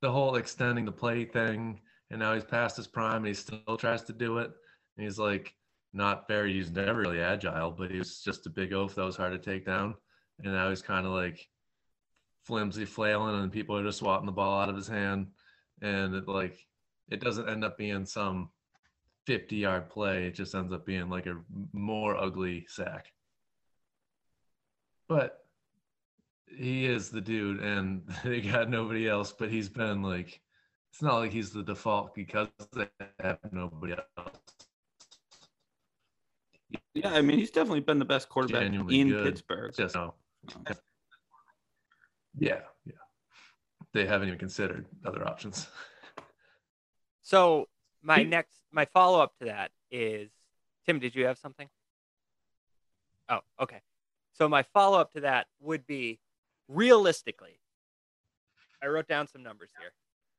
the 0.00 0.10
whole 0.10 0.36
extending 0.36 0.84
the 0.84 0.92
play 0.92 1.24
thing 1.24 1.80
and 2.10 2.20
now 2.20 2.34
he's 2.34 2.44
past 2.44 2.76
his 2.76 2.86
prime 2.86 3.18
and 3.18 3.26
he 3.26 3.34
still 3.34 3.76
tries 3.78 4.02
to 4.04 4.12
do 4.12 4.38
it. 4.38 4.50
And 4.96 5.04
he's 5.04 5.18
like 5.18 5.54
not 5.92 6.28
very 6.28 6.52
he's 6.52 6.70
never 6.70 7.00
really 7.00 7.20
agile, 7.20 7.72
but 7.72 7.90
he 7.90 7.98
was 7.98 8.22
just 8.22 8.46
a 8.46 8.50
big 8.50 8.72
oaf 8.72 8.94
that 8.94 9.04
was 9.04 9.16
hard 9.16 9.32
to 9.32 9.38
take 9.38 9.66
down. 9.66 9.94
And 10.42 10.52
now 10.52 10.70
he's 10.70 10.82
kind 10.82 11.06
of 11.06 11.12
like 11.12 11.48
flimsy 12.44 12.84
flailing 12.84 13.42
and 13.42 13.52
people 13.52 13.76
are 13.76 13.84
just 13.84 13.98
swatting 13.98 14.26
the 14.26 14.32
ball 14.32 14.60
out 14.60 14.68
of 14.68 14.76
his 14.76 14.88
hand. 14.88 15.28
And 15.82 16.14
it 16.14 16.28
like 16.28 16.56
it 17.10 17.20
doesn't 17.20 17.48
end 17.48 17.64
up 17.64 17.76
being 17.76 18.06
some 18.06 18.50
50 19.26 19.56
yard 19.56 19.90
play. 19.90 20.26
It 20.26 20.34
just 20.34 20.54
ends 20.54 20.72
up 20.72 20.86
being 20.86 21.08
like 21.08 21.26
a 21.26 21.40
more 21.72 22.16
ugly 22.16 22.66
sack. 22.68 23.06
But 25.08 25.38
he 26.46 26.86
is 26.86 27.10
the 27.10 27.20
dude 27.20 27.60
and 27.60 28.02
they 28.24 28.40
got 28.40 28.68
nobody 28.68 29.08
else, 29.08 29.32
but 29.32 29.50
he's 29.50 29.68
been 29.68 30.02
like 30.02 30.40
it's 30.92 31.02
not 31.02 31.18
like 31.18 31.30
he's 31.30 31.50
the 31.50 31.62
default 31.62 32.14
because 32.14 32.48
they 32.72 32.88
have 33.20 33.38
nobody 33.52 33.94
else. 33.94 34.40
Yeah, 36.94 37.10
I 37.10 37.22
mean, 37.22 37.38
he's 37.38 37.50
definitely 37.50 37.80
been 37.80 38.00
the 38.00 38.04
best 38.04 38.28
quarterback 38.28 38.62
Genuinely 38.62 39.00
in 39.00 39.08
good. 39.08 39.24
Pittsburgh. 39.24 39.72
Just 39.76 39.94
no. 39.94 40.14
Yeah, 42.36 42.60
yeah. 42.84 42.92
They 43.92 44.06
haven't 44.06 44.28
even 44.28 44.38
considered 44.38 44.86
other 45.04 45.26
options. 45.26 45.68
So 47.22 47.66
my 48.02 48.22
next, 48.22 48.60
my 48.72 48.84
follow 48.86 49.20
up 49.20 49.36
to 49.38 49.46
that 49.46 49.70
is, 49.90 50.30
Tim, 50.86 50.98
did 50.98 51.14
you 51.14 51.26
have 51.26 51.38
something? 51.38 51.68
Oh, 53.28 53.40
okay. 53.60 53.80
So 54.32 54.48
my 54.48 54.62
follow 54.62 54.98
up 54.98 55.12
to 55.12 55.20
that 55.20 55.46
would 55.60 55.86
be, 55.86 56.18
realistically, 56.68 57.58
I 58.82 58.86
wrote 58.86 59.06
down 59.06 59.26
some 59.28 59.42
numbers 59.42 59.70
here. 59.78 59.92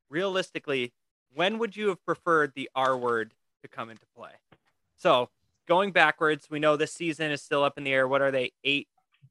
Realistically, 0.10 0.92
when 1.34 1.60
would 1.60 1.78
you 1.78 1.90
have 1.90 2.04
preferred 2.06 2.54
the 2.56 2.70
R 2.76 2.98
word 2.98 3.34
to 3.62 3.68
come 3.68 3.90
into 3.90 4.06
play? 4.16 4.32
So 4.98 5.30
going 5.68 5.92
backwards, 5.92 6.50
we 6.50 6.60
know 6.60 6.76
this 6.76 6.94
season 6.94 7.32
is 7.32 7.42
still 7.42 7.64
up 7.64 7.78
in 7.78 7.84
the 7.84 7.94
air. 7.94 8.08
What 8.08 8.22
are 8.22 8.32
they? 8.32 8.52
Eight, 8.64 8.88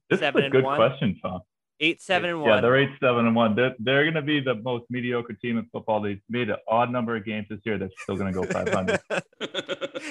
This 0.08 0.20
Seven 0.20 0.40
is 0.40 0.44
a 0.44 0.46
and 0.46 0.52
good 0.52 0.64
one? 0.64 0.76
question, 0.76 1.18
Tom. 1.20 1.40
Eight, 1.80 2.00
seven, 2.00 2.30
and 2.30 2.40
Yeah, 2.40 2.50
one. 2.50 2.62
they're 2.62 2.76
eight, 2.76 2.90
seven, 3.00 3.26
and 3.26 3.34
one. 3.34 3.54
They're 3.54 3.74
they're 3.78 4.04
gonna 4.04 4.22
be 4.22 4.40
the 4.40 4.54
most 4.54 4.84
mediocre 4.90 5.32
team 5.32 5.58
in 5.58 5.66
football. 5.72 6.00
They 6.00 6.20
made 6.28 6.50
an 6.50 6.56
odd 6.68 6.90
number 6.92 7.16
of 7.16 7.24
games 7.24 7.46
this 7.50 7.60
year. 7.64 7.78
They're 7.78 7.90
still 8.02 8.16
gonna 8.16 8.32
go 8.32 8.44
500. 8.44 9.00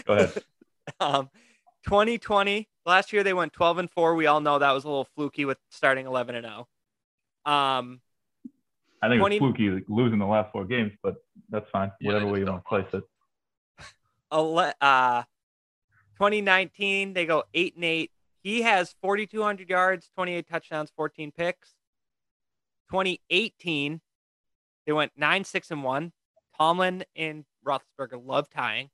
go 0.06 0.14
ahead. 0.14 0.44
Um, 1.00 1.30
2020 1.86 2.68
last 2.86 3.14
year 3.14 3.24
they 3.24 3.34
went 3.34 3.54
12 3.54 3.78
and 3.78 3.92
4. 3.92 4.16
We 4.16 4.26
all 4.26 4.42
know 4.42 4.60
that 4.60 4.72
was 4.72 4.84
a 4.84 4.88
little 4.88 5.08
fluky 5.16 5.46
with 5.46 5.58
starting 5.70 6.06
11 6.06 6.36
and 6.36 6.46
0. 6.46 6.68
Um, 7.46 8.02
I 9.02 9.08
think 9.08 9.20
20 9.20 9.36
it's 9.36 9.40
fluky 9.40 9.70
like, 9.70 9.86
losing 9.88 10.20
the 10.20 10.26
last 10.26 10.52
four 10.52 10.66
games, 10.66 10.92
but 11.02 11.16
that's 11.50 11.70
fine. 11.70 11.92
Yeah, 12.02 12.14
Whatever 12.14 12.32
way 12.32 12.40
you 12.40 12.46
want 12.46 12.64
to 12.64 12.68
place 12.68 12.94
it. 12.94 13.04
uh, 14.32 15.24
2019 16.18 17.14
they 17.14 17.26
go 17.26 17.44
8 17.54 17.76
and 17.76 17.86
8. 17.86 18.12
He 18.42 18.62
has 18.62 18.96
4200 19.02 19.70
yards, 19.70 20.10
28 20.16 20.48
touchdowns, 20.48 20.92
14 20.96 21.32
picks. 21.32 21.76
2018 22.90 24.02
they 24.90 24.94
went 24.94 25.12
9 25.16 25.44
6 25.44 25.70
and 25.70 25.84
1. 25.84 26.12
Tomlin 26.58 27.04
and 27.16 27.46
Roethlisberger 27.64 28.26
love 28.26 28.50
tying. 28.50 28.90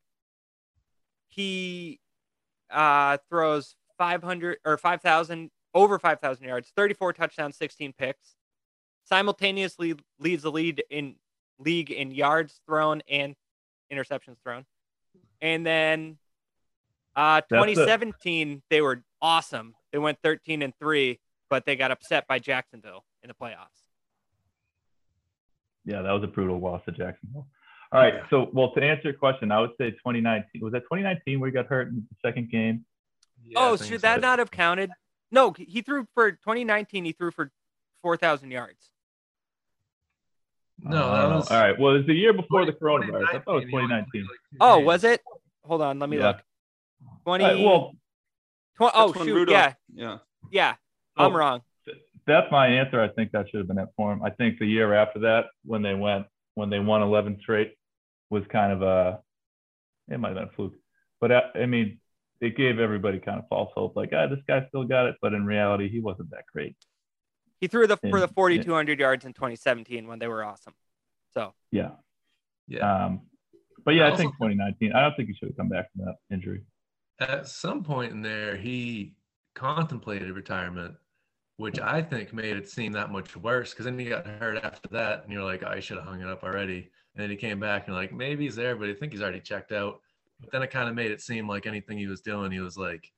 He 1.30 2.02
uh, 2.70 3.18
throws 3.30 3.78
500 3.98 4.58
or 4.66 4.78
5,000 4.78 5.52
over 5.74 5.98
5,000 5.98 6.46
yards, 6.46 6.74
34 6.76 7.14
touchdowns, 7.14 7.56
16 7.56 7.94
picks. 7.98 8.36
Simultaneously 9.06 9.96
leads 10.20 10.44
the 10.44 10.52
lead 10.52 10.84
in 10.90 11.16
league 11.60 11.92
in 11.92 12.12
yards 12.12 12.60
thrown 12.68 13.02
and 13.10 13.34
interceptions 13.90 14.36
thrown. 14.44 14.66
And 15.40 15.66
then 15.66 16.18
uh, 17.16 17.36
That's 17.36 17.48
the- 17.50 17.56
2017 17.56 18.62
they 18.70 18.82
were 18.82 19.04
awesome. 19.22 19.76
They 19.92 19.98
went 20.00 20.20
13 20.24 20.62
and 20.62 20.74
3, 20.80 21.20
but 21.50 21.66
they 21.66 21.76
got 21.76 21.92
upset 21.92 22.28
by 22.28 22.40
Jacksonville 22.40 23.06
in 23.24 23.28
the 23.30 23.34
playoffs. 23.34 23.68
Yeah, 25.86 26.02
that 26.02 26.12
was 26.12 26.24
a 26.24 26.28
brutal 26.28 26.60
loss 26.60 26.82
to 26.86 26.92
Jacksonville. 26.92 27.48
All 27.92 28.02
right, 28.02 28.16
so 28.30 28.50
well 28.52 28.74
to 28.74 28.82
answer 28.82 29.04
your 29.10 29.14
question, 29.14 29.52
I 29.52 29.62
would 29.62 29.72
say 29.78 29.92
2019 29.92 30.62
was 30.62 30.74
that 30.74 30.82
2019 30.82 31.40
where 31.40 31.50
he 31.50 31.54
got 31.54 31.68
hurt 31.68 31.88
in 31.90 31.96
the 32.10 32.28
second 32.28 32.50
game. 32.52 32.84
Yeah, 33.46 33.60
oh, 33.60 33.78
should 33.78 33.88
so. 33.88 33.98
that 34.00 34.22
not 34.22 34.40
have 34.40 34.50
counted? 34.52 34.90
No, 35.32 35.54
he 35.58 35.82
threw 35.82 36.08
for 36.16 36.32
2019. 36.32 37.06
He 37.06 37.12
threw 37.12 37.30
for 37.32 37.52
4,000 38.02 38.52
yards. 38.52 38.90
No, 40.80 40.98
Uh, 40.98 41.30
that 41.30 41.36
was 41.36 41.52
all 41.52 41.60
right. 41.60 41.80
Well, 41.80 41.94
it 41.94 41.98
was 42.00 42.08
the 42.08 42.14
year 42.14 42.34
before 42.34 42.66
the 42.66 42.74
coronavirus. 42.74 43.28
I 43.30 43.40
thought 43.40 43.48
it 43.48 43.56
was 43.56 43.64
2019, 43.66 43.72
he 43.72 43.76
only 43.76 43.88
2019. 43.88 44.12
played 44.12 44.24
like 44.24 44.40
two 44.52 44.58
Oh, 44.60 44.78
games. 44.78 44.86
was 44.88 45.04
it? 45.04 45.22
Hold 45.66 45.82
on, 45.82 46.00
let 46.00 46.10
me 46.10 46.18
Yeah. 46.18 46.28
look. 46.28 46.38
20. 47.24 47.44
All 47.44 47.52
right, 47.52 47.64
well, 47.64 47.92
tw- 48.90 48.94
oh, 48.96 49.14
shoot. 49.14 49.34
Rudolph- 49.34 49.50
Yeah, 49.54 49.74
yeah. 49.94 50.18
yeah. 50.52 50.76
I'm 51.18 51.32
Oh. 51.32 51.36
wrong. 51.38 51.62
that's 52.28 52.52
my 52.52 52.66
answer. 52.68 53.00
I 53.00 53.08
think 53.10 53.32
that 53.34 53.48
should 53.50 53.60
have 53.60 53.68
been 53.68 53.78
it 53.78 53.90
for 53.96 54.12
him. 54.12 54.24
I 54.24 54.32
think 54.32 54.58
the 54.60 54.66
year 54.66 54.94
after 54.96 55.20
that, 55.20 55.46
when 55.64 55.82
they 55.84 55.94
went, 55.94 56.26
when 56.56 56.70
they 56.72 56.80
won 56.80 57.02
11 57.04 57.38
straight, 57.42 57.76
was 58.32 58.44
kind 58.48 58.72
of 58.74 58.82
a, 58.82 59.20
it 60.10 60.20
might 60.20 60.30
have 60.30 60.38
been 60.38 60.48
a 60.48 60.52
fluke. 60.56 60.74
But 61.22 61.32
I, 61.32 61.44
I 61.56 61.66
mean, 61.68 62.00
it 62.42 62.58
gave 62.58 62.80
everybody 62.80 63.20
kind 63.20 63.38
of 63.40 63.48
false 63.48 63.72
hope, 63.76 63.96
like, 63.96 64.10
ah, 64.14 64.26
this 64.28 64.40
guy 64.48 64.66
still 64.70 64.84
got 64.86 65.06
it. 65.06 65.16
But 65.22 65.34
in 65.34 65.46
reality, 65.46 65.88
he 65.90 66.00
wasn't 66.00 66.32
that 66.32 66.46
great. 66.52 66.76
He 67.62 67.68
threw 67.68 67.86
the 67.88 67.98
for 67.98 68.20
the 68.20 68.26
And- 68.26 68.34
4,200 68.36 69.00
yards 69.00 69.24
in 69.26 69.34
2017 69.34 70.08
when 70.08 70.18
they 70.20 70.28
were 70.28 70.44
awesome. 70.44 70.74
So 71.34 71.54
Yeah. 71.72 71.92
Yeah. 72.68 73.06
Um, 73.06 73.22
but 73.86 73.94
yeah, 73.94 74.04
I 74.04 74.08
I, 74.08 74.10
also 74.12 74.24
think 74.24 74.34
2019. 74.34 74.94
I 74.94 75.02
don't 75.02 75.16
think 75.16 75.30
he 75.30 75.36
should 75.36 75.50
have 75.50 75.58
come 75.58 75.70
back 75.70 75.92
from 75.94 76.06
that 76.06 76.16
injury. 76.32 76.64
At 77.20 77.48
some 77.48 77.84
point 77.84 78.12
in 78.12 78.22
there, 78.22 78.58
he 78.58 79.16
contemplated 79.54 80.32
retirement, 80.32 80.96
which 81.58 81.80
I 81.80 82.02
think 82.02 82.34
made 82.34 82.58
it 82.58 82.70
seem 82.70 82.92
that 82.94 83.12
much 83.12 83.36
worse 83.38 83.72
because 83.72 83.86
then 83.86 83.98
he 83.98 84.06
got 84.06 84.28
hurt 84.28 84.64
after 84.64 84.90
that, 84.90 85.24
and 85.24 85.32
you're 85.32 85.44
like, 85.44 85.64
I 85.64 85.80
should 85.80 85.98
have 85.98 86.06
hung 86.06 86.22
it 86.22 86.28
up 86.28 86.44
already. 86.44 86.90
And 87.16 87.24
then 87.24 87.30
he 87.30 87.38
came 87.38 87.60
back 87.60 87.88
and 87.88 87.96
like 87.96 88.12
maybe 88.12 88.44
he's 88.44 88.56
there, 88.58 88.76
but 88.76 88.90
I 88.90 88.94
think 88.94 89.14
he's 89.14 89.22
already 89.22 89.40
checked 89.40 89.72
out. 89.72 90.02
But 90.42 90.52
then 90.52 90.64
it 90.64 90.72
kind 90.72 90.90
of 90.90 90.96
made 90.96 91.12
it 91.12 91.22
seem 91.22 91.48
like 91.48 91.66
anything 91.66 91.98
he 91.98 92.08
was 92.08 92.20
doing, 92.20 92.52
he 92.52 92.60
was 92.60 92.78
like 92.78 93.10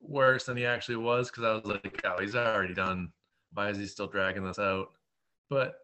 worse 0.00 0.44
than 0.44 0.58
he 0.58 0.66
actually 0.66 0.96
was 0.96 1.30
because 1.30 1.44
I 1.44 1.54
was 1.54 1.64
like, 1.64 2.02
oh, 2.04 2.20
he's 2.20 2.36
already 2.36 2.74
done. 2.74 3.10
Why 3.54 3.70
is 3.70 3.78
he 3.78 3.86
still 3.86 4.06
dragging 4.06 4.44
this 4.44 4.58
out? 4.58 4.88
But 5.48 5.76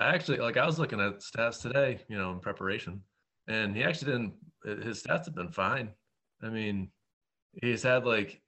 I 0.00 0.14
actually 0.14 0.38
like 0.38 0.56
I 0.56 0.66
was 0.66 0.78
looking 0.78 1.00
at 1.00 1.20
stats 1.20 1.62
today, 1.62 2.00
you 2.08 2.18
know, 2.18 2.32
in 2.32 2.40
preparation, 2.40 3.02
and 3.46 3.76
he 3.76 3.84
actually 3.84 4.12
didn't. 4.12 4.34
His 4.84 5.02
stats 5.02 5.26
have 5.26 5.34
been 5.36 5.52
fine. 5.52 5.90
I 6.42 6.48
mean, 6.48 6.90
he's 7.60 7.82
had 7.82 8.04
like 8.04 8.40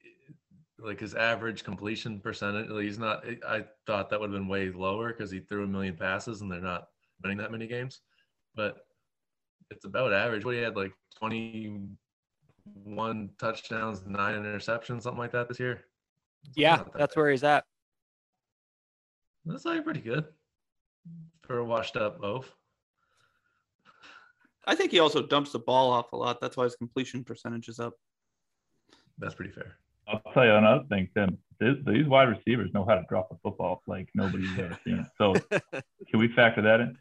like 0.79 1.01
his 1.01 1.15
average 1.15 1.65
completion 1.65 2.21
percentage. 2.21 2.71
He's 2.71 2.99
not. 2.99 3.25
I 3.47 3.65
thought 3.87 4.11
that 4.11 4.21
would 4.21 4.31
have 4.31 4.39
been 4.39 4.49
way 4.49 4.71
lower 4.71 5.13
because 5.13 5.31
he 5.31 5.41
threw 5.41 5.65
a 5.65 5.67
million 5.67 5.97
passes 5.97 6.41
and 6.41 6.51
they're 6.51 6.61
not 6.61 6.85
winning 7.23 7.39
that 7.39 7.53
many 7.53 7.67
games. 7.67 8.01
But 8.55 8.79
it's 9.71 9.85
about 9.85 10.13
average. 10.13 10.45
What 10.45 10.55
he 10.55 10.61
had 10.61 10.77
like 10.77 10.93
twenty 11.19 11.81
one 12.85 13.31
touchdowns, 13.39 14.03
nine 14.07 14.37
interceptions, 14.37 15.03
something 15.03 15.19
like 15.19 15.33
that 15.33 15.49
this 15.49 15.61
year. 15.61 15.85
yeah, 16.55 16.77
that 16.77 16.93
that's 16.95 17.15
bad. 17.15 17.21
where 17.21 17.31
he's 17.31 17.45
at. 17.45 17.65
That's 19.45 19.65
like 19.65 19.85
pretty 19.85 20.01
good 20.01 20.27
for 21.43 21.59
a 21.59 21.65
washed 21.65 21.97
up 21.97 22.23
oaf. 22.23 22.55
I 24.67 24.75
think 24.75 24.91
he 24.91 25.01
also 25.01 25.23
dumps 25.27 25.53
the 25.53 25.59
ball 25.59 25.91
off 25.91 26.13
a 26.13 26.17
lot. 26.17 26.41
That's 26.41 26.57
why 26.57 26.65
his 26.65 26.77
completion 26.77 27.25
percentage 27.25 27.69
is 27.69 27.81
up. 27.81 27.95
That's 29.19 29.35
pretty 29.35 29.53
fair. 29.53 29.77
I'll 30.09 30.21
tell 30.33 30.45
you 30.45 30.55
another 30.55 30.85
thing, 30.89 31.09
Tim. 31.15 31.39
This, 31.59 31.77
these 31.87 32.07
wide 32.07 32.29
receivers 32.29 32.71
know 32.73 32.85
how 32.85 32.95
to 32.95 33.05
drop 33.09 33.31
a 33.31 33.37
football 33.43 33.83
like 33.87 34.09
nobody's 34.15 34.59
ever 34.59 34.79
seen. 34.85 35.07
So 35.19 35.35
can 36.11 36.19
we 36.19 36.29
factor 36.29 36.63
that 36.63 36.81
in? 36.81 36.97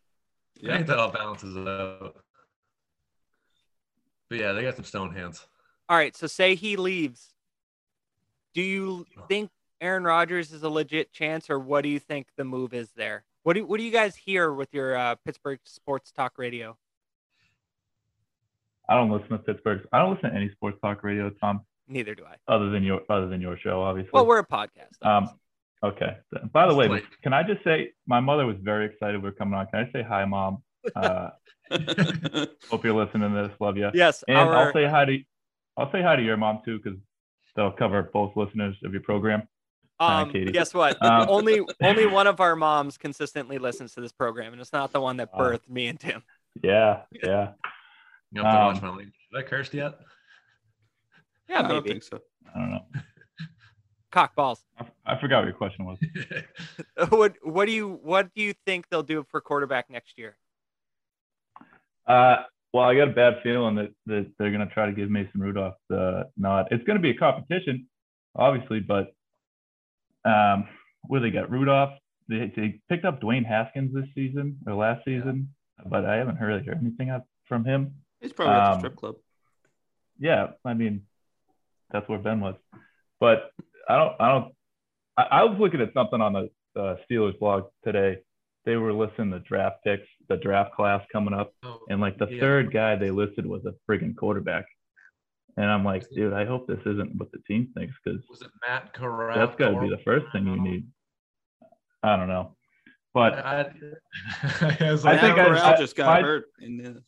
I 0.66 0.76
think 0.76 0.88
that 0.88 1.00
all 1.00 1.10
balances 1.10 1.56
out. 1.56 2.16
But 4.30 4.40
yeah, 4.40 4.52
they 4.52 4.62
got 4.62 4.76
some 4.76 4.86
stone 4.86 5.16
hands. 5.16 5.46
All 5.88 5.98
right, 5.98 6.16
so 6.16 6.28
say 6.28 6.56
he 6.56 6.76
leaves. 6.76 7.34
Do 8.54 8.62
you 8.62 9.06
think 9.28 9.50
Aaron 9.82 10.04
Rodgers 10.04 10.52
is 10.52 10.64
a 10.64 10.70
legit 10.70 11.12
chance, 11.14 11.50
or 11.50 11.60
what 11.60 11.82
do 11.82 11.90
you 11.90 12.00
think 12.00 12.28
the 12.36 12.44
move 12.44 12.74
is 12.74 12.92
there? 12.92 13.24
What 13.44 13.54
do 13.54 13.66
what 13.66 13.78
do 13.78 13.84
you 13.84 13.92
guys 13.92 14.16
hear 14.16 14.54
with 14.54 14.74
your 14.74 14.96
uh, 14.96 15.16
Pittsburgh 15.26 15.60
sports 15.64 16.12
talk 16.12 16.38
radio? 16.38 16.78
I 18.90 18.96
don't 18.96 19.12
listen 19.12 19.30
to 19.30 19.38
Pittsburgh. 19.38 19.88
I 19.94 20.00
don't 20.00 20.16
listen 20.16 20.32
to 20.32 20.36
any 20.36 20.50
sports 20.52 20.78
talk 20.82 21.04
radio, 21.04 21.30
Tom, 21.30 21.62
Neither 21.88 22.16
do 22.16 22.24
I. 22.26 22.36
other 22.54 22.70
than 22.72 22.84
your 22.84 23.02
other 23.10 23.28
than 23.28 23.40
your 23.40 23.58
show, 23.58 23.82
obviously. 23.84 24.12
Well, 24.14 24.26
we're 24.26 24.40
a 24.40 24.46
podcast. 24.48 25.02
Um, 25.04 25.30
okay. 25.84 26.18
By 26.52 26.68
the 26.68 26.74
way, 26.76 26.88
Wait. 26.90 27.04
can 27.22 27.32
I 27.34 27.44
just 27.44 27.64
say 27.64 27.92
my 28.08 28.20
mother 28.20 28.46
was 28.46 28.58
very 28.62 28.86
excited 28.86 29.22
we 29.22 29.30
are 29.30 29.32
coming 29.32 29.54
on. 29.54 29.68
Can 29.68 29.86
I 29.88 29.92
say 29.92 30.04
hi, 30.04 30.26
mom? 30.26 30.64
Uh, 30.96 31.30
hope 32.72 32.84
you're 32.84 32.94
listening 32.96 33.32
to 33.34 33.48
this. 33.48 33.52
Love 33.60 33.78
you. 33.78 33.90
yes, 33.94 34.24
And 34.28 34.38
our, 34.38 34.56
I'll 34.68 34.74
say 34.74 34.86
hi 34.88 35.06
to 35.06 35.20
I'll 35.78 35.92
say 35.92 36.02
hi 36.02 36.16
to 36.16 36.22
your 36.24 36.38
mom 36.38 36.62
too, 36.66 36.80
because 36.82 36.98
they'll 37.56 37.72
cover 37.72 38.10
both 38.14 38.36
listeners 38.36 38.76
of 38.84 38.92
your 38.94 39.02
program. 39.02 39.44
Um, 40.00 40.32
Katie. 40.32 40.52
guess 40.52 40.74
what? 40.74 41.02
Um, 41.04 41.26
only 41.30 41.62
only 41.82 42.06
one 42.06 42.28
of 42.28 42.40
our 42.40 42.56
moms 42.56 42.98
consistently 42.98 43.58
listens 43.58 43.94
to 43.96 44.02
this 44.02 44.12
program, 44.14 44.54
and 44.54 44.62
it's 44.62 44.74
not 44.74 44.92
the 44.94 45.02
one 45.02 45.18
that 45.18 45.30
Wow. 45.34 45.40
birthed 45.52 45.70
me 45.70 45.88
and 45.88 46.00
Tim. 46.00 46.24
Yeah, 46.64 47.02
yeah. 47.12 47.50
You 48.32 48.44
have 48.44 48.54
to 48.54 48.58
watch 48.58 48.76
Um, 48.78 48.82
my 48.82 48.90
language. 48.90 49.14
Have 49.34 49.46
I 49.46 49.48
cursed 49.48 49.74
yet? 49.74 49.94
Yeah, 51.48 51.60
I 51.60 51.62
don't 51.64 51.84
maybe 51.84 51.90
think 51.90 52.04
so. 52.04 52.20
I 52.54 52.60
don't 52.60 52.72
know. 52.72 52.86
cock 54.12 54.36
balls. 54.36 54.64
I, 54.78 54.86
I 55.06 55.20
forgot 55.20 55.40
what 55.40 55.46
your 55.46 55.56
question 55.56 55.86
was. 55.86 55.98
what 57.10 57.34
what 57.42 57.66
do 57.66 57.72
you 57.72 58.00
what 58.04 58.34
do 58.36 58.42
you 58.42 58.54
think 58.66 58.88
they'll 58.90 59.04
do 59.04 59.26
for 59.30 59.42
quarterback 59.42 59.90
next 59.90 60.18
year? 60.18 60.38
Uh, 62.08 62.44
well, 62.74 62.86
I 62.86 62.96
got 62.96 63.10
a 63.10 63.14
bad 63.14 63.38
feeling 63.44 63.76
that, 63.76 63.92
that 64.06 64.32
they're 64.38 64.52
going 64.52 64.68
to 64.68 64.74
try 64.74 64.86
to 64.86 64.92
give 64.92 65.10
Mason 65.10 65.40
Rudolph 65.40 65.76
the 65.90 66.30
nod. 66.38 66.68
It's 66.72 66.84
going 66.84 66.98
to 66.98 67.02
be 67.02 67.12
a 67.12 67.16
competition, 67.16 67.88
obviously, 68.36 68.80
but 68.80 69.14
um, 70.26 70.68
where 71.08 71.22
they 71.22 71.30
got 71.32 71.50
Rudolph, 71.50 71.92
they, 72.28 72.52
they 72.56 72.80
picked 72.90 73.06
up 73.06 73.22
Dwayne 73.22 73.46
Haskins 73.46 73.94
this 73.94 74.08
season 74.14 74.58
or 74.68 74.76
last 74.76 75.04
season, 75.06 75.54
but 75.86 76.06
I 76.06 76.16
haven't 76.16 76.40
really 76.40 76.64
heard 76.64 76.80
anything 76.82 77.16
from 77.48 77.66
him. 77.66 77.96
He's 78.22 78.34
probably 78.34 78.56
at 78.56 78.66
the 78.66 78.72
Um, 78.74 78.80
strip 78.80 78.96
club. 78.96 79.16
Yeah, 80.20 80.48
I 80.66 80.74
mean, 80.74 81.04
that's 81.92 82.08
where 82.10 82.20
Ben 82.20 82.42
was, 82.42 82.56
but 83.20 83.52
I 83.88 83.96
don't, 83.98 84.16
I 84.20 84.28
don't. 84.32 84.54
I, 85.18 85.24
I 85.24 85.44
was 85.46 85.58
looking 85.60 85.82
at 85.82 85.94
something 85.94 86.20
on 86.22 86.34
the 86.34 86.50
uh, 86.80 86.96
Steelers 87.10 87.38
blog 87.40 87.66
today. 87.84 88.18
They 88.66 88.76
were 88.76 88.94
listing 88.94 89.30
the 89.30 89.40
draft 89.40 89.78
picks, 89.86 90.08
the 90.28 90.36
draft 90.38 90.74
class 90.76 91.02
coming 91.12 91.34
up. 91.34 91.54
Oh, 91.64 91.80
And 91.90 92.02
like 92.02 92.18
the 92.18 92.28
Yeah. 92.30 92.42
third 92.42 92.74
guy 92.74 92.96
they 92.98 93.10
listed 93.10 93.46
was 93.46 93.66
a 93.66 93.74
friggin' 93.90 94.16
quarterback. 94.16 94.66
And 95.58 95.66
I'm 95.66 95.84
like, 95.84 96.06
dude, 96.14 96.34
I 96.34 96.46
hope 96.46 96.68
this 96.68 96.80
isn't 96.86 97.16
what 97.18 97.32
the 97.32 97.40
team 97.48 97.70
thinks 97.76 97.96
because 98.04 98.22
was 98.30 98.42
it 98.42 98.50
Matt 98.68 98.94
Corral? 98.94 99.38
that's 99.38 99.58
got 99.58 99.70
to 99.72 99.80
be 99.82 99.90
the 99.90 99.98
first 100.06 100.26
thing 100.34 100.46
you 100.46 100.62
need. 100.62 100.86
I 102.04 102.16
don't 102.18 102.28
know. 102.28 102.56
But 103.14 103.34
I, 103.44 103.62
I, 103.62 103.66
I 104.62 104.92
like, 104.92 105.00
think 105.22 105.38
I- 105.38 105.46
Corral 105.46 105.66
I- 105.66 105.78
just 105.78 105.96
got 105.96 106.22
my- 106.22 106.28
hurt 106.28 106.46
in 106.62 106.78
the 106.78 107.02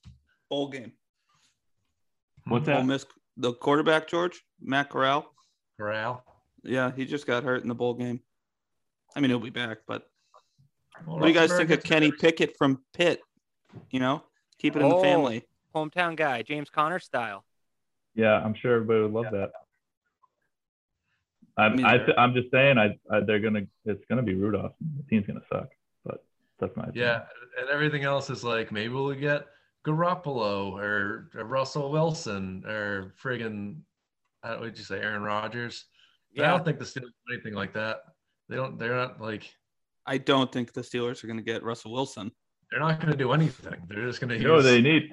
bowl 0.49 0.69
game. 0.69 0.93
What's 2.45 2.67
Ole 2.67 2.75
that? 2.75 2.85
Miss, 2.85 3.05
the 3.37 3.53
quarterback, 3.53 4.07
George 4.07 4.43
Matt 4.61 4.89
Corral. 4.89 5.31
Corral. 5.79 6.23
Yeah, 6.63 6.91
he 6.95 7.05
just 7.05 7.25
got 7.25 7.43
hurt 7.43 7.63
in 7.63 7.67
the 7.69 7.75
bowl 7.75 7.93
game. 7.93 8.19
I 9.15 9.19
mean, 9.19 9.29
he'll 9.29 9.39
be 9.39 9.49
back, 9.49 9.79
but 9.87 10.07
Well, 11.05 11.17
what 11.17 11.23
do 11.23 11.27
you 11.29 11.33
guys 11.33 11.51
think 11.51 11.69
of 11.71 11.83
Kenny 11.83 12.09
better. 12.11 12.21
Pickett 12.21 12.57
from 12.57 12.81
Pitt? 12.93 13.21
You 13.89 13.99
know, 13.99 14.23
keep 14.59 14.75
it 14.75 14.81
in 14.81 14.89
the 14.89 14.95
Oh. 14.95 15.01
family. 15.01 15.43
Hometown 15.73 16.15
guy, 16.17 16.41
James 16.43 16.69
Conner 16.69 16.99
style. 16.99 17.45
Yeah, 18.13 18.33
I'm 18.43 18.53
sure 18.53 18.73
everybody 18.75 19.01
would 19.01 19.11
love 19.13 19.31
that. 19.31 19.51
I'm, 21.57 21.75
mean, 21.77 21.85
I, 21.85 21.97
they're- 21.97 22.15
I'm 22.17 22.33
just 22.33 22.51
saying, 22.51 22.77
I, 22.77 22.97
I, 23.09 23.21
they're 23.21 23.39
gonna, 23.39 23.63
it's 23.85 24.03
gonna 24.09 24.23
be 24.23 24.35
Rudolph. 24.35 24.73
The 24.97 25.03
team's 25.09 25.27
gonna 25.27 25.41
suck, 25.51 25.69
but 26.05 26.23
that's 26.59 26.75
my 26.75 26.83
opinion. 26.83 27.05
Yeah, 27.05 27.21
and 27.59 27.69
everything 27.69 28.03
else 28.03 28.29
is 28.29 28.43
like 28.43 28.71
maybe 28.71 28.93
we'll 28.93 29.13
get 29.13 29.45
Garoppolo 29.85 30.73
or, 30.73 31.29
or 31.35 31.43
Russell 31.43 31.91
Wilson 31.91 32.63
or 32.67 33.13
friggin' 33.21 33.77
how 34.43 34.59
would 34.59 34.77
you 34.77 34.83
say 34.83 34.99
Aaron 34.99 35.21
Rodgers? 35.21 35.85
Yeah. 36.33 36.47
I 36.47 36.57
don't 36.57 36.65
think 36.65 36.79
the 36.79 36.85
Steelers 36.85 37.11
do 37.27 37.33
anything 37.33 37.53
like 37.53 37.73
that. 37.73 38.01
They 38.49 38.55
don't. 38.55 38.77
They're 38.77 38.95
not 38.95 39.21
like 39.21 39.53
I 40.05 40.17
don't 40.17 40.51
think 40.51 40.73
the 40.73 40.81
Steelers 40.81 41.23
are 41.23 41.27
going 41.27 41.37
to 41.37 41.43
get 41.43 41.63
Russell 41.63 41.91
Wilson. 41.91 42.31
they're 42.69 42.79
not 42.79 42.99
going 42.99 43.11
to 43.11 43.17
do 43.17 43.31
anything. 43.31 43.81
They're 43.87 44.05
just 44.05 44.19
going 44.19 44.29
to 44.29 44.37
You 44.37 44.47
know, 44.47 44.61
they 44.61 44.81
need, 44.81 45.03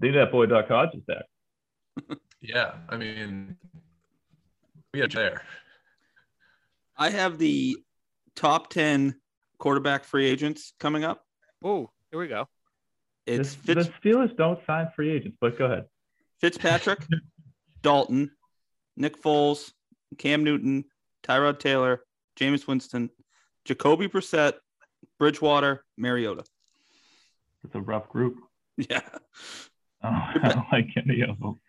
they 0.00 0.08
need 0.08 0.16
that 0.16 0.30
boy 0.30 0.46
Duck 0.46 0.68
Hodges 0.68 1.02
back. 1.06 2.18
yeah, 2.40 2.74
I 2.88 2.96
mean, 2.96 3.56
we 4.92 5.00
are 5.00 5.08
there. 5.08 5.42
I 6.96 7.10
have 7.10 7.38
the 7.38 7.76
top 8.36 8.70
10 8.70 9.18
quarterback 9.58 10.04
free 10.04 10.26
agents 10.26 10.72
coming 10.78 11.04
up. 11.04 11.24
Oh, 11.64 11.90
here 12.10 12.20
we 12.20 12.28
go. 12.28 12.48
It's 13.26 13.54
The- 13.54 13.74
Fitz, 13.74 13.88
the 13.88 14.10
Steelers 14.10 14.36
don't 14.36 14.58
sign 14.66 14.88
free 14.96 15.10
agents, 15.10 15.36
but 15.40 15.56
go 15.58 15.66
ahead. 15.66 15.86
Fitzpatrick, 16.40 17.06
Dalton, 17.82 18.30
Nick 18.96 19.20
Foles, 19.22 19.72
Cam 20.18 20.42
Newton, 20.44 20.84
Tyrod 21.22 21.58
Taylor, 21.60 22.02
Jameis 22.38 22.66
Winston, 22.66 23.10
Jacoby 23.64 24.08
Brissett, 24.08 24.54
Bridgewater, 25.18 25.84
Mariota. 25.96 26.44
It's 27.64 27.74
a 27.74 27.80
rough 27.80 28.08
group. 28.08 28.38
Yeah. 28.88 29.02
Oh, 30.02 30.08
I 30.42 30.48
don't 30.48 30.66
like 30.72 30.88
any 30.96 31.20
of 31.20 31.38
them. 31.38 31.60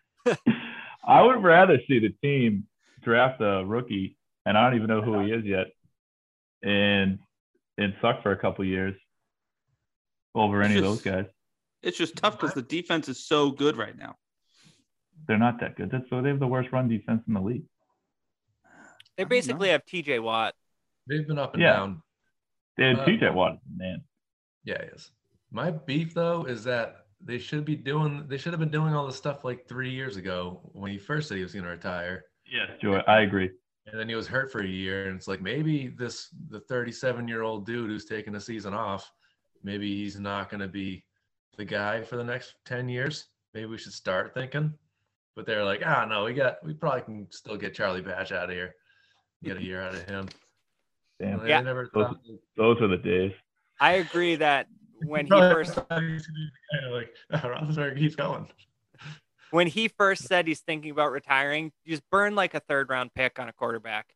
I 1.05 1.21
would 1.21 1.43
rather 1.43 1.77
see 1.85 1.99
the 1.99 2.13
team 2.23 2.65
draft 3.03 3.41
a 3.41 3.63
rookie, 3.65 4.17
and 4.45 4.57
I 4.57 4.63
don't 4.63 4.75
even 4.77 4.87
know 4.87 5.01
who 5.01 5.19
he 5.25 5.31
is 5.33 5.43
yet, 5.43 5.67
and 6.63 7.19
and 7.77 7.93
suck 8.01 8.23
for 8.23 8.31
a 8.31 8.37
couple 8.37 8.63
years 8.63 8.95
over 10.33 10.61
It's 10.61 10.69
any 10.71 10.79
of 10.79 10.85
those 10.85 11.01
guys. 11.01 11.25
It's 11.83 11.97
just 11.97 12.15
tough 12.15 12.39
because 12.39 12.53
the 12.53 12.61
defense 12.61 13.09
is 13.09 13.25
so 13.25 13.51
good 13.51 13.75
right 13.75 13.97
now. 13.97 14.15
They're 15.27 15.37
not 15.37 15.59
that 15.59 15.75
good. 15.75 15.91
That's 15.91 16.09
so 16.09 16.21
they 16.21 16.29
have 16.29 16.39
the 16.39 16.47
worst 16.47 16.71
run 16.71 16.87
defense 16.87 17.21
in 17.27 17.33
the 17.33 17.41
league. 17.41 17.63
They 19.17 19.23
I 19.23 19.27
basically 19.27 19.69
have 19.69 19.85
T.J. 19.85 20.19
Watt. 20.19 20.55
They've 21.07 21.27
been 21.27 21.37
up 21.37 21.53
and 21.53 21.61
Yeah. 21.61 21.73
down. 21.73 22.01
They 22.77 22.87
had 22.87 22.99
Uh, 22.99 23.05
TJ 23.05 23.33
Watt, 23.33 23.59
man. 23.75 24.03
Yeah, 24.63 24.81
he 24.81 24.87
is. 24.89 25.11
My 25.51 25.69
beef 25.71 26.13
though 26.13 26.45
is 26.45 26.63
that 26.63 27.05
they 27.21 27.37
should 27.37 27.65
be 27.65 27.75
doing. 27.75 28.27
They 28.27 28.37
should 28.37 28.53
have 28.53 28.59
been 28.59 28.71
doing 28.71 28.93
all 28.95 29.05
this 29.05 29.17
stuff 29.17 29.43
like 29.43 29.67
three 29.67 29.91
years 29.91 30.17
ago 30.17 30.61
when 30.73 30.91
he 30.91 30.97
first 30.97 31.27
said 31.27 31.37
he 31.37 31.43
was 31.43 31.53
going 31.53 31.65
to 31.65 31.69
retire. 31.69 32.25
Yes, 32.45 32.71
Joy, 32.81 32.97
I 33.07 33.21
agree. 33.21 33.51
And 33.85 33.99
then 33.99 34.09
he 34.09 34.15
was 34.15 34.27
hurt 34.27 34.51
for 34.51 34.61
a 34.61 34.67
year, 34.67 35.07
and 35.07 35.17
it's 35.17 35.27
like 35.27 35.41
maybe 35.41 35.89
this 35.89 36.29
the 36.49 36.61
37 36.61 37.27
year 37.27 37.41
old 37.43 37.65
dude 37.65 37.89
who's 37.89 38.05
taking 38.05 38.35
a 38.35 38.39
season 38.41 38.73
off, 38.73 39.11
maybe 39.63 39.93
he's 39.93 40.17
not 40.19 40.49
going 40.49 40.61
to 40.61 40.67
be 40.67 41.05
the 41.57 41.65
guy 41.65 42.01
for 42.03 42.17
the 42.17 42.23
next 42.23 42.55
10 42.65 42.89
years. 42.89 43.27
Maybe 43.53 43.65
we 43.67 43.77
should 43.77 43.93
start 43.93 44.33
thinking. 44.33 44.73
But 45.35 45.45
they're 45.45 45.63
like, 45.63 45.81
ah, 45.85 46.05
no, 46.05 46.25
we 46.25 46.33
got 46.33 46.63
we 46.63 46.73
probably 46.73 47.01
can 47.01 47.27
still 47.31 47.57
get 47.57 47.73
Charlie 47.73 48.01
Batch 48.01 48.31
out 48.31 48.45
of 48.45 48.55
here, 48.55 48.75
get 49.43 49.57
a 49.57 49.63
year 49.63 49.81
out 49.81 49.95
of 49.95 50.03
him. 50.03 50.27
Damn, 51.19 51.41
They 51.41 51.49
Yeah. 51.49 51.61
never 51.61 51.89
Those- 51.93 52.05
thought 52.07 52.19
those 52.55 52.79
were 52.79 52.87
the 52.87 52.97
days. 52.97 53.31
I 53.79 53.93
agree 53.93 54.35
that 54.35 54.67
when 55.05 55.25
he 55.25 55.31
first 55.31 55.73
thought 55.73 56.01
he 56.03 56.13
was 56.13 56.27
gonna 56.27 56.37
be 56.39 56.49
the 56.71 56.77
guy, 56.79 56.87
like 56.93 57.15
"Ah, 57.31 57.41
Roethlisberger 57.47 57.97
keeps 57.97 58.15
going. 58.15 58.47
when 59.51 59.65
he 59.65 59.87
first 59.87 60.23
said 60.25 60.47
he's 60.47 60.59
thinking 60.61 60.91
about 60.91 61.11
retiring, 61.11 61.71
just 61.87 62.07
burn 62.11 62.35
like 62.35 62.53
a 62.53 62.59
third 62.59 62.89
round 62.89 63.11
pick 63.15 63.39
on 63.39 63.49
a 63.49 63.53
quarterback. 63.53 64.13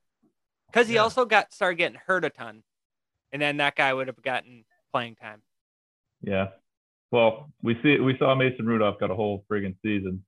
Because 0.68 0.88
he 0.88 0.96
Yeah. 0.96 1.02
also 1.02 1.26
got 1.26 1.52
started 1.52 1.78
getting 1.78 2.00
hurt 2.06 2.26
a 2.26 2.30
ton. 2.30 2.64
And 3.32 3.42
then 3.42 3.58
that 3.58 3.76
guy 3.76 3.92
would 3.94 4.08
have 4.08 4.22
gotten 4.22 4.66
playing 4.92 5.16
time. 5.16 5.42
Yeah. 6.22 6.50
Well, 7.12 7.52
we 7.62 7.80
see 7.82 8.00
we 8.00 8.18
saw 8.18 8.36
Mason 8.36 8.66
Rudolph 8.66 9.00
got 9.00 9.12
a 9.12 9.16
whole 9.16 9.46
friggin' 9.50 9.76
season, 9.84 10.24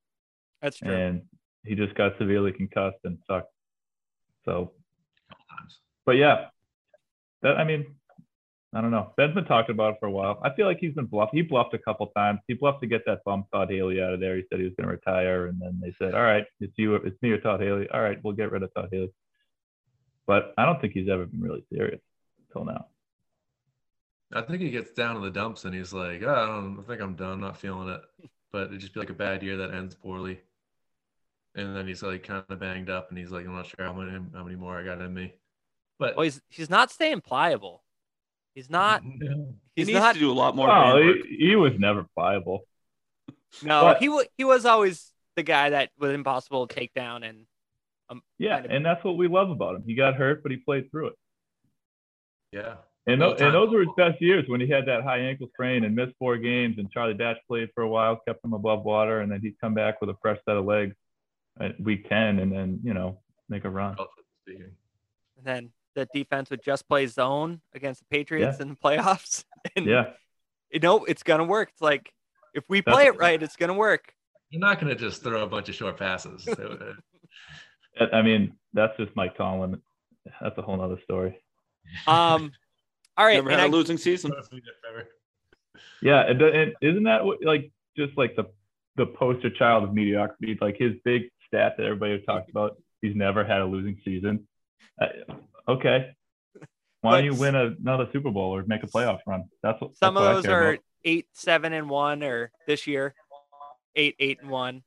That's 0.61 0.77
true. 0.77 0.91
and 0.91 1.21
he 1.65 1.75
just 1.75 1.93
got 1.95 2.13
severely 2.17 2.51
concussed 2.53 2.99
and 3.03 3.17
sucked. 3.29 3.51
So, 4.45 4.71
couple 5.29 5.45
times. 5.59 5.77
but 6.05 6.13
yeah, 6.13 6.45
that 7.41 7.57
I 7.57 7.65
mean, 7.65 7.85
I 8.73 8.81
don't 8.81 8.91
know. 8.91 9.13
Ben's 9.17 9.33
been 9.33 9.45
talking 9.45 9.73
about 9.73 9.95
it 9.95 9.97
for 9.99 10.05
a 10.05 10.11
while. 10.11 10.39
I 10.43 10.53
feel 10.53 10.67
like 10.67 10.77
he's 10.79 10.93
been 10.93 11.05
bluffed. 11.05 11.33
He 11.33 11.41
bluffed 11.41 11.73
a 11.73 11.79
couple 11.79 12.07
times. 12.15 12.39
He 12.47 12.53
bluffed 12.53 12.81
to 12.81 12.87
get 12.87 13.01
that 13.07 13.19
bum 13.25 13.43
Todd 13.51 13.69
Haley 13.69 14.01
out 14.01 14.13
of 14.13 14.19
there. 14.21 14.37
He 14.37 14.43
said 14.49 14.59
he 14.59 14.65
was 14.65 14.73
going 14.77 14.87
to 14.87 14.93
retire, 14.95 15.47
and 15.47 15.59
then 15.59 15.79
they 15.81 15.93
said, 15.99 16.13
"All 16.13 16.23
right, 16.23 16.45
it's 16.61 16.73
you, 16.77 16.95
it's 16.95 17.21
me 17.21 17.31
or 17.31 17.39
Todd 17.39 17.61
Haley. 17.61 17.89
All 17.93 18.01
right, 18.01 18.17
we'll 18.23 18.33
get 18.33 18.51
rid 18.51 18.63
of 18.63 18.73
Todd 18.73 18.89
Haley." 18.91 19.11
But 20.27 20.53
I 20.57 20.65
don't 20.65 20.79
think 20.79 20.93
he's 20.93 21.09
ever 21.09 21.25
been 21.25 21.41
really 21.41 21.65
serious 21.73 21.99
until 22.47 22.65
now. 22.65 22.85
I 24.33 24.41
think 24.41 24.61
he 24.61 24.69
gets 24.69 24.91
down 24.91 25.15
to 25.15 25.21
the 25.21 25.31
dumps 25.31 25.65
and 25.65 25.73
he's 25.73 25.91
like, 25.93 26.21
"Oh, 26.23 26.29
I 26.33 26.45
don't 26.45 26.79
I 26.79 26.83
think 26.83 27.01
I'm 27.01 27.15
done, 27.15 27.41
not 27.41 27.57
feeling 27.57 27.89
it. 27.89 28.01
But 28.51 28.67
it'd 28.67 28.79
just 28.79 28.93
be 28.93 28.99
like 28.99 29.09
a 29.09 29.13
bad 29.13 29.43
year 29.43 29.57
that 29.57 29.73
ends 29.73 29.95
poorly. 29.95 30.39
And 31.55 31.75
then 31.75 31.87
he's 31.87 32.03
like 32.03 32.23
kind 32.23 32.43
of 32.47 32.59
banged 32.59 32.89
up 32.89 33.09
and 33.09 33.17
he's 33.17 33.31
like, 33.31 33.45
I'm 33.45 33.55
not 33.55 33.65
sure 33.67 33.85
how 33.85 33.93
many 33.93 34.11
how 34.33 34.43
many 34.43 34.55
more 34.55 34.77
I 34.79 34.83
got 34.83 35.01
in 35.01 35.13
me. 35.13 35.33
But 35.97 36.15
Well, 36.15 36.23
he's 36.23 36.41
he's 36.49 36.69
not 36.69 36.91
staying 36.91 37.21
pliable. 37.21 37.83
He's 38.55 38.69
not. 38.69 39.03
He 39.75 39.83
He's 39.83 39.87
needs 39.93 39.99
not. 40.01 40.13
to 40.15 40.19
do 40.19 40.29
a 40.29 40.33
lot 40.33 40.57
more. 40.57 40.69
Oh, 40.69 41.01
he, 41.01 41.37
he 41.51 41.55
was 41.55 41.71
never 41.79 42.05
pliable. 42.15 42.65
No, 43.63 43.81
But- 43.83 43.99
he 43.99 44.09
wa 44.09 44.23
he 44.37 44.43
was 44.43 44.65
always 44.65 45.11
the 45.37 45.43
guy 45.43 45.69
that 45.69 45.89
was 45.97 46.11
impossible 46.11 46.67
to 46.67 46.75
take 46.75 46.93
down, 46.93 47.23
and 47.23 47.45
um, 48.09 48.21
Yeah, 48.37 48.55
Kind 48.55 48.65
of- 48.65 48.71
and 48.73 48.85
that's 48.85 49.03
what 49.05 49.15
we 49.15 49.27
love 49.29 49.49
about 49.51 49.75
him. 49.75 49.83
He 49.87 49.95
got 49.95 50.15
hurt, 50.15 50.43
but 50.43 50.51
he 50.51 50.57
played 50.57 50.91
through 50.91 51.07
it. 51.07 51.13
Yeah. 52.51 52.75
And, 53.09 53.21
Full 53.21 53.31
tho- 53.31 53.35
time 53.37 53.45
and 53.47 53.55
those 53.55 53.69
were 53.73 53.79
his 53.79 53.89
best 53.97 54.21
years 54.21 54.45
when 54.47 54.61
he 54.61 54.67
had 54.67 54.85
that 54.87 55.03
high 55.03 55.19
ankle 55.19 55.47
sprain 55.53 55.83
and 55.83 55.95
missed 55.95 56.13
four 56.19 56.37
games. 56.37 56.77
And 56.77 56.89
Charlie 56.91 57.13
Batch 57.13 57.37
played 57.47 57.69
for 57.73 57.81
a 57.83 57.87
while, 57.89 58.17
kept 58.27 58.43
him 58.43 58.53
above 58.53 58.83
water, 58.83 59.21
and 59.21 59.31
then 59.31 59.41
he'd 59.41 59.59
come 59.59 59.73
back 59.73 59.99
with 60.01 60.09
a 60.09 60.15
fresh 60.21 60.37
set 60.45 60.55
of 60.57 60.65
legs 60.65 60.95
at 61.59 61.79
week 61.79 62.07
10 62.09 62.39
and 62.39 62.51
then, 62.51 62.79
you 62.83 62.93
know, 62.93 63.19
make 63.49 63.65
a 63.65 63.69
run. 63.69 63.95
and 64.47 64.65
then 65.43 65.71
the 65.95 66.07
defense 66.13 66.49
would 66.49 66.63
just 66.63 66.87
play 66.87 67.05
zone 67.07 67.61
against 67.73 68.01
the 68.01 68.05
Patriots 68.09 68.59
in 68.59 68.69
the 68.69 68.75
playoffs. 68.75 69.43
And 69.75 69.85
Yeah. 69.85 70.11
you 70.71 70.79
know 70.79 71.03
it's 71.03 71.21
gonna 71.23 71.43
work. 71.43 71.69
It's 71.73 71.81
like 71.81 72.13
if 72.53 72.63
we 72.69 72.79
That's- 72.79 72.95
play 72.95 73.07
it 73.07 73.17
right, 73.17 73.41
it's 73.43 73.57
gonna 73.57 73.73
work. 73.73 74.13
You're 74.51 74.61
not 74.61 74.79
going 74.79 74.87
to 74.87 74.95
just 74.99 75.21
throw 75.21 75.43
a 75.43 75.47
bunch 75.47 75.69
of 75.69 75.75
short 75.75 75.97
passes. 75.97 76.47
I- 77.99 78.05
I 78.13 78.21
mean, 78.21 78.53
that's 78.73 78.95
just 78.97 79.15
Mike 79.15 79.35
Tomlin. 79.37 79.81
That's 80.41 80.57
a 80.57 80.61
whole 80.61 80.77
nother 80.77 80.99
story. 81.03 81.37
Um, 82.07 82.51
all 83.19 83.25
right, 83.25 83.35
Never 83.35 83.49
had 83.51 83.59
I- 83.59 83.65
a 83.65 83.67
losing 83.69 83.97
season. 83.97 84.31
Yeah, 86.01 86.21
and, 86.21 86.41
and 86.41 86.73
isn't 86.81 87.03
that 87.03 87.25
what, 87.25 87.43
like 87.43 87.71
just 87.97 88.17
like 88.17 88.35
the 88.35 88.45
the 88.95 89.05
poster 89.05 89.49
child 89.49 89.83
of 89.83 89.93
mediocrity? 89.93 90.57
Like 90.61 90.77
his 90.79 90.93
big 91.03 91.23
stat 91.47 91.75
that 91.77 91.83
everybody 91.85 92.21
talks 92.21 92.49
about. 92.49 92.77
He's 93.01 93.15
never 93.15 93.43
had 93.43 93.59
a 93.61 93.65
losing 93.65 93.97
season. 94.05 94.47
Uh, 95.01 95.07
okay, 95.67 96.11
why 97.01 97.15
don't 97.17 97.25
you 97.25 97.31
But- 97.31 97.39
win 97.39 97.55
another 97.55 98.07
Super 98.13 98.31
Bowl 98.31 98.55
or 98.55 98.63
make 98.67 98.83
a 98.83 98.87
playoff 98.87 99.19
run? 99.27 99.43
That's 99.61 99.79
what 99.81 99.97
some 99.97 100.15
that's 100.15 100.21
of 100.21 100.25
what 100.25 100.31
I 100.31 100.33
those 100.35 100.45
are 100.47 100.69
about. 100.71 100.79
eight, 101.05 101.27
seven, 101.33 101.73
and 101.73 101.89
one, 101.89 102.23
or 102.23 102.51
this 102.67 102.87
year, 102.87 103.13
eight, 103.95 104.15
eight, 104.19 104.39
and 104.41 104.49
one. 104.49 104.83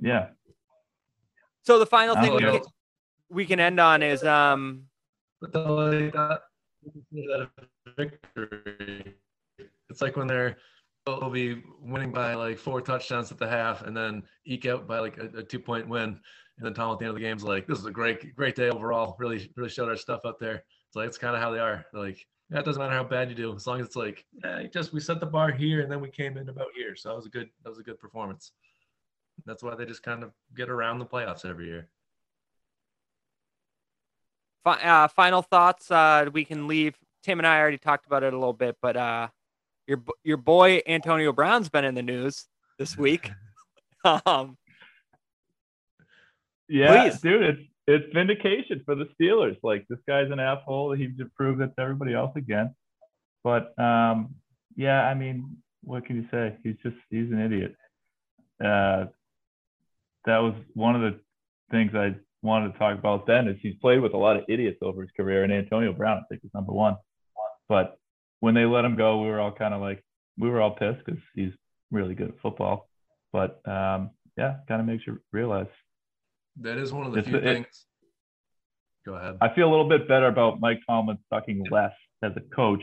Yeah, 0.00 0.28
So 1.64 1.78
the 1.78 1.86
final 1.86 2.14
thing 2.16 2.34
we 2.34 2.40
can, 2.42 2.60
we 3.30 3.46
can 3.46 3.58
end 3.60 3.80
on 3.80 4.02
is 4.02 4.22
um 4.22 4.84
But 5.40 5.52
the, 5.52 5.60
like 5.60 6.14
that, 7.12 7.48
victory. 7.96 9.14
It's 9.88 10.00
like 10.00 10.16
when 10.16 10.26
they're 10.26 10.56
they'll 11.06 11.30
be 11.30 11.62
winning 11.80 12.12
by 12.12 12.34
like 12.34 12.58
four 12.58 12.80
touchdowns 12.80 13.30
at 13.30 13.38
the 13.38 13.48
half, 13.48 13.82
and 13.82 13.96
then 13.96 14.22
eke 14.44 14.66
out 14.66 14.86
by 14.86 14.98
like 14.98 15.18
a, 15.18 15.38
a 15.38 15.42
two 15.42 15.60
point 15.60 15.88
win, 15.88 16.20
and 16.58 16.66
then 16.66 16.74
Tom 16.74 16.92
at 16.92 16.98
the 16.98 17.04
end 17.04 17.10
of 17.10 17.16
the 17.16 17.22
game's 17.22 17.44
like, 17.44 17.66
"This 17.66 17.78
is 17.78 17.86
a 17.86 17.90
great 17.90 18.34
great 18.34 18.56
day 18.56 18.68
overall. 18.70 19.16
Really 19.18 19.50
really 19.56 19.70
showed 19.70 19.88
our 19.88 19.96
stuff 19.96 20.22
up 20.24 20.38
there." 20.38 20.64
It's 20.88 20.96
like 20.96 21.06
it's 21.06 21.18
kind 21.18 21.34
of 21.34 21.42
how 21.42 21.50
they 21.50 21.58
are. 21.58 21.84
They're 21.92 22.02
like, 22.02 22.26
yeah, 22.50 22.60
it 22.60 22.64
doesn't 22.64 22.80
matter 22.80 22.94
how 22.94 23.04
bad 23.04 23.28
you 23.28 23.34
do, 23.34 23.54
as 23.54 23.66
long 23.66 23.80
as 23.80 23.86
it's 23.86 23.96
like, 23.96 24.24
yeah, 24.44 24.62
just 24.72 24.92
we 24.92 25.00
set 25.00 25.18
the 25.18 25.26
bar 25.26 25.50
here, 25.50 25.80
and 25.80 25.90
then 25.90 26.00
we 26.00 26.10
came 26.10 26.36
in 26.36 26.48
about 26.48 26.68
here. 26.76 26.94
So 26.94 27.08
that 27.08 27.16
was 27.16 27.26
a 27.26 27.30
good 27.30 27.48
that 27.64 27.70
was 27.70 27.78
a 27.78 27.82
good 27.82 27.98
performance. 27.98 28.52
That's 29.44 29.62
why 29.62 29.74
they 29.74 29.84
just 29.84 30.02
kind 30.02 30.22
of 30.22 30.32
get 30.56 30.70
around 30.70 30.98
the 30.98 31.06
playoffs 31.06 31.44
every 31.44 31.66
year. 31.66 31.88
Fi- 34.66 34.82
uh, 34.82 35.08
final 35.08 35.42
thoughts. 35.42 35.90
Uh, 35.90 36.28
we 36.32 36.44
can 36.44 36.66
leave. 36.66 36.96
Tim 37.22 37.38
and 37.38 37.46
I 37.46 37.58
already 37.60 37.78
talked 37.78 38.06
about 38.06 38.22
it 38.22 38.32
a 38.32 38.38
little 38.38 38.52
bit, 38.52 38.76
but 38.82 38.96
uh, 38.96 39.28
your 39.86 40.02
your 40.24 40.36
boy 40.36 40.82
Antonio 40.86 41.32
Brown's 41.32 41.68
been 41.68 41.84
in 41.84 41.94
the 41.94 42.02
news 42.02 42.46
this 42.78 42.98
week. 42.98 43.30
um, 44.04 44.56
yeah, 46.68 47.10
Please. 47.10 47.20
dude. 47.20 47.42
It's 47.42 47.62
it's 47.86 48.12
vindication 48.12 48.82
for 48.84 48.96
the 48.96 49.08
Steelers. 49.18 49.56
Like 49.62 49.86
this 49.88 50.00
guy's 50.06 50.30
an 50.30 50.40
asshole. 50.40 50.92
He's 50.92 51.10
proved 51.36 51.60
it 51.60 51.70
to 51.76 51.82
everybody 51.82 52.14
else 52.14 52.32
again. 52.36 52.74
But 53.44 53.78
um, 53.78 54.34
yeah, 54.74 55.02
I 55.02 55.14
mean, 55.14 55.58
what 55.84 56.04
can 56.04 56.16
you 56.16 56.26
say? 56.32 56.56
He's 56.64 56.76
just 56.82 56.96
he's 57.10 57.30
an 57.30 57.40
idiot. 57.40 57.76
Uh, 58.62 59.06
that 60.24 60.38
was 60.38 60.54
one 60.74 60.96
of 60.96 61.02
the 61.02 61.20
things 61.70 61.92
I 61.94 62.16
wanted 62.42 62.72
to 62.72 62.78
talk 62.78 62.98
about 62.98 63.26
then 63.26 63.48
is 63.48 63.56
he's 63.60 63.76
played 63.80 64.00
with 64.00 64.14
a 64.14 64.18
lot 64.18 64.36
of 64.36 64.44
idiots 64.48 64.78
over 64.82 65.02
his 65.02 65.10
career, 65.16 65.44
and 65.44 65.52
Antonio 65.52 65.92
Brown, 65.92 66.18
I 66.18 66.22
think, 66.28 66.42
is 66.44 66.50
number 66.54 66.72
one. 66.72 66.96
But 67.68 67.98
when 68.40 68.54
they 68.54 68.64
let 68.64 68.84
him 68.84 68.96
go, 68.96 69.22
we 69.22 69.28
were 69.28 69.40
all 69.40 69.52
kind 69.52 69.74
of 69.74 69.80
like, 69.80 70.04
we 70.38 70.48
were 70.48 70.60
all 70.60 70.72
pissed 70.72 71.04
because 71.04 71.20
he's 71.34 71.52
really 71.90 72.14
good 72.14 72.28
at 72.28 72.40
football. 72.40 72.88
But 73.32 73.66
um, 73.68 74.10
yeah, 74.36 74.56
kind 74.68 74.80
of 74.80 74.86
makes 74.86 75.06
you 75.06 75.20
realize. 75.32 75.66
That 76.60 76.78
is 76.78 76.92
one 76.92 77.06
of 77.06 77.12
the 77.12 77.22
few 77.22 77.36
it- 77.38 77.42
things. 77.42 77.86
Go 79.04 79.14
ahead. 79.14 79.36
I 79.40 79.54
feel 79.54 79.68
a 79.68 79.70
little 79.70 79.88
bit 79.88 80.08
better 80.08 80.26
about 80.26 80.58
Mike 80.60 80.80
Tomlin 80.88 81.18
sucking 81.32 81.66
less 81.70 81.92
as 82.24 82.32
a 82.36 82.40
coach 82.54 82.82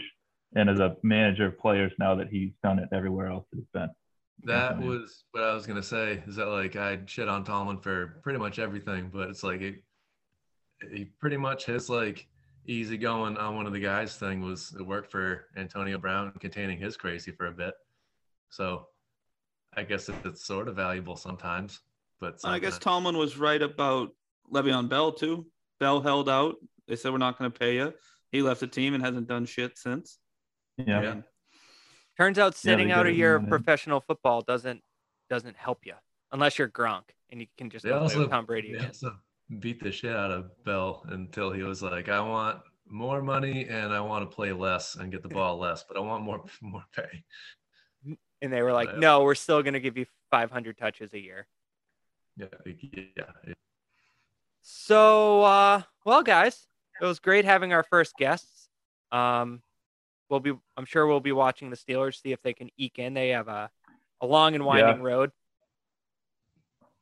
and 0.55 0.69
as 0.69 0.79
a 0.79 0.95
manager 1.03 1.47
of 1.47 1.59
players 1.59 1.91
now 1.99 2.15
that 2.15 2.29
he's 2.29 2.51
done 2.63 2.79
it 2.79 2.87
everywhere 2.93 3.27
else 3.27 3.45
that 3.51 3.57
he's 3.57 3.67
been. 3.73 3.89
That 4.45 4.69
Definitely. 4.71 4.97
was 4.99 5.23
what 5.31 5.43
I 5.43 5.53
was 5.53 5.65
gonna 5.65 5.83
say. 5.83 6.21
Is 6.27 6.35
that 6.35 6.47
like 6.47 6.75
I 6.75 6.99
shit 7.05 7.29
on 7.29 7.43
Tomlin 7.43 7.77
for 7.79 8.19
pretty 8.23 8.39
much 8.39 8.59
everything, 8.59 9.09
but 9.13 9.29
it's 9.29 9.43
like 9.43 9.61
it, 9.61 9.75
he 10.91 11.05
pretty 11.05 11.37
much 11.37 11.65
his 11.65 11.89
like 11.89 12.27
easy 12.65 12.97
going 12.97 13.37
on 13.37 13.55
one 13.55 13.65
of 13.67 13.73
the 13.73 13.79
guys 13.79 14.15
thing 14.17 14.41
was 14.41 14.75
it 14.77 14.83
worked 14.83 15.11
for 15.11 15.45
Antonio 15.55 15.97
Brown 15.97 16.31
containing 16.39 16.79
his 16.79 16.97
crazy 16.97 17.31
for 17.31 17.47
a 17.47 17.51
bit. 17.51 17.73
So 18.49 18.87
I 19.75 19.83
guess 19.83 20.09
it, 20.09 20.15
it's 20.25 20.45
sort 20.45 20.67
of 20.67 20.75
valuable 20.75 21.15
sometimes, 21.15 21.79
but 22.19 22.39
I 22.43 22.59
guess 22.59 22.77
Tomlin 22.77 23.17
was 23.17 23.37
right 23.37 23.61
about 23.61 24.09
Le'Veon 24.51 24.89
Bell 24.89 25.11
too. 25.13 25.47
Bell 25.79 26.01
held 26.01 26.29
out. 26.29 26.55
They 26.87 26.95
said 26.95 27.11
we're 27.11 27.17
not 27.17 27.37
going 27.39 27.51
to 27.51 27.57
pay 27.59 27.75
you. 27.75 27.93
He 28.31 28.41
left 28.41 28.59
the 28.59 28.67
team 28.67 28.93
and 28.93 29.03
hasn't 29.03 29.27
done 29.27 29.45
shit 29.45 29.77
since. 29.77 30.19
Yeah. 30.77 30.99
I 30.99 31.03
Yeah. 31.03 31.13
mean, 31.15 31.23
turns 32.17 32.37
out 32.39 32.55
sitting 32.55 32.87
they 32.87 32.93
out 32.93 33.05
a 33.07 33.11
year 33.11 33.35
of 33.35 33.47
professional 33.47 33.99
football 33.99 34.41
doesn't 34.41 34.81
doesn't 35.29 35.55
help 35.57 35.85
you 35.85 35.93
unless 36.31 36.57
you're 36.59 36.69
Gronk 36.69 37.03
and 37.31 37.39
you 37.41 37.47
can 37.57 37.69
just 37.69 37.83
They 37.83 37.89
go 37.89 37.99
play 37.99 38.15
also, 38.15 38.27
Tom 38.27 38.45
Brady 38.45 38.73
again. 38.73 38.87
also 38.87 39.15
beat 39.59 39.81
the 39.83 39.91
shit 39.91 40.15
out 40.15 40.31
of 40.31 40.51
Bell 40.63 41.03
until 41.09 41.51
he 41.51 41.63
was 41.63 41.81
like, 41.81 42.09
I 42.09 42.19
want 42.21 42.59
more 42.87 43.21
money 43.21 43.67
and 43.67 43.93
I 43.93 44.01
want 44.01 44.29
to 44.29 44.35
play 44.35 44.51
less 44.51 44.95
and 44.95 45.11
get 45.11 45.23
the 45.23 45.29
ball 45.39 45.57
less, 45.57 45.83
but 45.87 45.97
I 45.97 45.99
want 46.01 46.23
more 46.23 46.43
more 46.61 46.83
pay. 46.95 47.23
And 48.41 48.51
they 48.51 48.61
were 48.61 48.73
like, 48.73 48.89
Yeah. 48.93 48.99
"No, 48.99 49.23
we're 49.23 49.35
still 49.35 49.61
going 49.63 49.73
to 49.73 49.79
give 49.79 49.97
you 49.97 50.05
500 50.29 50.77
touches 50.77 51.13
a 51.13 51.19
year." 51.19 51.47
Yeah, 52.35 52.47
yeah. 52.65 53.53
So, 54.61 55.43
uh, 55.43 55.81
well, 56.05 56.23
guys, 56.23 56.67
it 57.01 57.05
was 57.05 57.19
great 57.19 57.45
having 57.45 57.73
our 57.73 57.83
first 57.83 58.15
guests. 58.17 58.69
Um, 59.11 59.61
we'll 60.29 60.39
be, 60.39 60.53
I'm 60.77 60.85
sure 60.85 61.07
we'll 61.07 61.19
be 61.19 61.31
watching 61.31 61.69
the 61.69 61.75
Steelers, 61.75 62.21
see 62.21 62.31
if 62.31 62.41
they 62.41 62.53
can 62.53 62.69
eke 62.77 62.99
in. 62.99 63.13
They 63.13 63.29
have 63.29 63.47
a, 63.47 63.69
a 64.21 64.25
long 64.25 64.55
and 64.55 64.65
winding 64.65 65.01
road. 65.01 65.31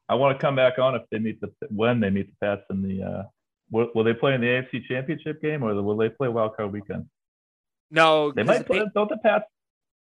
I 0.09 0.15
want 0.15 0.37
to 0.37 0.41
come 0.41 0.55
back 0.55 0.77
on 0.77 0.95
if 0.95 1.03
they 1.09 1.19
meet 1.19 1.39
the 1.39 1.51
when 1.69 2.01
they 2.01 2.09
meet 2.09 2.27
the 2.27 2.35
Pats 2.45 2.63
in 2.69 2.81
the 2.81 3.01
uh 3.03 3.23
will, 3.71 3.89
will 3.95 4.03
they 4.03 4.13
play 4.13 4.33
in 4.35 4.41
the 4.41 4.47
AFC 4.47 4.83
championship 4.85 5.41
game 5.41 5.63
or 5.63 5.73
will 5.81 5.95
they 5.95 6.09
play 6.09 6.27
wild 6.27 6.57
card 6.57 6.73
weekend? 6.73 7.05
No, 7.89 8.31
they 8.31 8.43
might 8.43 8.59
the, 8.59 8.63
play 8.65 8.79
Pa- 8.79 8.85
don't 8.93 9.09
the 9.09 9.17
Pats 9.17 9.45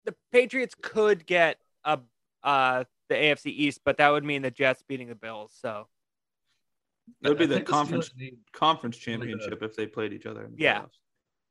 the 0.04 0.14
Patriots 0.30 0.74
could 0.80 1.24
get 1.24 1.56
a, 1.84 1.98
uh, 2.42 2.84
the 3.08 3.14
AFC 3.14 3.46
East, 3.46 3.80
but 3.84 3.96
that 3.96 4.10
would 4.10 4.24
mean 4.24 4.42
the 4.42 4.50
Jets 4.50 4.82
beating 4.86 5.08
the 5.08 5.14
Bills. 5.14 5.56
So, 5.58 5.88
it 7.22 7.28
would 7.30 7.38
be 7.38 7.46
the 7.46 7.56
think 7.56 7.68
conference 7.68 8.10
Steelers 8.10 8.32
conference 8.52 9.06
Really 9.06 9.18
good. 9.18 9.40
championship 9.40 9.62
if 9.62 9.74
they 9.76 9.86
played 9.86 10.12
each 10.12 10.26
other. 10.26 10.44
in 10.44 10.52
the 10.52 10.58
Yeah. 10.58 10.80
playoffs. 10.82 10.98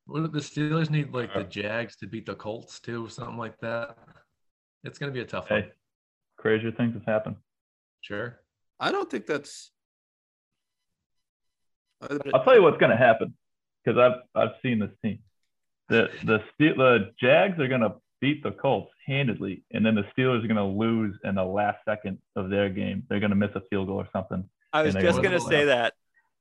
What, 0.05 0.31
the 0.31 0.39
Steelers 0.39 0.89
need 0.89 1.13
like 1.13 1.33
the 1.33 1.39
Uh, 1.41 1.43
Jags 1.43 1.95
to 1.97 2.07
beat 2.07 2.25
the 2.25 2.35
Colts 2.35 2.79
too, 2.79 3.05
or 3.05 3.09
something 3.09 3.37
like 3.37 3.57
that. 3.59 3.97
It's 4.83 4.97
gonna 4.99 5.11
be 5.11 5.21
a 5.21 5.25
tough 5.25 5.47
hey, 5.47 5.61
one. 5.61 5.71
crazier 6.37 6.71
things 6.71 6.93
have 6.93 7.05
happened. 7.05 7.37
Sure. 8.01 8.39
I 8.79 8.91
don't 8.91 9.09
think 9.09 9.25
that's. 9.25 9.71
I- 12.01 12.17
I'll 12.33 12.43
tell 12.43 12.55
you 12.55 12.63
what's 12.63 12.77
going 12.77 12.91
to 12.91 12.97
happen 12.97 13.33
because 13.83 13.97
I've 13.97 14.21
I've 14.35 14.55
seen 14.61 14.79
this 14.79 14.91
team. 15.01 15.19
The 15.89 16.09
the 16.25 16.39
Ste- 16.53 16.75
the 16.77 17.11
Jags 17.19 17.59
are 17.59 17.67
going 17.67 17.81
to 17.81 17.95
beat 18.19 18.43
the 18.43 18.51
Colts 18.51 18.91
handedly, 19.05 19.63
and 19.71 19.85
then 19.85 19.95
the 19.95 20.03
Steelers 20.17 20.43
are 20.43 20.47
going 20.47 20.55
to 20.55 20.63
lose 20.65 21.17
in 21.23 21.35
the 21.35 21.43
last 21.45 21.77
second 21.85 22.17
of 22.35 22.49
their 22.49 22.69
game. 22.69 23.03
They're 23.09 23.19
going 23.21 23.29
to 23.31 23.35
miss 23.37 23.51
a 23.55 23.61
field 23.69 23.87
goal 23.87 23.97
or 23.97 24.07
something. 24.11 24.49
I 24.73 24.81
was 24.81 24.95
And 24.95 25.03
they 25.03 25.07
just 25.07 25.21
going 25.21 25.37
to 25.37 25.41
say 25.41 25.65
that. 25.65 25.93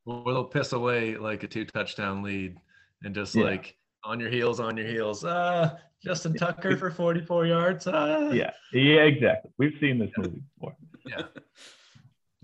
Well, 0.04 0.24
they'll 0.24 0.44
piss 0.44 0.72
away 0.72 1.16
like 1.16 1.44
a 1.44 1.46
two 1.48 1.64
touchdown 1.64 2.22
lead 2.24 2.56
and 3.04 3.14
just 3.14 3.34
Yeah. 3.34 3.44
like 3.44 3.76
on 4.04 4.18
your 4.20 4.30
heels, 4.30 4.60
on 4.60 4.76
your 4.76 4.86
heels. 4.86 5.24
Ah, 5.24 5.76
Justin 6.04 6.34
Tucker 6.34 6.76
for 6.76 6.90
44 6.90 7.46
yards. 7.46 7.86
Ah. 7.86 8.30
Yeah, 8.30 8.50
yeah, 8.72 9.02
exactly. 9.02 9.52
We've 9.58 9.74
seen 9.80 9.98
this 9.98 10.10
movie 10.18 10.42
before. 10.58 10.76
Yeah. 11.06 11.22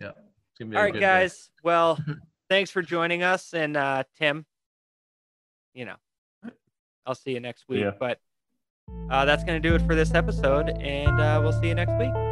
Yeah. 0.00 0.10
It's 0.10 0.58
gonna 0.60 0.70
be 0.70 0.76
All 0.76 0.82
a 0.82 0.84
right, 0.84 0.92
good 0.92 1.00
day. 1.00 1.06
guys. 1.06 1.50
Well, 1.64 1.98
thanks 2.48 2.70
for 2.70 2.82
joining 2.82 3.24
us. 3.24 3.52
And 3.52 3.76
uh, 3.76 4.04
Tim, 4.16 4.46
you 5.74 5.86
know, 5.86 5.96
I'll 7.04 7.16
see 7.16 7.32
you 7.32 7.40
next 7.40 7.64
week. 7.68 7.80
ya. 7.80 7.90
But 7.98 8.20
uh, 9.10 9.24
that's 9.24 9.42
going 9.42 9.60
to 9.60 9.68
do 9.68 9.74
it 9.74 9.82
for 9.82 9.96
this 9.96 10.14
episode. 10.14 10.68
And 10.80 11.20
uh, 11.20 11.40
we'll 11.42 11.58
see 11.60 11.66
you 11.66 11.74
next 11.74 11.98
week. 11.98 12.27